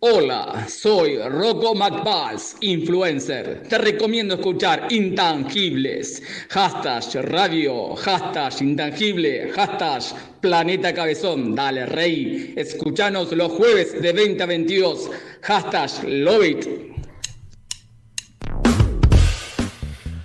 [0.01, 3.62] Hola, soy Rocco McBalls, influencer.
[3.68, 6.22] Te recomiendo escuchar Intangibles.
[6.51, 10.02] Hashtag radio, hashtag intangible, hashtag
[10.40, 11.55] planeta cabezón.
[11.55, 12.55] Dale, rey.
[12.56, 15.10] Escuchanos los jueves de 20 a 22.
[15.42, 16.99] Hashtag love it.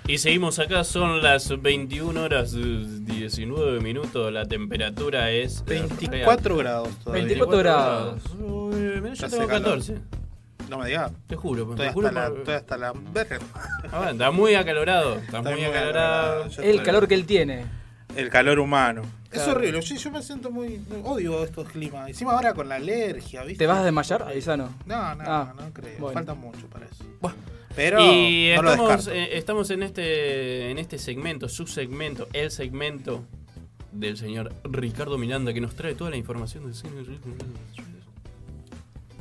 [0.08, 5.64] Y seguimos acá, son las 21 horas eh, 19 minutos, la temperatura es...
[5.66, 6.64] eh, 24 real.
[6.64, 7.24] grados todavía.
[7.24, 8.22] 24 grados.
[8.38, 9.62] Uy, Yo tengo calor.
[9.80, 9.98] 14.
[10.68, 11.10] No me digas.
[11.26, 13.38] Te juro, Estoy te juro hasta, la, por- estoy hasta la verga.
[13.92, 16.46] Ah, está muy acalorado, está, muy acalorado.
[16.62, 17.66] El calor que él tiene.
[18.14, 19.02] El calor humano.
[19.30, 19.52] Es Claro.
[19.58, 19.82] horrible.
[19.82, 20.80] Yo, yo me siento muy.
[21.04, 22.08] Odio estos climas.
[22.08, 23.58] Encima ahora con la alergia, ¿viste?
[23.58, 24.70] ¿Te vas a desmayar, Avisano?
[24.86, 25.98] No, no, Ah, no creo.
[25.98, 26.14] bueno.
[26.14, 27.04] Falta mucho para eso.
[27.76, 33.24] Pero y no estamos, estamos en este en este segmento, su segmento, el segmento
[33.92, 36.92] del señor Ricardo Miranda que nos trae toda la información del cine.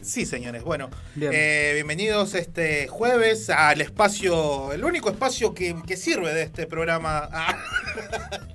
[0.02, 0.64] Sí, señores.
[0.64, 1.32] Bueno, Bien.
[1.34, 7.28] eh, bienvenidos este jueves al espacio, el único espacio que, que sirve de este programa.
[7.32, 7.58] Ah,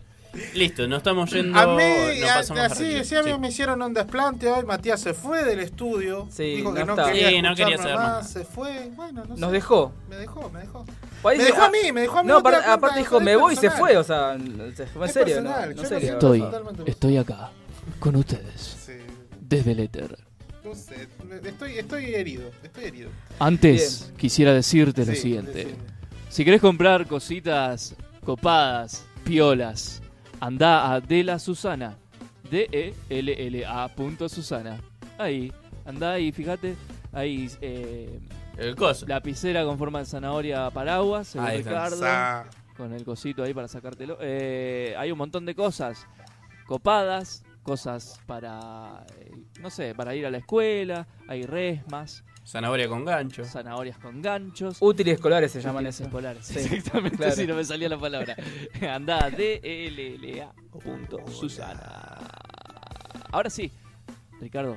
[0.54, 1.58] Listo, nos estamos yendo.
[1.58, 1.82] a mí,
[2.20, 3.38] nos a- así, sí, a mí Sí.
[3.38, 4.64] me hicieron un desplante hoy.
[4.64, 6.28] Matías se fue del estudio.
[6.30, 7.86] Sí, dijo que no no, quería Sí, no quería más.
[7.96, 8.30] más.
[8.30, 8.90] Se fue.
[8.94, 9.54] Bueno, no Nos sé.
[9.54, 9.92] dejó.
[10.08, 10.84] Me dejó, me dejó.
[11.24, 12.28] Me dejó a mí, me dejó a mí.
[12.28, 14.36] No, aparte, cuenta, aparte dijo, me voy y se fue, o sea,
[14.76, 15.82] se fue en serio, personal, ¿no?
[15.82, 15.96] No.
[15.98, 16.44] Estoy,
[16.86, 17.50] estoy acá,
[17.98, 18.76] con ustedes,
[19.40, 20.16] desde el éter.
[20.64, 21.08] No sé,
[21.44, 23.10] estoy, estoy herido, estoy herido.
[23.38, 25.52] Antes, quisiera decirte lo siguiente.
[25.64, 25.76] decime.
[26.28, 29.99] Si querés comprar cositas copadas, piolas,
[30.40, 31.96] anda a De La Susana.
[32.50, 34.80] D-E-L-L-A punto Susana.
[35.18, 35.52] Ahí,
[35.84, 36.74] anda ahí, fíjate.
[37.12, 38.20] Ahí, eh,
[38.56, 39.06] El coso.
[39.06, 41.50] Lapicera con forma de zanahoria paraguas, está.
[41.50, 42.50] Ricardo.
[42.76, 44.16] Con el cosito ahí para sacártelo.
[44.20, 46.06] Eh, hay un montón de cosas
[46.66, 49.30] copadas, cosas para, eh,
[49.60, 51.06] no sé, para ir a la escuela.
[51.28, 52.24] Hay resmas.
[52.46, 53.44] Zanahoria con gancho.
[53.44, 54.78] Zanahorias con ganchos.
[54.80, 56.04] Útiles escolares se llaman Útiles eso.
[56.04, 57.16] escolares, Sí, exactamente.
[57.16, 57.32] claro.
[57.32, 58.34] Si no me salía la palabra.
[58.92, 60.52] Andá, D-E-L-L-A
[60.82, 62.18] punto Susana.
[63.32, 63.70] Ahora sí,
[64.40, 64.76] Ricardo,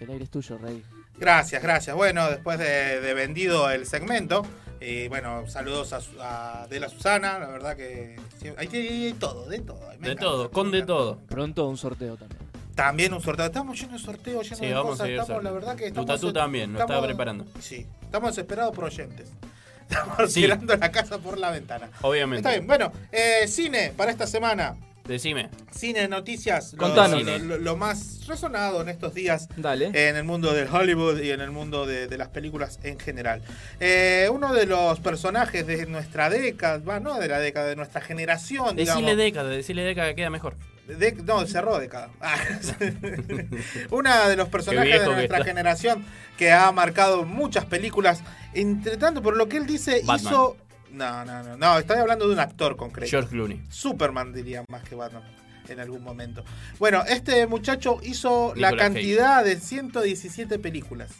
[0.00, 0.82] el aire es tuyo, rey.
[1.18, 1.94] Gracias, gracias.
[1.94, 4.44] Bueno, después de, de vendido el segmento,
[4.80, 9.12] y bueno, saludos a, a De la Susana, la verdad que sí, hay, hay- hay
[9.12, 9.78] todo, de todo.
[9.80, 10.20] me De encanta.
[10.22, 11.18] todo, con de todo.
[11.28, 12.41] Pronto un sorteo también.
[12.74, 13.46] También un sorteo.
[13.46, 15.06] Estamos llenos de sorteos, llenos Sí, de vamos cosas.
[15.06, 16.32] a ir Estamos, la verdad que Tu estamos.
[16.32, 17.46] también, nos estaba estamos- preparando.
[17.60, 19.28] Sí, estamos desesperados por oyentes.
[20.28, 20.42] Sí.
[20.42, 21.90] tirando la casa por la ventana.
[22.00, 22.38] Obviamente.
[22.48, 24.74] Está bien, bueno, eh, cine para esta semana.
[25.04, 25.50] Decime.
[25.72, 27.24] Cine, noticias, Contanos.
[27.24, 29.86] lo- lo- lo más resonado en estos días Dale.
[29.92, 33.42] en el mundo del Hollywood y en el mundo de, de las películas en general.
[33.80, 38.00] Eh, uno de los personajes de nuestra década, va, no de la década, de nuestra
[38.00, 39.02] generación, digamos.
[39.02, 40.54] Decile década, decile década que queda mejor.
[40.86, 42.10] De- no, cerró década.
[42.20, 42.36] Ah,
[43.90, 46.04] Una de los personajes de nuestra generación
[46.36, 48.22] que ha marcado muchas películas.
[48.52, 50.18] Entre tanto, por lo que él dice, Batman.
[50.32, 50.56] hizo.
[50.90, 53.10] No, no, no, no, estoy hablando de un actor concreto.
[53.10, 53.62] George Clooney.
[53.70, 55.22] Superman diría más que Batman
[55.68, 56.44] en algún momento.
[56.78, 61.12] Bueno, este muchacho hizo la cantidad de 117 películas.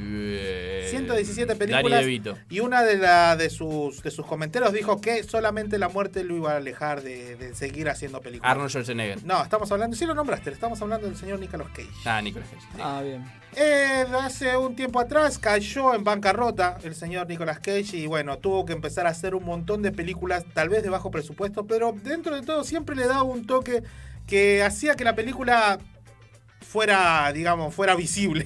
[0.00, 2.04] Eh, 117 Danny películas
[2.48, 6.36] y una de, la, de, sus, de sus comentarios dijo que solamente la muerte lo
[6.36, 8.50] iba a alejar de, de seguir haciendo películas.
[8.50, 9.24] Arnold Schwarzenegger.
[9.24, 11.88] No, estamos hablando, sí lo nombraste, estamos hablando del señor Nicolas Cage.
[12.04, 12.82] Ah, Nicolas Cage.
[12.82, 13.24] Ah, bien.
[13.54, 18.66] Eh, hace un tiempo atrás cayó en bancarrota el señor Nicolas Cage y bueno, tuvo
[18.66, 22.34] que empezar a hacer un montón de películas, tal vez de bajo presupuesto, pero dentro
[22.34, 23.82] de todo siempre le daba un toque
[24.26, 25.78] que hacía que la película
[26.76, 28.44] fuera, digamos, fuera visible,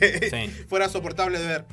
[0.69, 1.65] fuera soportable de ver.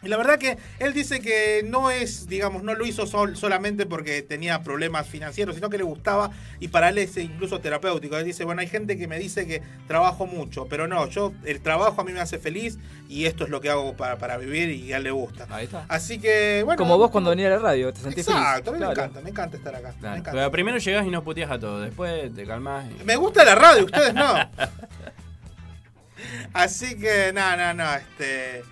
[0.00, 3.84] Y la verdad que él dice que no es, digamos, no lo hizo sol- solamente
[3.84, 8.16] porque tenía problemas financieros, sino que le gustaba y para él es incluso terapéutico.
[8.16, 11.60] Él dice, bueno, hay gente que me dice que trabajo mucho, pero no, yo, el
[11.62, 12.78] trabajo a mí me hace feliz
[13.08, 15.46] y esto es lo que hago para, para vivir y a él le gusta.
[15.50, 15.84] Ahí está.
[15.88, 16.78] Así que, bueno.
[16.78, 18.88] Como vos cuando venía a la radio, te sentís Exacto, a mí feliz.
[18.90, 19.00] me Claro.
[19.10, 19.94] encanta, me encanta estar acá.
[19.98, 20.12] Claro.
[20.14, 20.30] Me encanta.
[20.38, 22.84] Pero primero llegás y no puteas a todo, después te calmás.
[23.00, 24.32] y- Me gusta la radio, ustedes no.
[26.52, 28.62] Así que, no, no, no, este...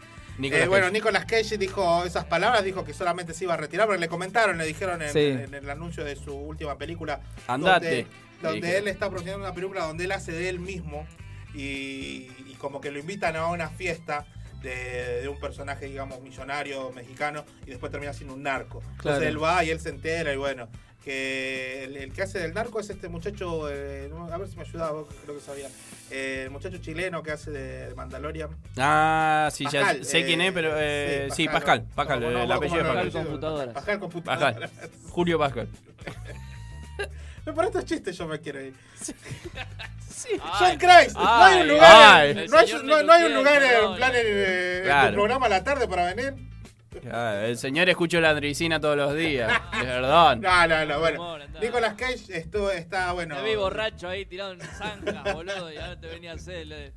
[0.42, 0.90] Eh, bueno.
[0.90, 4.58] Nicolas Cage dijo esas palabras, dijo que solamente se iba a retirar, pero le comentaron,
[4.58, 5.28] le dijeron en, Sí.
[5.28, 7.20] en el anuncio de su última película.
[7.46, 8.06] Andate,
[8.42, 11.06] Donde, él está produciendo una película donde él hace de él mismo
[11.54, 14.26] y, y como que lo invitan a una fiesta
[14.60, 18.80] de, de un personaje, digamos, millonario mexicano y después termina siendo un narco.
[18.80, 19.16] Claro.
[19.16, 20.68] Entonces él va y él se entera y bueno,
[21.06, 24.56] que el, el que hace del narco es este muchacho, eh, no, a ver si
[24.56, 25.68] me ayudaba, vos creo que sabía,
[26.10, 28.50] Eh, el muchacho chileno que hace de, de Mandalorian.
[28.76, 31.82] Ah, sí, ya sé quién eh, es, pero eh, sí, sí, Pascal.
[31.94, 32.18] Pascal.
[32.18, 33.02] Pascal, No, no, el no, apellido ¿cómo de no?
[33.04, 33.22] Pascal.
[33.24, 33.72] Computadora.
[33.72, 34.52] Pascal Computadora.
[34.68, 34.90] Pascal.
[35.10, 35.68] Julio Pascal.
[37.44, 38.74] Pero por estos chistes yo me quiero ir.
[39.06, 42.30] Ay, John Christ, no hay un lugar, ay.
[42.30, 45.46] en- no, hay, no- no hay un lugar en, plan en, eh, en tu programa
[45.46, 46.34] a la tarde para venir.
[47.00, 49.52] Claro, el señor escucha la andricina todos los días.
[49.80, 50.40] Perdón.
[50.40, 51.38] No, no, no, bueno.
[51.60, 53.36] Nicolas Cage estuvo, está bueno.
[53.36, 56.66] Te vi borracho ahí tirado en zanja, boludo, y ahora te venía a hacer.
[56.66, 56.92] le-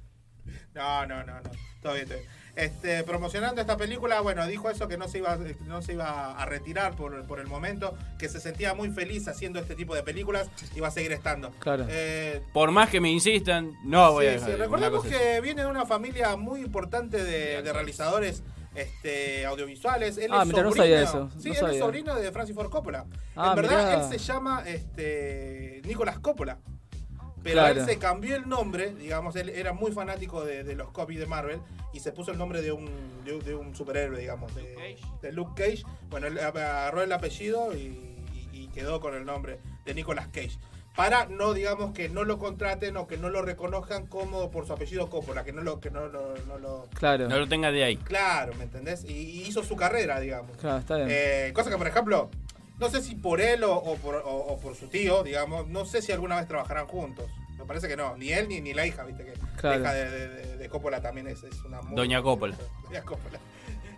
[0.73, 1.49] No, no, no, no.
[1.81, 2.29] Todo bien, todo bien.
[2.55, 6.45] Este, promocionando esta película, bueno, dijo eso que no se iba, no se iba a
[6.45, 10.49] retirar por, por el momento, que se sentía muy feliz haciendo este tipo de películas
[10.75, 11.51] y va a seguir estando.
[11.59, 11.85] Claro.
[11.87, 14.49] Eh, Por más que me insistan, no voy a dejar.
[14.51, 18.43] sí, Recordemos que viene de una familia muy importante de, de realizadores
[18.81, 20.17] este, audiovisuales.
[20.17, 22.69] Él Ah, es no sobrino, sabía eso, Sí, no él es sobrino de Francis Ford
[22.69, 23.05] Coppola.
[23.35, 24.03] Ah, en verdad, mirá.
[24.05, 26.59] él se llama este, Nicolas Coppola.
[27.41, 27.79] Pero Claro.
[27.79, 31.25] él se cambió el nombre, digamos, él era muy fanático de, de los cómics de
[31.25, 31.61] Marvel
[31.93, 32.85] y se puso el nombre de un,
[33.23, 35.83] de, un- de un superhéroe, digamos, de, de Luke Cage.
[36.09, 40.57] Bueno, él agarró el apellido y, y- y quedó con el nombre de Nicolas Cage.
[40.99, 44.73] Para no, digamos, que no lo contraten o que no lo reconozcan como por su
[44.73, 46.87] apellido Coppola, que no lo, que no, lo- no lo...
[46.93, 47.29] Claro.
[47.29, 47.95] No lo tenga de ahí.
[47.95, 49.05] Claro, ¿me entendés?
[49.05, 50.57] Y, y hizo su carrera, digamos.
[50.57, 51.07] Claro, está bien.
[51.09, 52.29] Eh, cosa que, por ejemplo,
[52.79, 55.85] no sé si por él o, o por, o- o por su tío, digamos, no
[55.85, 57.27] sé si alguna vez trabajarán juntos.
[57.57, 59.79] Me parece que no, ni él ni, ni la hija, viste que Claro.
[59.79, 62.57] la hija de- de Coppola también es, es una muy- Doña Coppola.
[62.83, 63.39] Doña Coppola.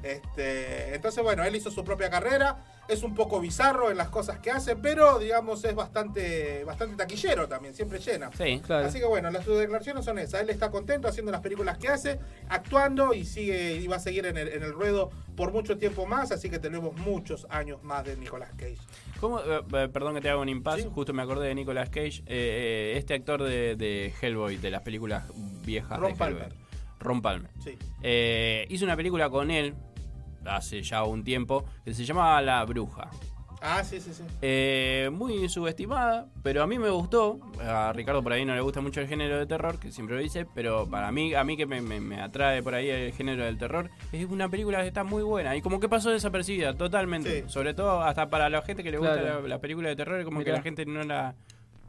[0.04, 4.40] Este, entonces, bueno, él hizo su propia carrera, es un poco bizarro en las cosas
[4.40, 8.32] que hace, pero digamos es bastante, bastante taquillero también, siempre llena.
[8.36, 8.88] Sí, claro.
[8.88, 10.42] Así que bueno, las sus declaraciones son esas.
[10.42, 12.20] Él está contento haciendo las películas que hace,
[12.50, 16.06] actuando y sigue y va a seguir en el, en el ruedo por mucho tiempo
[16.06, 18.78] más, así que tenemos muchos años más de Nicolas Cage.
[19.20, 22.24] ¿Cómo, eh, eh, perdón que te haga un impasse, justo me acordé de Nicolas Cage,
[22.26, 25.24] eh, eh, este actor de, de Hellboy, de las películas
[25.64, 26.54] viejas Ron de Palmer.
[27.00, 27.52] Ron Palmer.
[27.64, 27.78] Sí.
[28.70, 29.74] Hizo una película con él
[30.46, 33.10] hace ya un tiempo que se llamaba La Bruja.
[33.64, 34.24] Ah, sí, sí, sí.
[34.42, 37.40] Eh, muy subestimada, pero a mí me gustó.
[37.60, 40.22] A Ricardo por ahí no le gusta mucho el género de terror, que siempre lo
[40.24, 43.46] dice, pero para mí, a mí que me, me- me atrae por ahí el género
[43.46, 47.48] del terror, es una película que está muy buena y como que pasó desapercibida totalmente.
[47.50, 49.42] Sobre todo hasta para la gente que le gusta Claro.
[49.44, 51.36] la, la película de terror, como que la gente no la,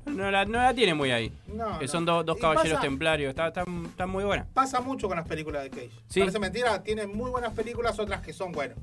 [0.07, 1.33] no la, no la tiene muy ahí.
[1.47, 1.91] No, que no.
[1.93, 4.47] son dos- caballeros pasa- templarios, está, está, está muy buena.
[4.53, 5.91] Pasa mucho con las películas de Cage.
[6.09, 6.21] Sí.
[6.21, 8.75] Parece mentira, tiene muy buenas películas, otras que son, bueno.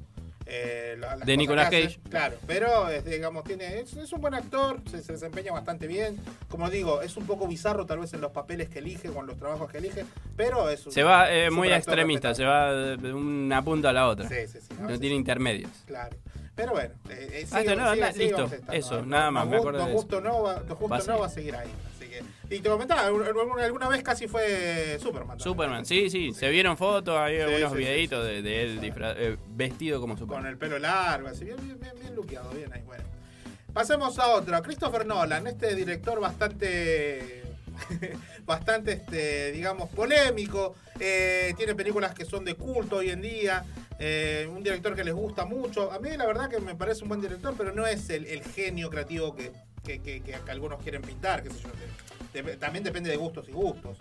[0.51, 1.99] eh, las De Nicolas Cage.
[2.09, 6.17] Claro, pero es, digamos, tiene, es, es un buen actor, se, se desempeña bastante bien.
[6.47, 9.37] Como digo, es un poco bizarro tal vez en los papeles que elige, con los
[9.37, 10.05] trabajos que elige,
[10.35, 14.07] pero es un Se va eh, muy extremista, se va de una punta a la
[14.07, 14.27] otra.
[14.27, 15.69] Sí, sí, sí, no, tiene intermedios.
[15.85, 16.17] Claro.
[16.59, 19.79] Pero bueno, eh, eh, Ah, sigue- no, sigue- sigue listo, eso, nada más, me acuerdo
[19.85, 19.93] de eso.
[20.01, 21.21] Justo no va, Don Justo Va a no seguir.
[21.21, 21.69] va a seguir ahí.
[21.95, 25.39] Así que, y te comentaba, alguna, vez casi fue Superman.
[25.39, 29.15] Superman, sí, sí, se vieron fotos, hay Sí, algunos sí, videitos de, de él disfra-
[29.17, 30.41] eh, vestido como Superman.
[30.43, 33.05] Con el pelo largo, así bien, bien, bien, bien luqueado, bien ahí, bueno.
[33.71, 37.43] Pasemos a otro, Christopher Nolan, este director bastante,
[38.45, 43.63] bastante, este, digamos, polémico, eh, tiene películas que son de culto hoy en día,
[43.99, 47.09] eh, un director que les gusta mucho, a mí la verdad que me parece un
[47.09, 49.51] buen director, pero no es el, genio creativo que,
[49.83, 53.97] que, que- algunos quieren pintar, qué sé yo, también depende de gustos y gustos.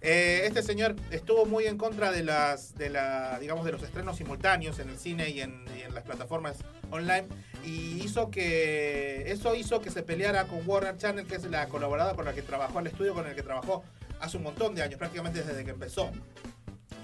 [0.00, 4.16] Eh, este señor estuvo muy en contra de las, de la, digamos, de los estrenos
[4.16, 6.58] simultáneos en el cine y en, y en las plataformas
[6.90, 7.26] online
[7.64, 12.14] y hizo que eso hizo que se peleara con Warner Channel, que es la colaboradora
[12.14, 13.82] con la que trabajó, el estudio con el que trabajó
[14.20, 16.10] hace un montón de años, prácticamente desde que empezó.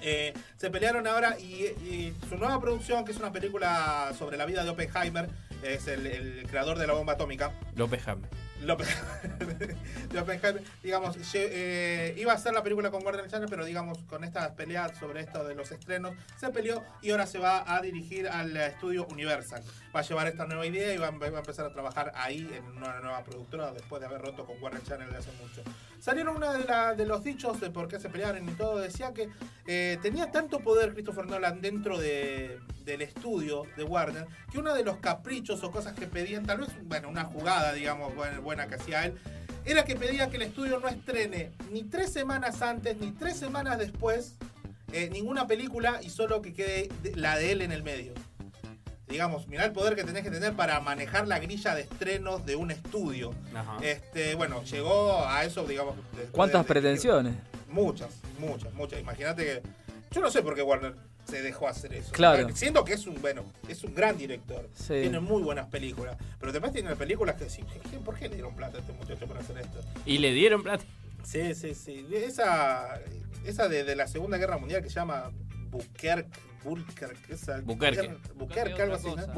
[0.07, 4.63] Eh, se pelearon ahora y, su nueva producción, que es una película sobre la vida
[4.63, 5.27] de Oppenheimer,
[5.63, 7.51] es el creador de la bomba atómica.
[8.65, 8.87] López.
[10.13, 10.41] López,
[10.83, 14.93] digamos, eh, iba a ser la película con Warner Channel, pero digamos, con esta pelea
[14.99, 19.05] sobre esto de los estrenos, se peleó y ahora se va a dirigir al estudio
[19.07, 19.63] Universal.
[19.95, 22.65] Va a llevar esta nueva idea y va, va a empezar a trabajar ahí en
[22.77, 25.61] una nueva productora después de haber roto con Warner Channel hace mucho.
[25.99, 29.13] Salieron uno de, la- de los dichos de por qué se pelearon y todo, decía
[29.13, 29.29] que
[29.65, 34.83] eh, tenía tanto poder Christopher Nolan dentro de- del estudio de Warner, que uno de
[34.83, 38.75] los caprichos o cosas que pedían, tal vez, bueno, una jugada, digamos, buena, buena que
[38.75, 39.15] hacía él,
[39.65, 43.77] era que pedía que el estudio no estrene ni tres semanas antes ni tres semanas
[43.77, 44.35] después
[44.93, 48.13] eh, ninguna película y solo que quede de- la de él en el medio.
[49.07, 52.55] Digamos, mirá el poder que tenés que tener para manejar la grilla de estrenos de
[52.55, 53.33] un estudio.
[53.53, 53.77] Ajá.
[53.83, 55.95] Este, bueno, llegó a eso, digamos.
[56.31, 57.33] ¿Cuántas de- de- pretensiones?
[57.69, 58.09] Muchas,
[58.39, 58.99] muchas, muchas.
[58.99, 59.61] Imagínate que.
[60.11, 60.95] Yo no sé por qué Warner
[61.27, 62.11] se dejó hacer eso.
[62.11, 62.47] Claro.
[62.55, 64.69] Siento que es un, bueno, es un gran director.
[64.75, 65.01] Sí.
[65.01, 66.17] Tiene muy buenas películas.
[66.39, 67.45] Pero después tiene películas que.
[67.47, 69.79] ¿qué- ¿Por qué le dieron plata a este muchacho para hacer esto?
[70.05, 70.83] Y le dieron plata.
[71.23, 72.05] Sí, sí, sí.
[72.13, 72.99] Esa,
[73.45, 75.31] esa de, de la Segunda Guerra Mundial que se llama
[75.71, 76.29] Buquerque.
[76.65, 78.15] Buquerque, esa- Buquerque.
[78.35, 79.33] Buquerque, algo así, ¿no?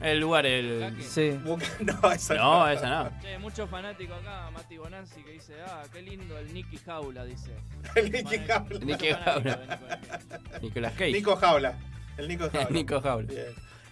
[0.00, 0.96] El lugar, el.
[1.02, 1.38] Sí.
[1.80, 3.20] No, esa No, esa no.
[3.20, 7.50] Che, muchos fanáticos acá, Mati Bonanzi, que dice, ah, qué lindo el Nicky Jaula, dice.
[7.96, 8.78] El Nicky Jaula.
[8.84, 9.58] Nicky Jaula.
[10.62, 11.12] Nicolas Cage.
[11.12, 11.74] Nico Jaula.
[12.16, 12.70] El Nico Jaula.
[12.70, 13.26] Nico Jaula.
[13.26, 13.46] Bien.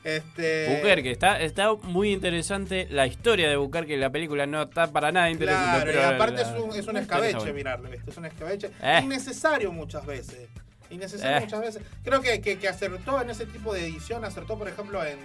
[0.05, 1.11] Este.
[1.11, 3.97] Está, está muy interesante la historia de Buquerque.
[3.97, 5.71] La película no está para nada interesante.
[5.83, 8.11] Claro, y pero aparte la- es un, es escabeche mirarlo, ¿viste?
[8.11, 8.71] Es un escabeche.
[8.81, 9.01] Eh.
[9.03, 10.49] Innecesario muchas veces.
[10.91, 11.41] Innecesario Eh.
[11.41, 11.83] muchas veces.
[12.03, 15.19] Creo que, que, que acertó en ese tipo de edición, acertó, por ejemplo, en,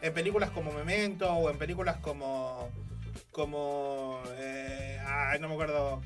[0.00, 2.68] en películas como Memento o en películas como.
[3.32, 4.20] como.
[4.36, 6.00] eh, ay, no me acuerdo.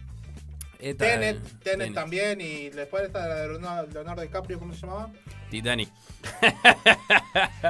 [0.78, 1.94] Esta- Tenet, Tenet, Tenet.
[1.94, 5.10] también, y después esta de Leonardo Leonardo DiCaprio, ¿cómo se llamaba?
[5.50, 5.88] Titanic.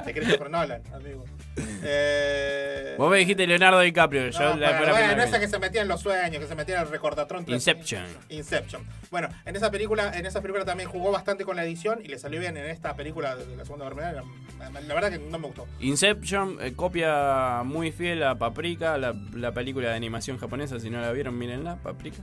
[0.05, 1.25] De Christopher Nolan, amigo.
[1.59, 4.31] Eh, Vos me dijiste Leonardo DiCaprio.
[4.31, 6.55] No, bueno, fue la bueno, primera esa que se metía en los sueños, que se
[6.55, 7.45] metía en el recordatrón.
[7.47, 8.05] Inception.
[8.29, 8.85] Inception.
[9.11, 12.19] Bueno, en esa película, en esa película también jugó bastante con la edición y le
[12.19, 14.23] salió bien en esta película de la segunda Guerra
[14.59, 15.67] la verdad que no me gustó.
[15.81, 20.81] Inception eh, copia muy fiel a Paprika, la, la película de animación japonesa.
[20.81, 22.23] Si no la vieron, mírenla, Paprika.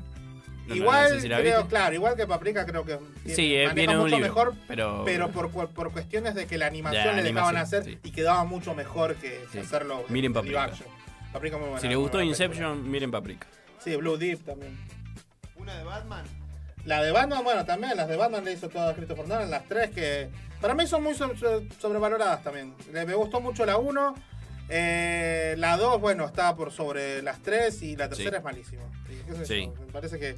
[0.68, 3.54] No, igual, no sé si la creo, claro, igual que Paprika creo que tiene- Sí,
[3.56, 6.68] eh, viene de un mucho libro, mejor, pero- por, por, por cuestiones de que la
[6.68, 8.00] animación La le dejaban animación, hacer sí.
[8.04, 9.60] y quedaba mucho mejor que Sí.
[9.60, 10.72] hacerlo Miren en Paprika.
[11.34, 11.82] Paprika muy buena.
[11.82, 13.46] Si le muy gustó Inception, miren Paprika.
[13.48, 13.80] película.
[13.84, 14.78] Sí, Blue Deep también.
[15.58, 16.26] ¿Una de Batman?
[16.86, 19.66] La de Batman, bueno, también, las de Batman le hizo todo a Christopher Nolan, las
[19.68, 20.30] tres que
[20.62, 22.74] para mí son muy so- so- sobrevaloradas también.
[22.92, 24.16] Me gustó mucho la 1,
[24.70, 28.38] la 2, bueno, está por sobre las 3 y la tercera Sí.
[28.38, 28.84] es malísima.
[29.46, 29.70] Sí.
[29.86, 30.36] Me parece que,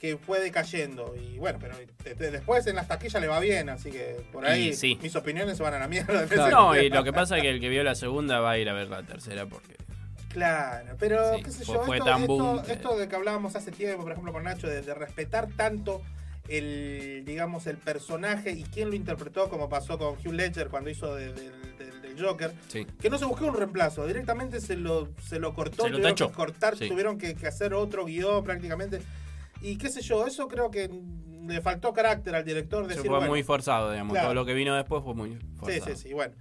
[0.00, 1.76] que fue decayendo y bueno, pero
[2.16, 4.98] de- después en las taquillas le va bien, así que por ahí sí.
[5.02, 6.26] mis opiniones se van a la mierda.
[6.50, 8.68] No, y lo que pasa es que el que vio la segunda va a ir
[8.68, 9.74] a ver la tercera porque.
[10.28, 13.14] Claro, pero Sí, qué sé fue- yo, fue esto, tan esto- boom esto de que
[13.16, 16.02] hablábamos hace tiempo, por ejemplo, con Nacho, de, de respetar tanto
[16.48, 21.14] el, digamos, el personaje y quién lo interpretó, como pasó con Hugh Ledger cuando hizo
[21.14, 21.73] de- del- del-
[22.18, 22.86] Joker, Sí.
[23.00, 26.14] que no se buscó un reemplazo, directamente se lo, se lo cortó, Se lo tuvieron
[26.16, 26.88] que cortar, Sí.
[26.88, 29.00] tuvieron que, que hacer otro guion prácticamente.
[29.60, 30.90] Y qué sé yo, eso creo que
[31.46, 32.84] le faltó carácter al director.
[32.84, 34.12] Se Decir, fue bueno, muy forzado, digamos.
[34.12, 34.26] claro.
[34.28, 35.96] Todo lo que vino después fue muy Sí, forzado.
[35.96, 36.34] sí, sí, bueno.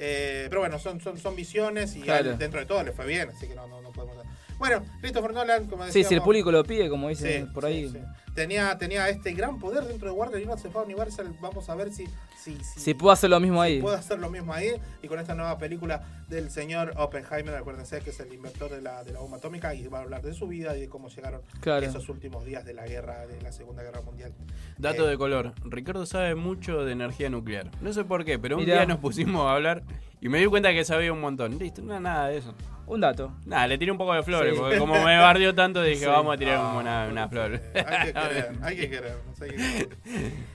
[0.00, 2.28] Eh, pero bueno, son, son, son visiones y Claro.
[2.30, 4.16] a él, dentro de todo le fue bien, así que no, no, no podemos...
[4.58, 7.88] Bueno, Christopher Nolan, como Sí, si el público lo pide, como dicen Sí, por ahí.
[7.88, 8.04] sí, sí.
[8.34, 11.34] Tenía, tenía este gran poder dentro de Warner y se fue a Universal.
[11.40, 12.06] Vamos a ver si,
[12.36, 13.80] si, si, Si puedo hacer lo mismo ahí.
[13.80, 14.70] puede hacer lo mismo ahí.
[15.02, 19.02] Y con esta nueva película del señor Oppenheimer, acuérdense que es el inventor de la,
[19.02, 21.40] de la bomba atómica y va a hablar de su vida y de cómo llegaron
[21.60, 21.84] Claro.
[21.84, 24.32] esos últimos días de la guerra, de la Segunda Guerra Mundial.
[24.76, 25.52] Dato Eh, de color.
[25.64, 27.70] Ricardo sabe mucho de energía nuclear.
[27.80, 28.76] No sé por qué, pero un Mirá.
[28.76, 29.82] día nos pusimos a hablar
[30.20, 31.58] Y me di cuenta que sabía un montón.
[31.58, 32.52] Listo, no nada de eso.
[32.88, 33.32] Un dato.
[33.44, 34.60] Nada, le tiré un poco de flores, Sí.
[34.60, 36.06] porque como me bardeó tanto dije, Sí.
[36.06, 37.60] vamos a tirar Ah, una, una flor.
[37.74, 39.16] Hay que querer, hay que querer.
[39.40, 39.88] hay que querer.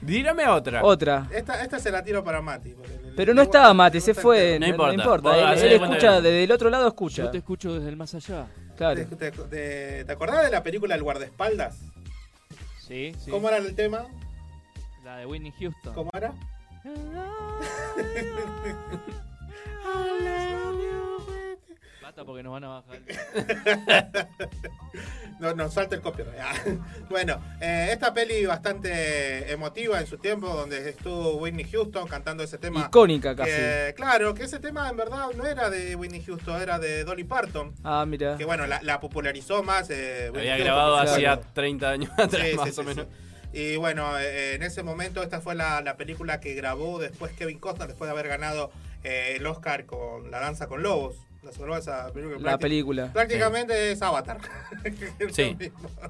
[0.00, 0.84] Dírame otra.
[0.84, 1.28] Otra.
[1.32, 2.74] Esta, esta se la tiro para Mati.
[3.16, 4.58] Pero no estaba Mati, se fue.
[4.58, 4.94] No, No importa.
[4.94, 5.28] importa.
[5.52, 7.22] Vos Él, escucha, desde el otro lado escucha.
[7.24, 8.46] Yo te escucho desde el más allá.
[8.76, 9.06] Claro.
[9.06, 11.78] ¿Te, te, te- te acordás de la película El guardaespaldas?
[12.80, 13.30] Sí, sí.
[13.30, 14.06] ¿Cómo era el tema?
[15.04, 15.94] La de Whitney Houston.
[15.94, 16.32] ¿Cómo era?
[22.14, 23.00] Basta porque nos van a bajar.
[25.40, 26.38] no, nos salta el copyright.
[26.40, 26.54] Ah.
[27.10, 32.56] bueno, eh, esta peli bastante emotiva en su tiempo, donde estuvo Whitney Houston cantando ese
[32.58, 32.82] tema.
[32.86, 33.50] Icónica casi.
[33.50, 37.24] que, claro, que ese tema en verdad no era de Whitney Houston, era de Dolly
[37.24, 37.74] Parton.
[37.82, 38.36] Ah, mira.
[38.36, 39.90] Que bueno, la, la popularizó más.
[39.90, 41.52] eh, Había Houston, grabado hacía supuesto.
[41.54, 43.06] 30 años atrás, Sí, sí, más sí, o menos.
[43.52, 43.58] sí.
[43.60, 47.58] Y bueno, eh, en ese momento esta fue la, la película que grabó después Kevin
[47.58, 48.70] Costner, después de haber ganado
[49.02, 51.16] eh, el Oscar con La Danza con Lobos.
[51.52, 52.50] La película.
[52.52, 53.12] La película.
[53.12, 54.38] Prácticamente es Avatar.
[55.32, 55.56] Sí.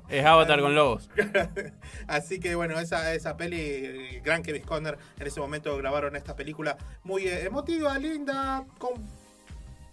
[0.08, 1.08] Es Avatar con lobos.
[2.06, 6.34] Así que bueno, esa, esa peli, el gran Kevin Costner, en ese momento grabaron esta
[6.36, 8.92] película muy eh, emotiva, linda, con,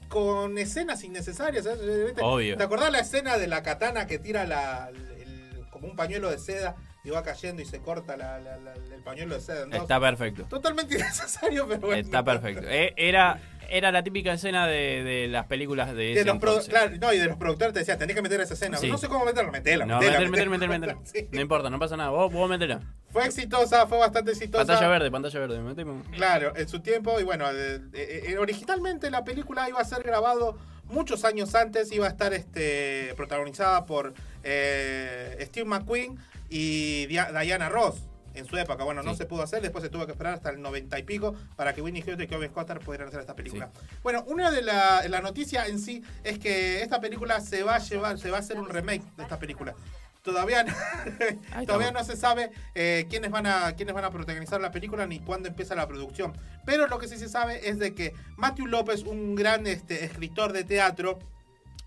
[0.10, 1.66] con escenas innecesarias.
[1.66, 2.22] ¿Viste?
[2.22, 2.58] Obvio.
[2.58, 6.38] ¿Te acordás la escena de la katana que tira la, el- como un pañuelo de
[6.38, 9.66] seda y va cayendo y se corta la- la- la- el pañuelo de seda?
[9.66, 9.74] dos?
[9.74, 10.44] Está perfecto.
[10.46, 11.96] Totalmente innecesario, pero bueno.
[12.02, 12.66] Está perfecto.
[12.68, 13.40] Eh, Era,
[13.72, 17.26] era la típica escena de, de las películas de De los, claro, no, y de
[17.26, 18.77] los productores te decían, tenés que meter esa escena.
[18.77, 18.89] Sí.
[18.89, 20.95] No sé cómo meterla, metela, No, metela, meter, meter, metela.
[20.95, 21.27] meter.
[21.31, 22.10] No importa, no pasa nada.
[22.10, 22.81] Vos, vos metela.
[23.10, 24.65] Fue exitosa, fue bastante exitosa.
[24.65, 25.60] Pantalla verde, pantalla verde.
[25.61, 26.07] metemos.
[26.10, 30.03] Claro, en su tiempo, y bueno, eh, eh, eh, originalmente la película iba a ser
[30.03, 36.18] grabado muchos años antes, iba a estar este, protagonizada por eh, Steve McQueen
[36.49, 37.95] y Dia- Diana Ross.
[38.34, 39.18] En su época, bueno, no Sí.
[39.18, 41.82] se pudo hacer, después se tuvo que esperar hasta el 90 y pico para que
[41.82, 43.70] Whitney Houston y Kevin Costner pudieran hacer esta película.
[44.03, 47.80] Bueno, una de la, la noticia en sí es que esta película se va a
[47.80, 49.76] llevar, se va a hacer un remake de esta película.
[50.24, 50.72] Todavía no,
[51.66, 55.20] todavía no se sabe eh, quiénes van a quiénes van a protagonizar la película ni
[55.20, 56.34] cuándo empieza la producción.
[56.64, 60.53] Pero lo que sí se sabe es de que Matthew López, un gran este, escritor
[60.53, 61.18] de teatro,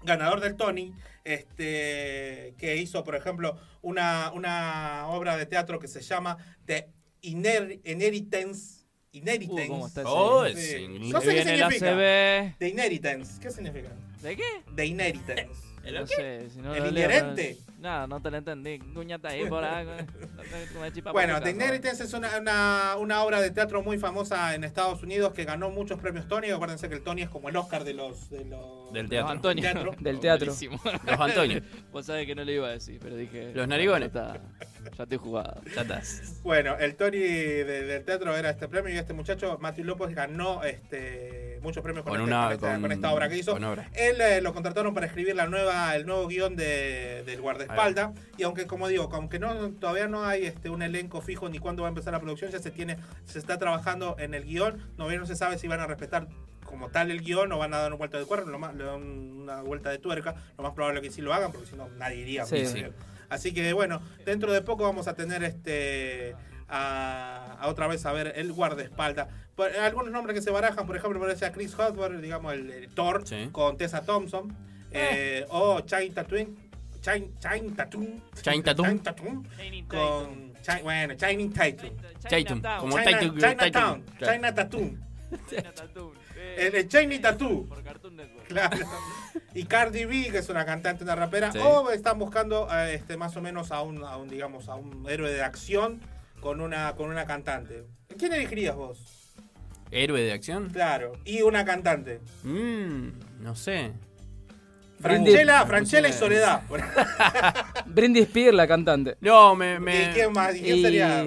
[0.04, 0.92] ganador del Tony,
[1.24, 6.36] este, que hizo, por ejemplo, una, una obra de teatro que se llama
[6.66, 6.88] The
[7.22, 8.84] Iner- Inheritance.
[9.12, 9.64] Inheritance.
[9.64, 10.10] Uh, ¿cómo está ese?
[10.10, 11.08] Oh, Sí.
[11.10, 11.96] No sé qué significa.
[12.58, 13.40] The Inheritance.
[13.40, 13.90] ¿Qué significa?
[14.22, 14.42] ¿De qué?
[14.74, 15.50] The Inheritance.
[15.92, 17.08] No sé, si no ¿El lo leo,
[17.84, 18.06] inherente?
[18.06, 18.78] No, no te lo entendí.
[18.78, 19.86] Cuñata ahí por ahí.
[20.92, 21.50] chipa Bueno, The.
[21.50, 25.70] Inheritance es una, una, una obra de teatro muy famosa en Estados Unidos que ganó
[25.70, 26.50] muchos premios Tony.
[26.50, 29.32] Acuérdense que el Tony es como el Oscar de los, de los Del Los teatro.
[29.32, 29.62] Antonio.
[29.62, 29.94] Teatro.
[30.00, 30.52] Del teatro.
[31.06, 31.62] Los Antonio.
[31.92, 33.52] Vos sabés que no le iba a decir, pero dije.
[33.54, 34.06] Los narigones.
[34.08, 34.40] Está,
[34.96, 35.60] ya estoy jugado.
[35.74, 36.40] Ya estás.
[36.42, 40.62] Bueno, el Tony de- del teatro era este premio y este muchacho, Matthew López, ganó
[40.64, 43.52] este, muchos premios con, Con este- una- con esta, con- con esta obra que hizo.
[43.52, 43.88] con obra.
[43.94, 48.12] Él eh, lo contrataron para escribir la nueva, el nuevo guion de, del guardaespaldas.
[48.36, 51.82] Y aunque, como digo, aunque no todavía no hay este, un elenco fijo ni cuándo
[51.82, 54.80] va a empezar la producción, ya se tiene, se está trabajando en el guion.
[54.96, 56.28] Todavía no se sabe si van a respetar
[56.64, 58.84] como tal el guion o van a dar una vuelta de cuerno, lo más- le
[58.84, 60.34] dan una vuelta de tuerca.
[60.58, 62.44] Lo más probable es que sí lo hagan, porque si no nadie iría.
[62.46, 62.66] Sí.
[62.66, 62.84] Sí.
[63.28, 66.34] Así que bueno, dentro de poco vamos a tener este
[66.68, 69.28] a, a otra vez a ver el guardaespaldas.
[69.54, 72.88] Por- algunos nombres que se barajan, por ejemplo, parece a Chris Hemsworth, digamos el, el
[72.88, 73.48] Thor Sí.
[73.52, 74.52] con Tessa Thompson,
[74.90, 76.56] eh, o Chain Tatum,
[77.00, 78.06] Chain, Chain Tatum,
[78.42, 78.84] Chain Tatum.
[78.84, 79.42] Chain Tatum,
[79.86, 82.62] con Chain- bueno, Tatum, Tatum.
[82.80, 83.38] Como China- Tatum.
[83.38, 84.28] Chinatown, Tatum.
[84.32, 84.96] China Tatum,
[85.50, 86.12] China Tattoo.
[86.44, 87.66] Eh, el, Channing Tattoo.
[87.68, 88.46] Por Cartoon Network.
[88.48, 88.76] Claro.
[89.54, 91.58] Y Cardi B, que es una cantante, una rapera, Sí.
[91.62, 95.06] o están buscando eh, este, más o menos a un, a un, digamos, a un
[95.08, 96.00] héroe de acción
[96.40, 97.84] con una, con una cantante.
[98.18, 99.34] ¿Quién elegirías vos?
[99.90, 100.70] ¿Héroe de acción?
[100.70, 101.12] Claro.
[101.24, 102.20] Y una cantante.
[102.42, 103.08] Mmm,
[103.40, 103.92] no sé.
[105.00, 106.12] Franchella, Uh, Franchella y.
[106.12, 106.62] Soledad.
[107.86, 109.16] Britney Spears, la cantante.
[109.20, 109.78] No, me.
[109.78, 110.02] me...
[110.10, 110.56] ¿Y quién más?
[110.56, 111.24] ¿Y quién sería?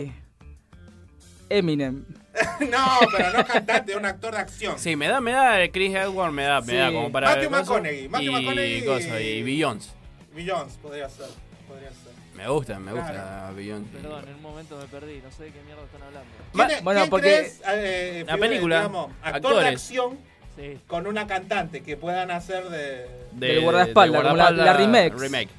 [1.50, 2.06] Eminem.
[2.70, 4.78] no, pero no cantante, un actor de acción.
[4.80, 6.78] Sí, me da, me da Chris Edward, me da, me Sí.
[6.78, 7.30] da como para.
[7.36, 8.86] Matthew McConaughey, Matthew y, McConaughey.
[8.86, 9.92] coso, y Beyoncé.
[10.34, 11.28] Beyoncé podría ser.
[11.68, 12.14] Podría ser.
[12.36, 13.56] Me gusta, me gusta Claro.
[13.56, 13.98] Beyoncé.
[13.98, 15.22] Perdón, en un momento me perdí.
[15.24, 16.30] No sé de qué mierda están hablando.
[16.54, 19.74] ¿Quién, bueno, quién porque- crees, eh, La figura, película, digamos, actor de actores.
[19.74, 20.18] acción
[20.56, 20.80] Sí.
[20.88, 23.08] con una cantante que puedan hacer de...
[23.32, 25.20] De- Del guardaespaldas, de como la- la remix.
[25.20, 25.50] remake.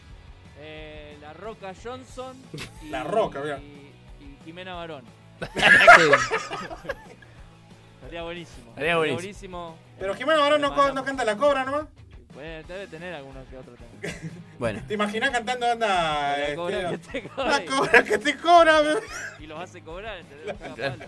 [0.60, 2.36] Eh, la Roca Johnson.
[2.82, 3.58] Y, La Roca, mira.
[3.58, 5.04] Y, y Jimena Barón.
[5.40, 6.06] Estaría
[8.22, 8.68] buenísimo.
[8.70, 9.76] Estaría buenísimo.
[9.98, 11.86] Pero Jimena Barón no, co- no canta la cobra nomás.
[12.32, 14.12] Puede- debe tener alguno que otro tema.
[14.58, 14.82] Bueno.
[14.88, 17.62] ¿Te imaginas cantando anda La cobra este, que te La cobra.
[17.62, 18.80] y- cobra que te cobra.
[18.82, 19.00] bebé.
[19.38, 20.46] Y los hace cobrar, ¿entendés?
[20.48, 21.04] Los caga palo.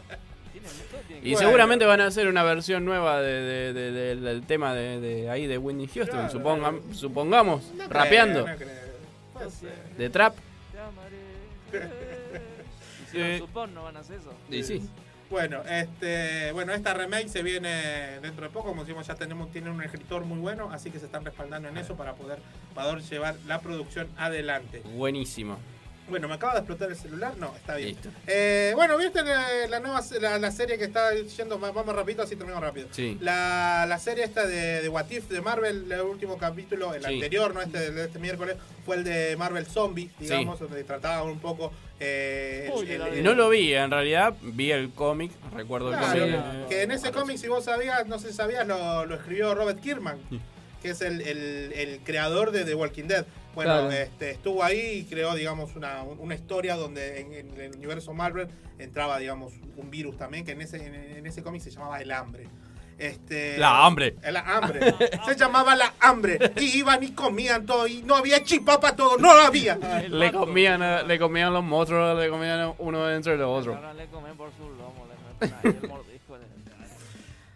[1.22, 5.00] Y seguramente van a hacer una versión nueva de, de- de- de- del tema de,
[5.00, 6.32] de ahí de Whitney Houston, Claro.
[6.32, 8.46] suponga- supongamos, No creo, rapeando.
[8.46, 8.68] no creo.
[9.40, 9.68] No sé.
[9.96, 10.34] De trap.
[13.10, 14.32] Su porno, no van a hacer eso.
[14.50, 14.82] Y sí.
[15.30, 19.72] Bueno, este, bueno, esta remake se viene dentro de poco, como decimos, ya tenemos, tienen
[19.72, 22.40] un escritor muy bueno, así que se están respaldando en eso para poder,
[22.74, 24.82] para poder llevar la producción adelante.
[24.96, 25.56] Buenísimo.
[26.10, 27.90] Bueno, me acaba de explotar el celular, no, está bien.
[27.90, 28.08] Listo.
[28.26, 32.22] Eh, bueno, ¿viste la, la nueva la, la serie que está yendo, más- vamos rapidito,
[32.22, 32.88] así terminamos rápido.
[32.90, 33.16] Sí.
[33.20, 37.14] La, la serie esta de, de What If de Marvel, el último capítulo, el Sí.
[37.14, 41.38] anterior, no este de este miércoles, fue el de Marvel Zombie, digamos, donde trataba un
[41.38, 41.72] poco...
[42.00, 46.20] eh, el- el- el- No lo vi, en realidad vi el cómic, recuerdo el Claro,
[46.20, 46.68] cómic.
[46.68, 49.80] que en ese cómic, si vos sabías, no sé si sabías, lo, lo escribió Robert
[49.80, 50.18] Kirkman,
[50.82, 53.24] que es el, el- el creador de The Walking Dead.
[53.54, 53.90] Bueno, Claro.
[53.90, 58.48] este, estuvo ahí y creó, digamos, una, una historia donde en, en el universo Marvel
[58.78, 62.10] entraba, digamos, un virus también, que en ese, en, en ese cómic se llamaba el
[62.12, 62.48] hambre.
[62.98, 64.16] Este, La hambre.
[64.22, 64.94] El hambre.
[65.26, 66.38] se llamaba la hambre.
[66.60, 67.86] Y iban y comían todo.
[67.86, 69.16] Y no había chipá para todo.
[69.16, 69.76] No había.
[70.08, 73.74] Le comían, a- le comían los monstruos, le comían uno dentro del otro.
[73.74, 75.88] Ahora le comen por su lomo, le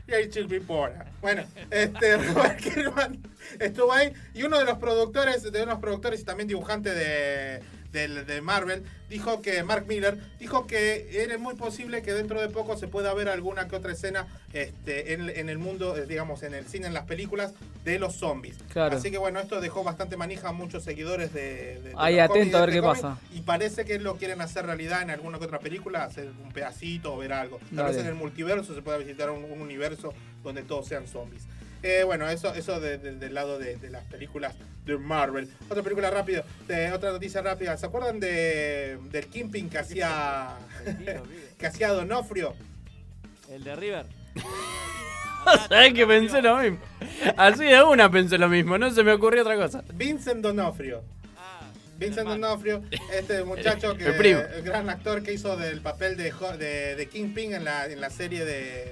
[0.07, 1.07] Y ahí Chilpi Pora.
[1.23, 3.19] Bueno, este Robert Kirkman
[3.59, 4.13] estuvo ahí.
[4.35, 7.63] Y uno de los productores, de unos productores y también dibujante de,
[7.95, 12.49] del- de Marvel, dijo que, Mark Miller, dijo que era muy posible que dentro de
[12.51, 16.43] poco se pueda ver alguna que otra escena este, en, en el mundo, eh, digamos,
[16.43, 17.55] en el cine, en las películas,
[17.85, 18.57] de los zombies.
[18.73, 18.97] Claro.
[18.97, 21.81] Así que bueno, esto dejó bastante manija a muchos seguidores de.
[21.81, 23.19] de- de Ahí, atento a ver qué pasa.
[23.33, 27.15] Y parece que lo quieren hacer realidad en alguna que otra película, hacer un pedacito
[27.15, 27.59] o ver algo.
[27.59, 27.91] Tal Dale.
[27.93, 30.13] vez en el multiverso se pueda visitar un, un universo
[30.43, 31.45] donde todos sean zombies.
[31.87, 34.55] Eh, bueno, eso, eso de- de- del lado de, de las películas
[34.87, 35.51] de Marvel.
[35.69, 37.77] Otra película rápido, de, otra noticia rápida.
[37.77, 40.49] ¿Se acuerdan de, del Kingpin que hacía
[41.59, 42.55] que hacía Donofrio?
[43.51, 44.07] El de River.
[45.69, 46.79] ¿Sabes que pensé lo mismo?
[47.37, 49.85] Así de una pensé lo mismo, no se me ocurrió otra cosa.
[49.93, 51.03] Vincent Donofrio.
[51.99, 52.83] Vincent Donofrio,
[53.13, 54.41] este muchacho que El primo.
[54.41, 58.09] el gran actor que hizo del papel de, de, de Kingpin en la, en la
[58.11, 58.91] serie de,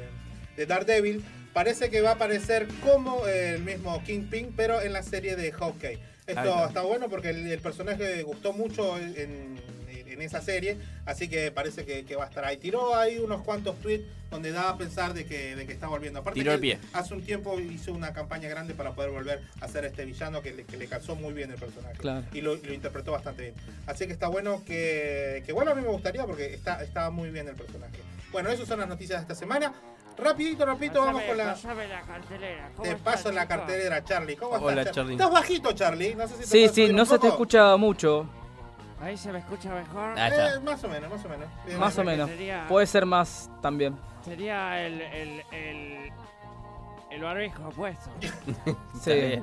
[0.56, 5.36] de Daredevil, parece que va a aparecer como el mismo Kingpin, pero en la serie
[5.36, 5.98] de Hawkeye.
[6.26, 6.66] Esto está.
[6.66, 9.72] está bueno porque el, el personaje gustó mucho en, en-
[10.22, 12.56] esa serie, así que parece que, que va a estar ahí.
[12.56, 16.20] Tiró ahí unos cuantos tweets donde daba a pensar de que, de que está volviendo.
[16.20, 16.78] Aparte Tiró el pie.
[16.92, 20.52] hace un tiempo hizo una campaña grande para poder volver a ser este villano que
[20.52, 21.96] le, que le calzó muy bien el personaje.
[21.98, 22.24] Claro.
[22.32, 23.54] Y lo, lo interpretó bastante bien.
[23.86, 27.30] Así que está bueno que, que bueno, a mí me gustaría porque está, está muy
[27.30, 27.96] bien el personaje.
[28.30, 29.74] Bueno, esas son las noticias de esta semana.
[30.18, 31.44] Rapidito, rapidito, vamos con la...
[31.46, 32.68] Pásame la cartelera.
[32.76, 33.54] ¿cómo Te paso la chico?
[33.56, 34.36] cartelera, Charlie.
[34.36, 35.12] ¿Cómo Hola, estás, Charlie.
[35.14, 36.14] Estás bajito, Charlie.
[36.14, 38.26] No sé si te Sí, sí, no se te escucha mucho.
[39.00, 40.14] Ahí se me escucha mejor.
[40.16, 40.28] Ah.
[40.28, 41.48] Eh, más o menos, más o menos.
[41.66, 42.28] Bien, Más o menos.
[42.30, 43.96] sería- Puede ser más también.
[44.24, 46.12] Sería el, el, el,
[47.10, 48.10] el barbijo puesto.
[49.02, 49.42] Sí.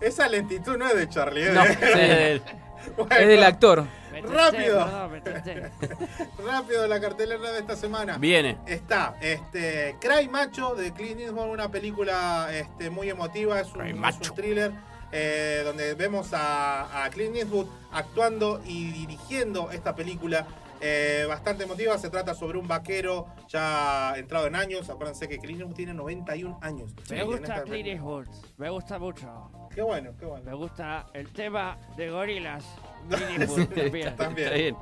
[0.00, 1.46] Esa lentitud no es de Charlie.
[1.48, 1.52] ¿eh?
[1.52, 2.42] No, sí.
[3.18, 3.84] Es del actor.
[4.20, 4.86] Rápido.
[6.44, 8.18] Rápido la cartelera de esta semana.
[8.18, 8.58] Viene.
[8.66, 14.28] Está este Cry Macho de Clint Eastwood, una película este, muy emotiva, es un, es
[14.30, 14.72] un thriller
[15.12, 20.46] eh, donde vemos a, a Clint Eastwood actuando y dirigiendo esta película.
[20.84, 24.90] eh, bastante emotiva, se trata sobre un vaquero ya entrado en años.
[24.90, 26.92] Acuérdense que Clint Eastwood tiene 91 años.
[27.08, 27.86] Me gusta Clint.
[27.88, 28.26] Eastwood.
[28.56, 29.50] Me gusta mucho.
[29.72, 30.44] Qué bueno, qué bueno.
[30.44, 32.64] Me gusta el tema de gorilas.
[33.08, 34.16] También.
[34.16, 34.48] También.
[34.48, 34.76] Está bien.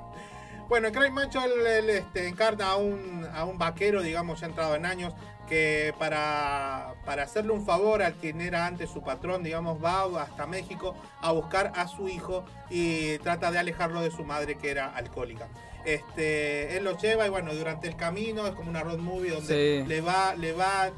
[0.68, 4.46] Bueno, en Cry Macho él, él, este, encarna a un, a un vaquero, digamos, ya
[4.46, 5.12] entrado en años,
[5.48, 10.46] que para, para hacerle un favor al quien era antes su patrón, digamos, va hasta
[10.46, 14.94] México a buscar a su hijo y trata de alejarlo de su madre que era
[14.94, 15.48] alcohólica.
[15.84, 19.82] Este, él lo lleva y bueno, durante el camino es como una road movie donde
[19.82, 19.88] Sí.
[19.88, 20.90] le, va, le va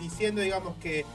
[0.00, 1.06] diciendo, digamos, que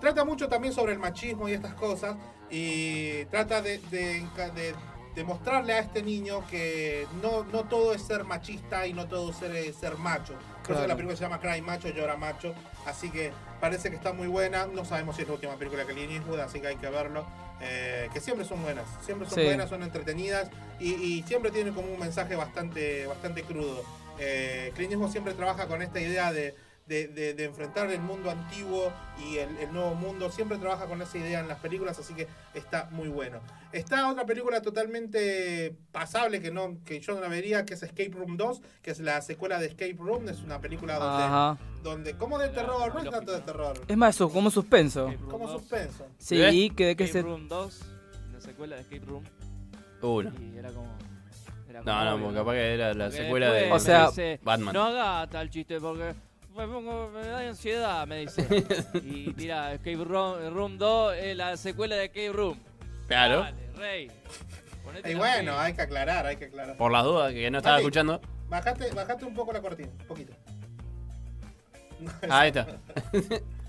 [0.00, 2.16] trata mucho también sobre el machismo y estas cosas
[2.52, 4.20] y trata de, de,
[4.54, 4.74] de-
[5.14, 9.30] de mostrarle a este niño que no, no todo es ser machista y no todo
[9.30, 10.32] es ser, ser macho.
[10.66, 12.54] Por eso la película se llama Cry Macho, Llora Macho,
[12.86, 13.30] así que
[13.60, 14.64] parece que está muy buena.
[14.66, 17.26] No sabemos si es la última película que Clint Eastwood, así que hay que verlo.
[17.60, 19.44] Eh, que siempre son buenas, siempre son Sí.
[19.44, 20.48] buenas, son entretenidas
[20.80, 23.84] y, y siempre tienen como un mensaje bastante, bastante crudo.
[24.18, 26.54] Eh, Clint Eastwood siempre trabaja con esta idea de,
[26.86, 30.30] de, de- de enfrentar el mundo antiguo y el, el nuevo mundo.
[30.30, 33.40] Siempre trabaja con esa idea en las películas, así que está muy bueno.
[33.72, 38.10] Está otra película totalmente pasable que no que yo no la vería, que es Escape
[38.12, 40.28] Room 2, que es la secuela de Escape Room.
[40.28, 41.58] Es una película donde, Ajá.
[41.82, 45.12] donde como de terror, no es tanto de terror, Es más eso, como suspenso.
[45.30, 46.06] como suspenso.
[46.18, 47.22] Sí, que de que Escape se.
[47.22, 47.80] Room 2,
[48.32, 49.24] la secuela de Escape Room.
[50.02, 50.32] Uno.
[50.40, 50.88] Y era como.
[51.70, 54.74] Era No, no, porque capaz que era la Porque secuela de O sea, dice, Batman.
[54.74, 56.12] No haga tal chiste porque
[56.56, 58.46] me, pongo, me da ansiedad, me dice.
[58.94, 62.58] y tira, Escape Room, Room 2 es la secuela de Escape Room.
[63.06, 63.40] Claro.
[63.40, 64.10] Dale, rey.
[64.84, 66.76] Ponete Y bueno, hay que aclarar, hay que aclarar.
[66.76, 68.20] Por las dudas que no estaba Mati, escuchando.
[68.48, 70.32] Bajate, bajate un poco la cortina, un poquito.
[72.28, 72.66] Ah, ahí está.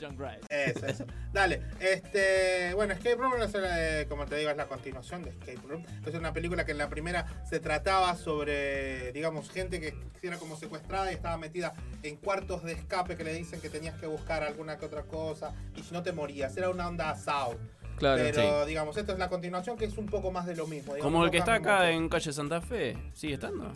[0.00, 0.40] John Grice.
[0.48, 1.04] Eso, eso.
[1.32, 5.60] Dale, este, bueno, Escape Room, es, eh, como te digo, es la continuación de Escape
[5.66, 5.84] Room.
[6.06, 10.56] Es una película que en la primera se trataba sobre, digamos, gente que era como
[10.56, 14.42] secuestrada y estaba metida en cuartos de escape que le dicen que tenías que buscar
[14.42, 16.56] alguna que otra cosa y si no te morías.
[16.56, 17.58] Era una onda asado.
[17.98, 18.22] Claro.
[18.22, 20.94] Pero, digamos, esta es la continuación que es un poco más de lo mismo.
[20.94, 21.88] digamos, Como el que está acá mucho.
[21.88, 22.96] en calle Santa Fe.
[23.12, 23.72] ¿Sigue estando?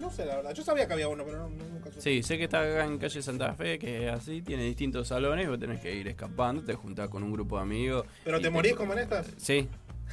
[0.00, 0.54] No sé, la verdad.
[0.54, 2.00] Yo sabía que había uno, pero no, nunca supe.
[2.00, 5.48] Sí, sé que está acá en calle Santa Fe, que es así, tiene distintos salones,
[5.48, 8.06] vos tenés que ir escapando, te juntás con un grupo de amigos.
[8.24, 9.26] ¿Pero te morís como en estas?
[9.36, 9.68] Sí.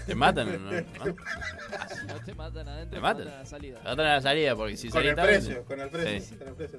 [0.06, 0.48] ¿Te matan?
[0.66, 0.72] ¿no?
[0.72, 0.78] ¿No?
[0.80, 3.18] Si no te matan adentro, ¿Te te matan?
[3.26, 3.78] matan a la salida.
[3.80, 6.20] Te matan a la salida, porque si con salís el tarde- precio, con el precio,
[6.22, 6.36] Sí.
[6.36, 6.78] con el precio.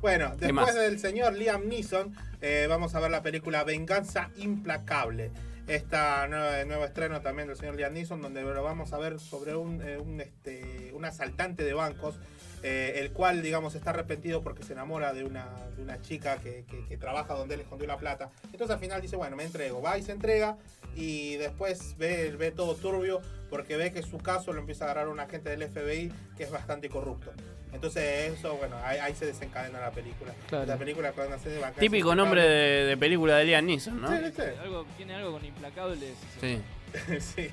[0.00, 5.32] Bueno, ¿Qué después del señor Liam Neeson, eh, vamos a ver la película Venganza Implacable.
[5.68, 9.54] Esta nueva, nuevo estreno también del señor Liam Neeson, donde lo vamos a ver sobre
[9.54, 12.18] un, eh, un, este, un asaltante de bancos,
[12.62, 15.46] eh, el cual, digamos, está arrepentido porque se enamora de una,
[15.76, 18.30] de una chica que, que- trabaja donde él escondió la plata.
[18.44, 19.82] Entonces al final dice, bueno, me entrego.
[19.82, 20.56] Va y se entrega
[20.96, 23.20] y después ve, ve todo turbio
[23.50, 26.50] porque ve que su caso lo empieza a agarrar un agente del FBI que es
[26.50, 27.30] bastante corrupto.
[27.72, 30.32] Entonces eso, bueno, ahí, ahí se desencadena la película.
[30.48, 30.66] Claro.
[30.66, 34.08] La película cuando hace de Venganza Típico nombre de, de película de Liam Neeson, ¿no?
[34.08, 34.42] Sí, sí.
[34.62, 36.14] Algo, tiene algo con implacables.
[36.40, 36.60] Sí.
[37.20, 37.50] sí.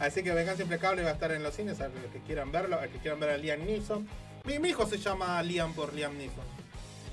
[0.00, 2.78] Así que Venganza Implacable va a estar en los cines, a los que quieran verlo,
[2.78, 4.06] a los que quieran ver a Liam Neeson.
[4.44, 6.44] Mi, mi hijo se llama Liam por Liam Neeson.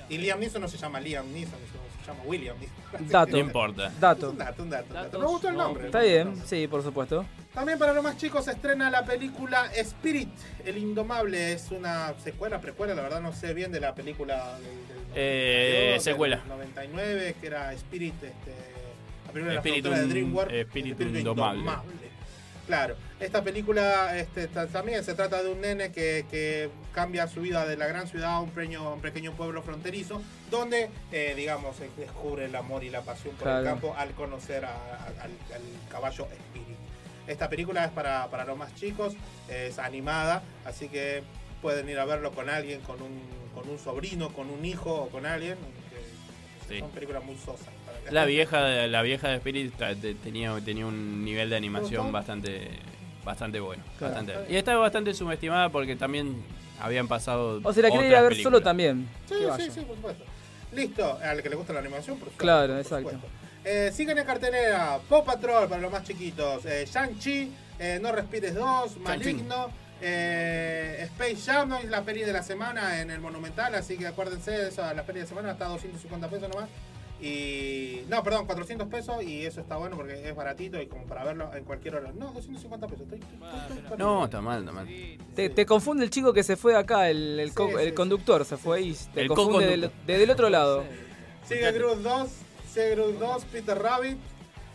[0.09, 1.59] Y Liam Neeson no se llama Liam Neeson,
[2.01, 3.07] se llama William Neeson.
[3.09, 3.31] Dato.
[3.31, 3.91] No importa.
[3.99, 4.31] Dato.
[4.31, 4.85] Un dato, un dato.
[4.87, 5.19] un dato.
[5.19, 5.85] Me gustó el no nombre.
[5.85, 7.25] Está bien, sí, por supuesto.
[7.55, 10.29] También para los más chicos se estrena la película Spirit,
[10.65, 11.53] el Indomable.
[11.53, 15.95] Es una secuela, precuela, la verdad no sé bien de la película del, del Eh,
[15.95, 16.37] 92, secuela.
[16.37, 18.53] del 99, que era Spirit, este,
[19.53, 20.53] la película de de DreamWorks.
[20.53, 21.63] espíritu indomable.
[22.67, 27.41] Claro, esta película este, ta- también se trata de un nene que, que cambia su
[27.41, 30.19] vida de la gran ciudad a un pequeño, un pequeño pueblo fronterizo,
[30.49, 34.71] donde, eh, digamos, descubre el amor y la pasión por el campo al conocer a-
[34.73, 35.61] a- al, al
[35.91, 36.44] caballo Spirit.
[37.27, 39.13] Esta película es para, para los más chicos,
[39.49, 41.23] es animada, así que
[41.61, 43.19] pueden ir a verlo con alguien, con un,
[43.53, 45.57] con un sobrino, con un hijo o con alguien.
[46.69, 46.79] Sí.
[46.79, 47.67] Son películas muy sosas.
[48.11, 49.73] La vieja, de- la vieja de Spirit
[50.23, 52.69] tenía, tenía un nivel de animación bastante
[53.23, 53.83] bastante bueno.
[53.97, 54.13] Claro.
[54.15, 56.43] bastante- Y estaba bastante subestimada porque también
[56.79, 57.59] habían pasado.
[57.63, 59.07] O si la quiere ir a ver solo también.
[59.27, 60.23] Sí, sí, sí, por supuesto.
[60.73, 62.37] Listo, al que le gusta la animación, por supuesto.
[62.43, 63.09] Claro, por exacto.
[63.11, 63.29] supuesto.
[63.65, 68.53] Eh, sigan en cartelera Paw Patrol para los más chiquitos, eh, Shang-Chi, eh, No Respires
[68.53, 69.69] 2, Maligno,
[70.01, 71.77] eh, Space Jam, ¿no?
[71.79, 75.03] es la peli de la semana en el Monumental, así que acuérdense de eso, la
[75.03, 76.69] peli de semana está a 250 pesos nomás.
[77.21, 78.01] Y.
[78.09, 81.49] No, perdón, 400 pesos y eso está bueno porque es baratito y como para verlo
[81.55, 82.11] en cualquier hora.
[82.13, 83.03] No, 250 pesos.
[83.05, 84.87] estoy- estoy- estoy- No, está mal, está mal.
[85.33, 87.95] Te, te confunde el chico que se fue acá, el, el, co- Sí, el sí,
[87.95, 90.83] conductor se fue y te El confunde del, desde el otro lado.
[91.47, 92.29] Sigue Groot 2,
[92.75, 94.17] Groot 2, Peter Rabbit.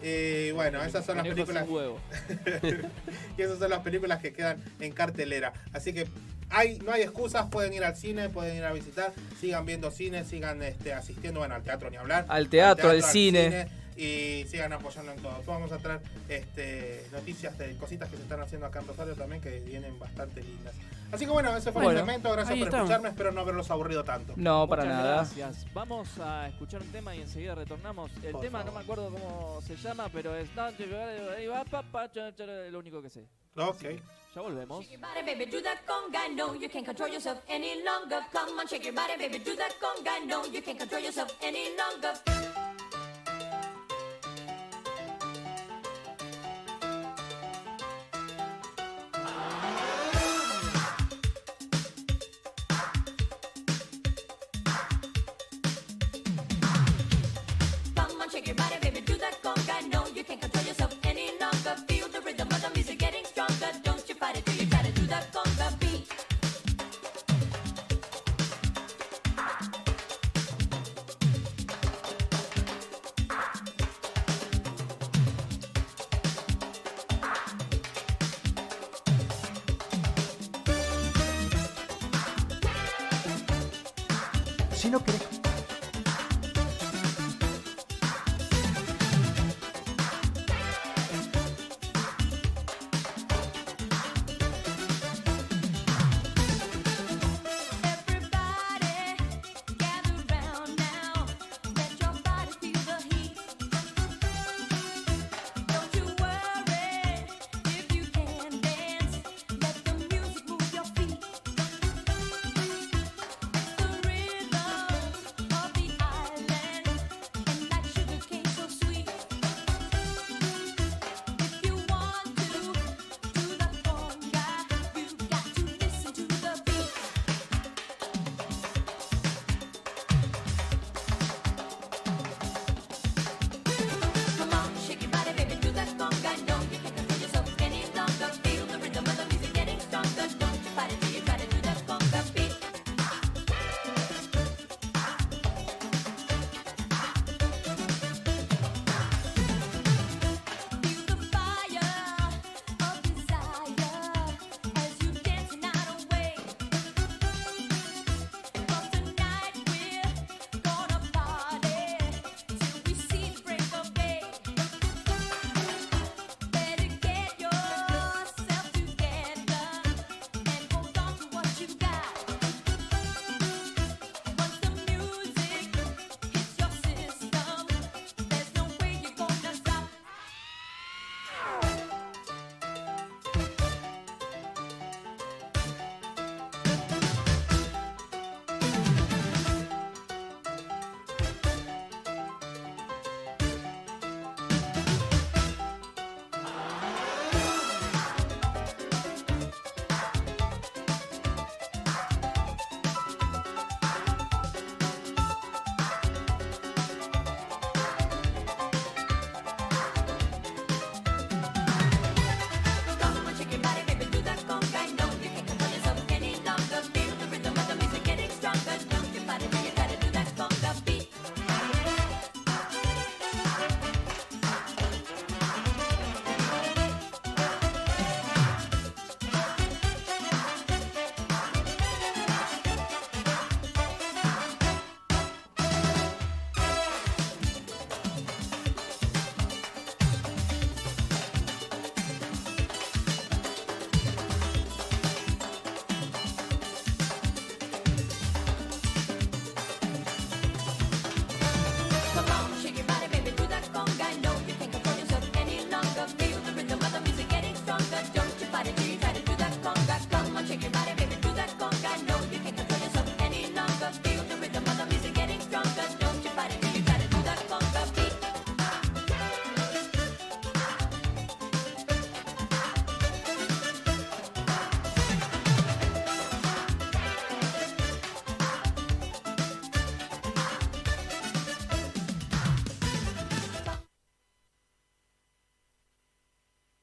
[0.02, 1.66] Y bueno, esas son las películas.
[3.36, 5.52] y esas son las películas que quedan en cartelera.
[5.72, 6.06] Así que
[6.48, 10.24] hay, no hay excusas, pueden ir al cine, pueden ir a visitar, sigan viendo cine,
[10.24, 12.24] sigan este, asistiendo bueno, al teatro ni hablar.
[12.28, 13.68] Al teatro, al cine.
[13.96, 15.42] Y sigan apoyando en todo.
[15.46, 19.40] Vamos a traer este, noticias de cositas que se están haciendo acá en Rosario también
[19.42, 20.74] que vienen bastante lindas.
[21.12, 22.30] Así que bueno, ese fue Bueno, el segmento.
[22.32, 22.84] Gracias por estamos.
[22.84, 23.08] escucharme.
[23.08, 24.32] Espero no haberlos aburrido tanto.
[24.36, 25.14] No, para Muchas nada.
[25.16, 25.66] Gracias.
[25.74, 28.10] Vamos a escuchar un tema y enseguida retornamos.
[28.22, 28.72] El Por tema favor.
[28.72, 30.68] no me acuerdo cómo se llama, pero es lo
[32.78, 33.26] único que sé.
[33.56, 33.82] Ok.
[34.34, 34.84] Ya volvemos.
[34.84, 36.28] Shake your body, baby, do that conga.
[36.36, 38.20] No, you can't control yourself any longer.
[38.32, 40.20] Come on, shake your body, baby, do that conga.
[40.24, 42.12] No, you can't control yourself any longer.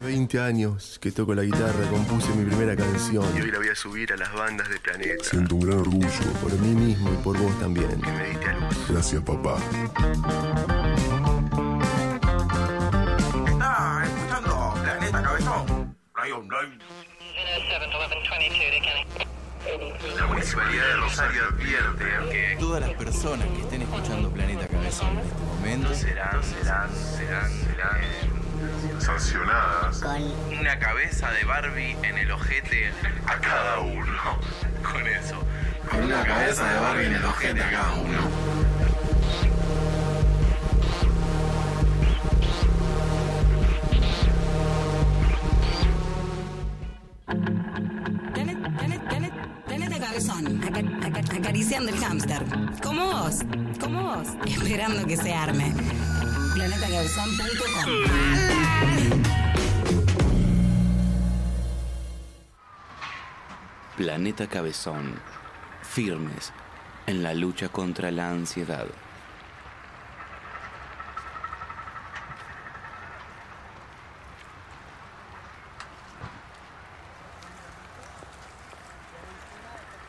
[0.07, 3.25] 20 años que toco la guitarra, compuse mi primera canción.
[3.35, 5.21] Y hoy la voy a subir a las bandas de Planeta.
[5.21, 6.07] Siento un gran orgullo.
[6.41, 7.99] Por mí mismo y por vos también.
[7.99, 8.87] Que me diste a luz.
[8.87, 9.57] Gracias, papá.
[13.47, 15.97] Está escuchando Planeta Cabezón.
[16.15, 16.77] Radio Online.
[20.17, 25.19] La Municipalidad de Rosario advierte que Todas las personas que estén escuchando Planeta Cabezón en
[25.19, 28.26] este momento serán, serán, serán, serán
[28.99, 30.03] Sancionadas.
[30.59, 32.91] una cabeza de Barbie en el ojete
[33.25, 34.39] a cada uno.
[34.83, 35.43] Con eso.
[35.89, 38.57] Con una cabeza de Barbie en el ojete a cada uno.
[51.37, 52.43] Acariciando el hámster.
[52.83, 53.35] Como vos,
[53.79, 55.73] como vos, esperando que se arme.
[56.57, 58.97] Planetacabezón.com
[63.95, 65.19] Planeta Cabezón.
[65.83, 66.51] Firmes
[67.05, 68.87] en la lucha contra la ansiedad.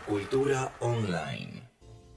[0.07, 1.62] Cultura online.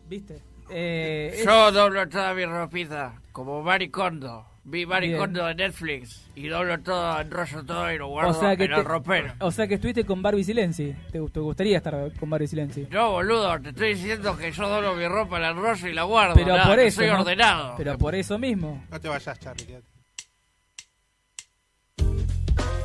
[0.07, 0.41] ¿Viste?
[0.69, 4.45] Eh, Yo doblo toda mi ropita, como Maricondo.
[4.63, 8.65] Vi Maricondo de Netflix y doblo todo, enrollo todo y lo guardo o sea que
[8.65, 9.33] en el te- ropero.
[9.39, 10.93] O sea que estuviste con Barbie Silenzi.
[11.11, 12.87] ¿Te, te gustaría estar con Barbie Silenzi?
[12.91, 16.35] No, boludo, te estoy diciendo que yo doblo mi ropa, la enrollo y la guardo.
[16.35, 16.97] Pero nada, por eso.
[17.01, 17.19] soy ¿no?
[17.21, 17.73] ordenado.
[17.75, 18.85] Pero por eso mismo.
[18.91, 19.65] No te vayas, Charlie.
[19.65, 19.87] quédate.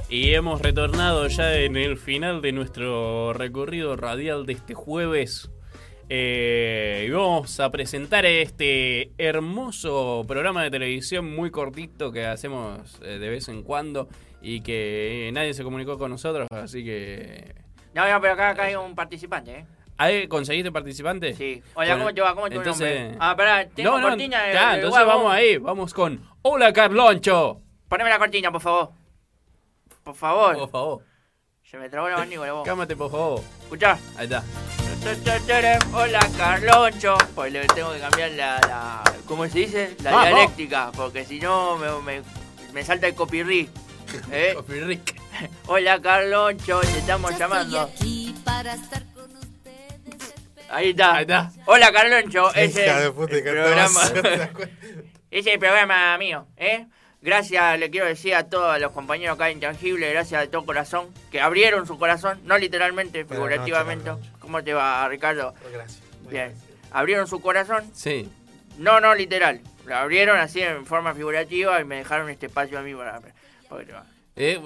[0.08, 5.50] Y hemos retornado ya en el final de nuestro recorrido radial de este jueves.
[6.08, 13.18] Eh, y vamos a presentar este hermoso programa de televisión muy cortito que hacemos eh,
[13.18, 14.08] de vez en cuando
[14.40, 17.54] y que nadie se comunicó con nosotros, así que...
[17.92, 19.66] No, no, pero acá, acá hay un participante, ¿eh?
[19.98, 21.34] ¿Ahí ¿Conseguiste participante?
[21.34, 21.62] Sí.
[21.74, 22.34] Hola, ¿cómo te va?
[22.34, 23.16] ¿Cómo tu entonces...
[23.18, 26.20] Ah, pará, tengo No, no, cortina de- ya, entonces vamos ahí, vamos con...
[26.42, 27.62] Hola Carloncho.
[27.88, 28.90] Poneme la cortina, por favor.
[30.04, 30.56] Por favor.
[30.56, 31.02] Por favor.
[31.64, 32.64] Se me trabó la mandíbula, vos.
[32.64, 33.40] Cámate, por favor.
[33.64, 33.98] Escuchá.
[34.16, 34.44] Ahí está.
[35.92, 37.16] Hola, Carloncho.
[37.34, 39.96] Pues le tengo que cambiar la, la ¿cómo se dice?
[40.02, 40.28] La Vamos.
[40.28, 42.22] dialéctica, porque si no me, me,
[42.72, 43.70] me salta el copirri.
[44.32, 44.52] ¿Eh?
[44.54, 45.00] Copirri.
[45.66, 47.88] Hola, Carloncho, te estamos llamando.
[50.70, 51.14] Ahí está.
[51.14, 51.52] Ahí está.
[51.66, 52.52] Hola, Carloncho.
[52.54, 54.00] Ese es el programa.
[55.30, 56.86] Ese es el programa mío, ¿eh?
[57.22, 61.08] Gracias, le quiero decir a todos los compañeros acá de Intangible, gracias de todo corazón,
[61.32, 64.10] que abrieron su corazón, no literalmente, Buenas figurativamente.
[64.10, 65.52] noches, ¿Cómo te va, Ricardo?
[65.72, 66.00] Gracias.
[66.30, 66.54] Bien.
[66.92, 68.28] Abrieron su corazón, Sí.
[68.78, 69.60] no, no literal.
[69.86, 73.20] Lo abrieron así en forma figurativa y me dejaron este espacio a mí para...
[74.36, 74.60] Eh,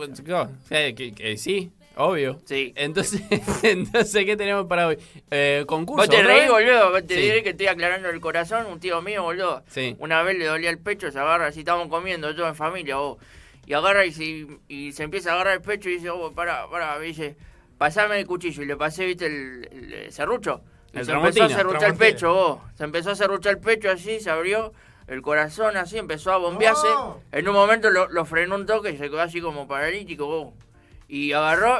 [0.95, 2.41] que sí, obvio.
[2.45, 2.75] Sí.
[2.77, 3.23] Entonces,
[3.63, 4.99] entonces ¿qué tenemos para hoy?
[5.31, 6.03] Eh, concurso.
[6.03, 6.51] Vos te ¿otra reí, vez?
[6.51, 7.21] boludo, vos te Sí.
[7.23, 9.63] diré que estoy aclarando el corazón, un tío mío, boludo.
[9.69, 9.97] Sí.
[9.99, 13.17] Una vez le dolía el pecho, se agarra, así estábamos comiendo todo en familia, vos.
[13.67, 16.69] Y agarra y se, y se empieza a agarrar el pecho y dice, oh, para,
[16.69, 17.37] para, me dice,
[17.81, 18.63] pasame el cuchillo.
[18.63, 20.61] Y le pasé, viste, el, el, eh, serrucho.
[20.93, 22.59] El se empezó a serruchar el pecho, vos.
[22.75, 24.75] Se empezó a serruchar el pecho así, se abrió
[25.07, 26.89] el corazón así, empezó a bombearse.
[27.33, 30.55] En un momento lo, lo frenó un toque y se quedó así como paralítico, vos.
[31.09, 31.79] Y agarró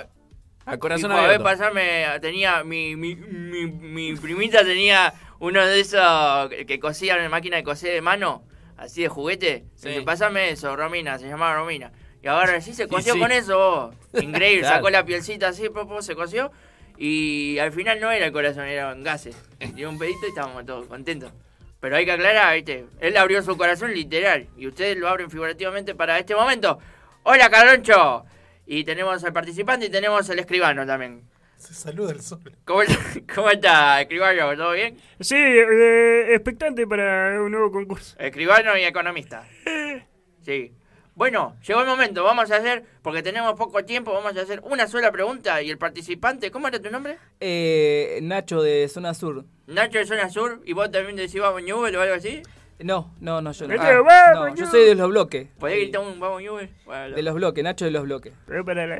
[0.65, 6.49] Al corazón a ver, pasame, tenía, mi, mi, mi, mi primita tenía uno de esos
[6.67, 8.45] que cosían en máquina de coser de mano,
[8.79, 9.67] así de juguete.
[9.75, 9.91] Sí.
[9.91, 11.93] Dice, pasame eso, Romina, se llamaba Romina.
[12.23, 13.19] Y ahora sí se sí.
[13.19, 13.95] con eso, vos.
[14.23, 14.77] Increíble, Claro.
[14.77, 16.53] sacó la pielcita así, po, po, se cosió.
[16.99, 19.35] Y al final no era el corazón, eran gases.
[19.75, 21.33] Dio un pedito y estábamos todos contentos.
[21.81, 22.85] Pero hay que aclarar, ¿viste?
[23.01, 24.49] Él abrió su corazón literal.
[24.59, 26.79] Y ustedes lo abren figurativamente para este momento.
[27.23, 28.27] Hola, Carloncho.
[28.67, 31.23] Y tenemos al participante y tenemos al escribano también.
[31.57, 32.41] Se saluda el sol.
[32.67, 32.83] ¿Cómo,
[33.35, 34.55] cómo está, escribano?
[34.57, 34.99] ¿Todo bien?
[35.21, 38.15] Sí, eh, expectante para un nuevo concurso.
[38.19, 39.47] Escribano y economista.
[40.43, 40.73] Sí.
[41.15, 44.87] Bueno, llegó el momento, vamos a hacer, porque tenemos poco tiempo, vamos a hacer una
[44.87, 47.19] sola pregunta y el participante, ¿cómo era tu nombre?
[47.41, 49.45] Eh, Nacho de Zona Sur.
[49.67, 52.43] Nacho de Zona Sur, y vos también decís vamos Newell o algo así.
[52.79, 53.75] No, no, no, yo no.
[53.75, 54.71] Este, Ah, no, yo no.
[54.71, 55.49] soy de los bloques.
[55.59, 56.71] ¿Podés gritar un vamos Newell?
[56.87, 58.33] Bueno, De los bloques, Nacho de los bloques.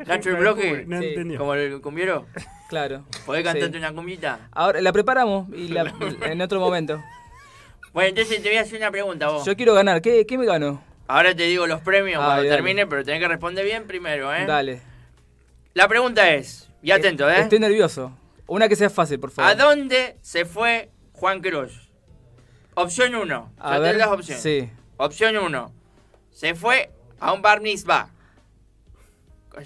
[0.05, 0.85] Nacho el bloque,
[1.27, 1.37] Sí.
[1.37, 2.27] como el cumbiero.
[2.69, 3.03] Claro.
[3.25, 3.77] ¿Podés cantarte Sí.
[3.79, 4.47] una cumbita?
[4.53, 5.93] Ahora la preparamos y la-
[6.25, 7.01] en otro momento.
[7.91, 9.43] Bueno, entonces te voy a hacer una pregunta vos.
[9.45, 10.01] Yo quiero ganar.
[10.01, 10.81] ¿Qué, qué me gano?
[11.11, 12.49] Ahora te digo los premios Ah, cuando dale.
[12.55, 14.45] termine, pero tenés que responder bien primero, ¿eh?
[14.45, 14.81] Dale.
[15.73, 17.41] La pregunta es, y atento, ¿eh?
[17.41, 18.17] Estoy nervioso.
[18.47, 19.51] Una que sea fácil, por favor.
[19.51, 21.89] ¿A dónde se fue Juan Cruz?
[22.75, 23.53] Opción 1.
[23.59, 24.41] A ver, las opciones.
[24.41, 24.69] sí.
[24.95, 25.73] Opción 1.
[26.29, 26.89] Se fue
[27.19, 28.07] a un bar mitzvah.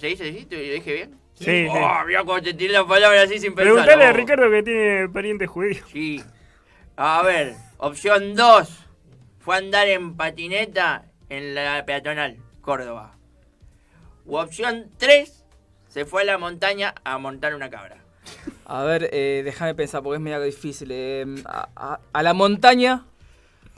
[0.00, 0.46] ¿Se dice, sí?
[0.46, 1.14] ¿Te lo dije bien?
[1.34, 1.66] Sí, sí.
[1.70, 3.72] Oh, mira cuando te tiré la palabra así sin pensar.
[3.72, 5.86] Preguntale a Ricardo que tiene parientes judíos.
[5.92, 6.20] Sí.
[6.96, 8.84] A ver, opción 2.
[9.38, 13.14] Fue a andar en patineta en la peatonal, Córdoba.
[14.24, 15.44] U opción 3.
[15.88, 17.98] Se fue a la montaña a montar una cabra.
[18.66, 20.88] A ver, eh, déjame pensar porque es medio difícil.
[20.92, 23.04] eh, a, a- a la montaña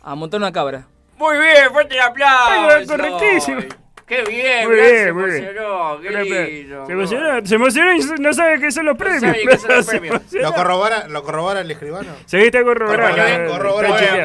[0.03, 0.87] a montar una cabra.
[1.17, 2.71] Muy bien, fuerte el aplauso.
[2.77, 3.61] Ay, correctísimo.
[4.09, 5.45] Qué bien, Muy bien, se muy bien.
[5.45, 6.87] emocionó, qué lindo.
[6.87, 9.21] Se emocionó, se emocionó y no sabe qué son los premios.
[9.21, 10.33] sabe qué son los premios.
[10.33, 12.15] ¿Lo corrobora, ¿Lo corrobora el escribano?
[12.25, 13.49] Sí, está corroborado.
[13.53, 14.17] Corroborado, Está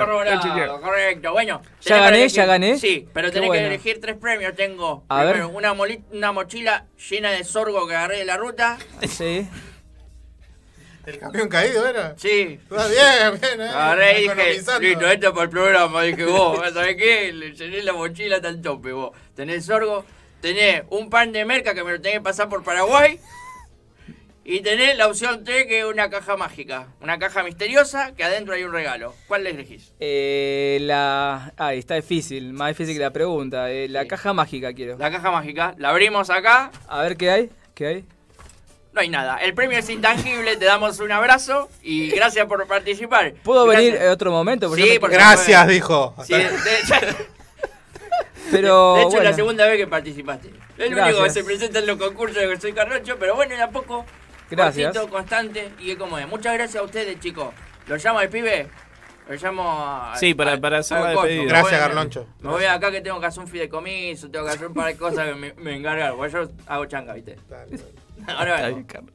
[0.64, 1.32] está correcto.
[1.34, 2.24] Bueno, ¿Ya gané?
[2.26, 2.78] elegir- ¿Ya gané?
[2.80, 3.62] Sí, pero tenés bueno.
[3.62, 4.56] que elegir tres premios.
[4.56, 5.56] Tengo A primero ver.
[5.58, 8.78] Una, moli- una mochila llena de sorgo que agarré de la ruta.
[9.08, 9.48] Sí.
[11.06, 12.14] ¿El campeón caído era?
[12.18, 12.58] Sí.
[12.72, 13.70] Ah, bien, bien, eh.
[13.70, 16.02] Agarré y dije, listo, esto es para el programa.
[16.04, 17.34] Dije, vos, ¿sabés qué?
[17.34, 19.12] Le llené la mochila hasta el tope, vos.
[19.36, 20.06] Tenés sorgo,
[20.42, 23.20] tenés un pan de merca que me lo tenés que pasar por Paraguay.
[24.46, 26.88] Y tenés la opción 3, que es una caja mágica.
[27.00, 29.16] Una caja misteriosa que adentro hay un regalo.
[29.30, 29.94] ¿Cuál le elegís?
[30.02, 31.54] Eh, la.
[31.56, 33.72] Ay, está difícil, más difícil que la pregunta.
[33.72, 34.98] Eh, la caja mágica quiero.
[34.98, 35.76] La caja mágica.
[35.78, 36.72] La abrimos acá.
[36.90, 37.50] A ver qué hay.
[37.74, 38.06] ¿Qué hay?
[38.92, 39.38] No hay nada.
[39.38, 40.58] El premio es intangible.
[40.58, 43.34] Te damos un abrazo y gracias por participar.
[43.44, 43.94] ¿Puedo Gracias.
[43.94, 44.68] venir en otro momento?
[44.68, 46.14] Porque Sí, porque Gracias, dijo.
[46.26, 46.50] Sí, de, de-
[48.52, 48.96] Pero.
[48.96, 50.50] de hecho, es la segunda vez que participaste.
[50.78, 53.56] Es el único que se presenta en los concursos de que soy Carrocho, pero bueno,
[53.56, 54.06] de a poco.
[54.50, 54.94] Gracias.
[54.94, 56.28] cortito, constante y es como es.
[56.28, 57.48] Muchas gracias a ustedes, chicos.
[57.88, 58.68] ¿Lo llamo al pibe?
[59.28, 60.16] Lo llamo a.
[60.18, 61.44] Sí, para- para hacer la despedida.
[61.46, 62.28] Gracias, Garloncho.
[62.42, 64.98] Me voy acá que tengo que hacer un fideicomiso, tengo que hacer un par de
[64.98, 66.16] cosas que me, me encargan.
[66.16, 67.38] Porque yo hago changa, ¿viste?
[68.28, 68.76] Ahora Está vengo.
[68.76, 69.14] bien, Carlos.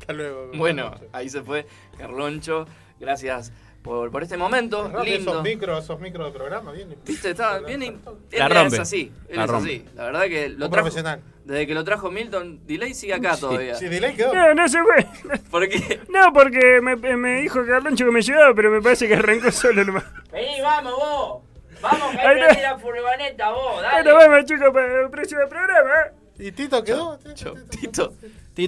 [0.00, 0.50] Hasta luego.
[0.54, 1.66] Bueno, ahí se fue
[1.98, 2.66] Carloncho.
[2.98, 3.52] Gracias
[3.82, 4.88] por, por este momento.
[4.88, 5.30] Rompe Lindo.
[5.32, 6.94] Esos micros, esos micros de programa, bien.
[7.06, 7.82] Viste, está bien.
[7.82, 7.98] Él
[8.32, 8.74] La rompe.
[8.76, 9.12] es así.
[9.28, 9.68] Él La es rompe.
[9.70, 9.84] así.
[9.96, 10.70] La verdad que lo Un trajo.
[10.70, 11.22] profesional.
[11.44, 13.74] Desde que lo trajo Milton, Delay sigue acá todavía.
[13.74, 14.32] Sí, delay quedó.
[14.32, 15.38] No, no se fue.
[15.50, 16.00] ¿Por qué?
[16.08, 19.84] No, porque me, me dijo Carloncho que me llevaba, pero me parece que arrancó solo
[19.84, 20.04] nomás.
[20.30, 21.42] Vení, vamos, vos.
[21.82, 24.12] Vamos, que hay que la furgoneta, vos, dale.
[24.12, 25.90] Bueno, vamos, chicos, para el próximo programa.
[26.06, 26.12] ¿eh?
[26.46, 27.18] ¿Y Tito quedó?
[27.18, 28.12] Tito, Tito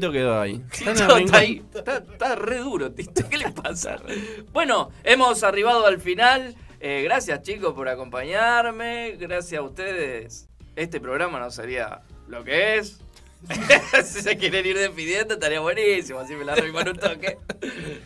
[0.01, 0.62] quedó ahí.
[0.73, 1.62] Está Tito está ahí.
[1.74, 3.28] Está, está re duro, Tito.
[3.28, 3.97] ¿Qué le pasa?
[4.52, 6.55] Bueno, hemos arribado al final.
[6.81, 9.16] Eh, gracias, chicos, por acompañarme.
[9.19, 10.48] Gracias a ustedes.
[10.74, 13.01] Este programa no sería lo que es.
[14.05, 16.20] si se quieren ir despidiendo, estaría buenísimo.
[16.20, 17.39] Así me la arriban un toque.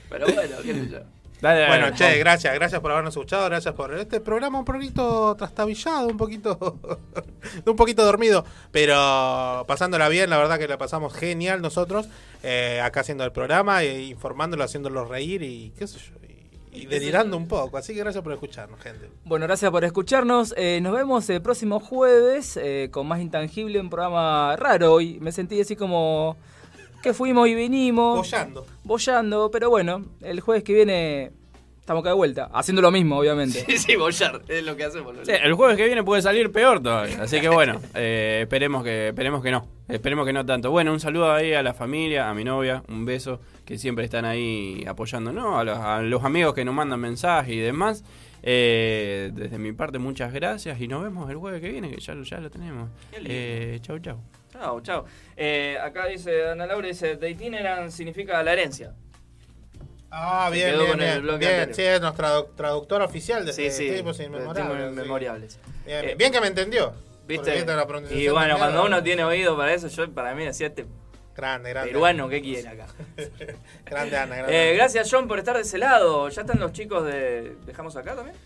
[0.08, 1.15] Pero bueno, qué sé yo.
[1.40, 1.96] Dale, dale, Bueno, dale.
[1.96, 6.78] che, gracias, gracias por habernos escuchado, gracias por este programa un poquito trastabillado, un poquito
[7.66, 12.08] un poquito dormido, pero pasándola bien, la verdad que la pasamos genial nosotros,
[12.42, 16.14] eh, acá haciendo el programa, e informándolo, haciéndolo reír y qué sé yo,
[16.72, 19.10] y, y delirando un poco, así que gracias por escucharnos, gente.
[19.24, 20.54] Bueno, gracias por escucharnos.
[20.56, 25.18] Eh, nos vemos el próximo jueves eh, con más intangible, un programa raro hoy.
[25.20, 26.36] Me sentí así como
[27.06, 28.18] que fuimos y vinimos.
[28.18, 28.66] Bollando.
[28.84, 31.30] Bollando, pero bueno, el jueves que viene
[31.78, 33.64] estamos acá de vuelta, haciendo lo mismo, obviamente.
[33.64, 34.40] Sí, sí, bollar.
[34.48, 35.14] Es lo que hacemos.
[35.22, 37.22] Sí, el jueves que viene puede salir peor todavía.
[37.22, 39.68] Así que bueno, eh, esperemos que esperemos que no.
[39.86, 40.72] Esperemos que no tanto.
[40.72, 44.24] Bueno, un saludo ahí a la familia, a mi novia, un beso, que siempre están
[44.24, 48.02] ahí apoyándonos, a los, a los amigos que nos mandan mensajes y demás.
[48.42, 52.14] Eh, desde mi parte, muchas gracias y nos vemos el jueves que viene, que ya,
[52.14, 52.88] lo- ya lo tenemos.
[53.12, 53.30] Qué lindo.
[53.32, 54.18] Eh, chau, chau.
[54.58, 55.04] Chao, chao.
[55.36, 58.94] Eh, acá dice Ana Laura, dice, de itineran significa la herencia.
[60.10, 63.90] Ah, bien, bien, bien, bien, sí, es nuestra traductora oficial de Sí, sí.
[63.90, 64.54] tiempos inmemorables.
[64.54, 64.82] tiempos sí.
[65.00, 65.58] inmemorables.
[65.84, 66.92] Bien, Eh, bien, que me entendió.
[67.26, 67.64] ¿Viste?
[68.12, 70.86] Y bueno, cuando uno tiene oído para eso, yo para mí decía este
[71.36, 71.90] Grande, grande.
[71.90, 72.86] peruano, ¿qué quiere acá?
[73.84, 74.70] Grande Ana, grande.
[74.70, 76.28] Eh, gracias John por estar de ese lado.
[76.30, 77.56] ¿Ya están los chicos de...
[77.66, 78.36] ¿Dejamos acá también?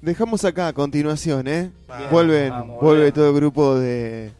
[0.00, 1.70] Dejamos acá a continuación, ¿eh?
[1.96, 2.10] Bien.
[2.10, 4.32] Vuelven, Vamos, vuelve todo el grupo de,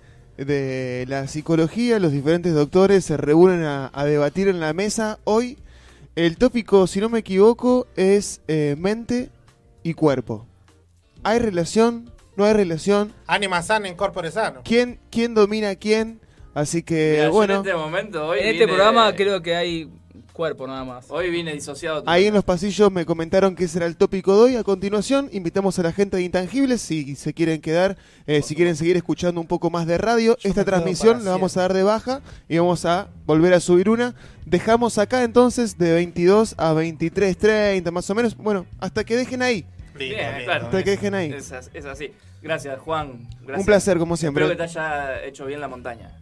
[0.45, 5.19] de la psicología, los diferentes doctores se reúnen a, a debatir en la mesa.
[5.25, 5.59] Hoy
[6.17, 9.31] el tópico, si no me equivoco, es eh, mente
[9.83, 10.47] y cuerpo.
[11.23, 12.11] ¿Hay relación?
[12.37, 13.13] ¿No hay relación?
[13.27, 14.61] Anima sana en corpore sano.
[14.65, 16.21] ¿Quién, quién domina a quién?
[16.55, 19.91] Así que, Mira, bueno, en este momento, hoy en este vine- programa creo que hay
[20.33, 21.07] cuerpo nada más.
[21.11, 22.03] Hoy vine disociado.
[22.07, 24.57] ahí en los pasillos me comentaron que ese era el tópico de hoy.
[24.57, 27.97] A continuación, invitamos a la gente de Intangibles si se quieren quedar,
[28.27, 30.37] eh, si quieren seguir escuchando un poco más de radio.
[30.43, 34.15] Esta transmisión la vamos a dar de baja y vamos a volver a subir una.
[34.47, 38.37] Dejamos acá entonces de 22 a 23.30 más o menos.
[38.37, 39.65] Bueno, hasta que dejen ahí.
[39.99, 40.67] Bien, claro.
[40.67, 41.33] Hasta que dejen ahí.
[41.33, 42.11] Es, as- es así.
[42.43, 43.29] Gracias, Juan.
[43.43, 43.59] Gracias.
[43.59, 44.45] Un placer, como siempre.
[44.45, 46.17] Espero que te haya hecho bien la montaña.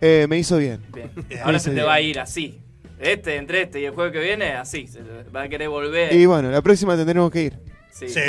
[0.00, 0.80] Eh, me hizo bien.
[0.94, 1.10] Bien.
[1.42, 1.86] Ahora se te bien.
[1.86, 2.60] va a ir así.
[2.98, 4.86] Este, entre este y el juego que viene, así.
[4.86, 5.00] Se
[5.34, 6.12] va a querer volver.
[6.14, 7.58] Y bueno, la próxima tendremos que ir.
[7.90, 8.08] Sí.
[8.10, 8.20] Sí,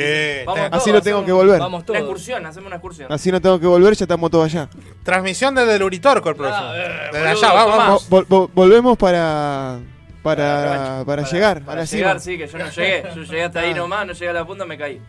[0.45, 1.60] Vamos te- todos, Así no tengo hacemos- que volver.
[1.60, 1.99] Vamos Una todos.
[1.99, 3.11] excursión, hacemos una excursión.
[3.11, 4.69] Así no tengo que volver, ya estamos todos allá.
[5.03, 6.68] Transmisión desde el Uritorco el próximo.
[6.73, 8.10] eh, desde boludo, allá, vamos.
[8.10, 9.80] Vol- vol- volvemos para
[10.23, 12.19] para, para, llegar Para llegar, cima.
[12.19, 13.03] sí, que yo no llegué.
[13.15, 13.76] Yo llegué hasta ahí Ah.
[13.77, 15.02] nomás, no llegué a la punta, me caí.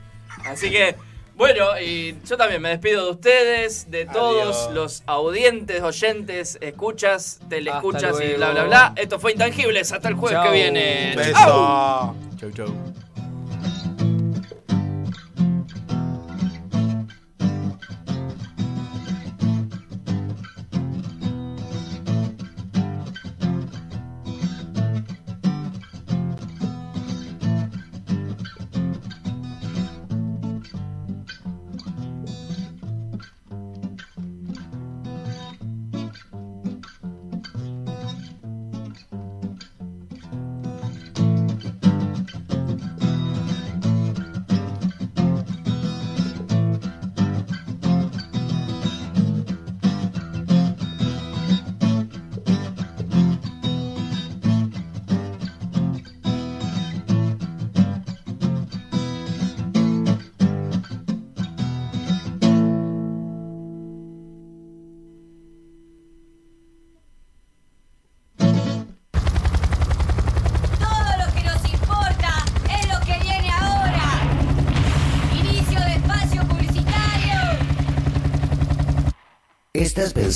[0.47, 0.95] Así que,
[1.39, 4.75] bueno, y yo también me despido de ustedes, de todos Adiós.
[4.75, 8.93] los audientes, oyentes, escuchas, teleescuchas y bla, bla, bla.
[8.97, 9.93] Esto fue Intangibles.
[9.93, 10.47] Hasta el jueves Chau.
[10.47, 11.15] que viene.
[11.17, 11.39] Beso.
[11.39, 12.15] ¡Au!
[12.39, 12.67] Chau, chau.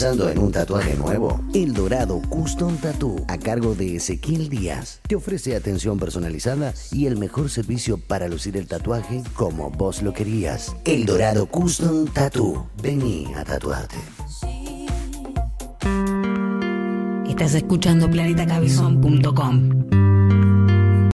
[0.03, 1.41] Pensando en un tatuaje nuevo?
[1.55, 7.17] El Dorado Custom Tattoo, a cargo de Ezequiel Díaz, te ofrece atención personalizada y el
[7.17, 10.75] mejor servicio para lucir el tatuaje como vos lo querías.
[10.85, 12.69] El Dorado Custom Tattoo.
[12.83, 13.95] Vení a tatuarte.
[17.29, 20.72] Estás escuchando planetacabezón.com.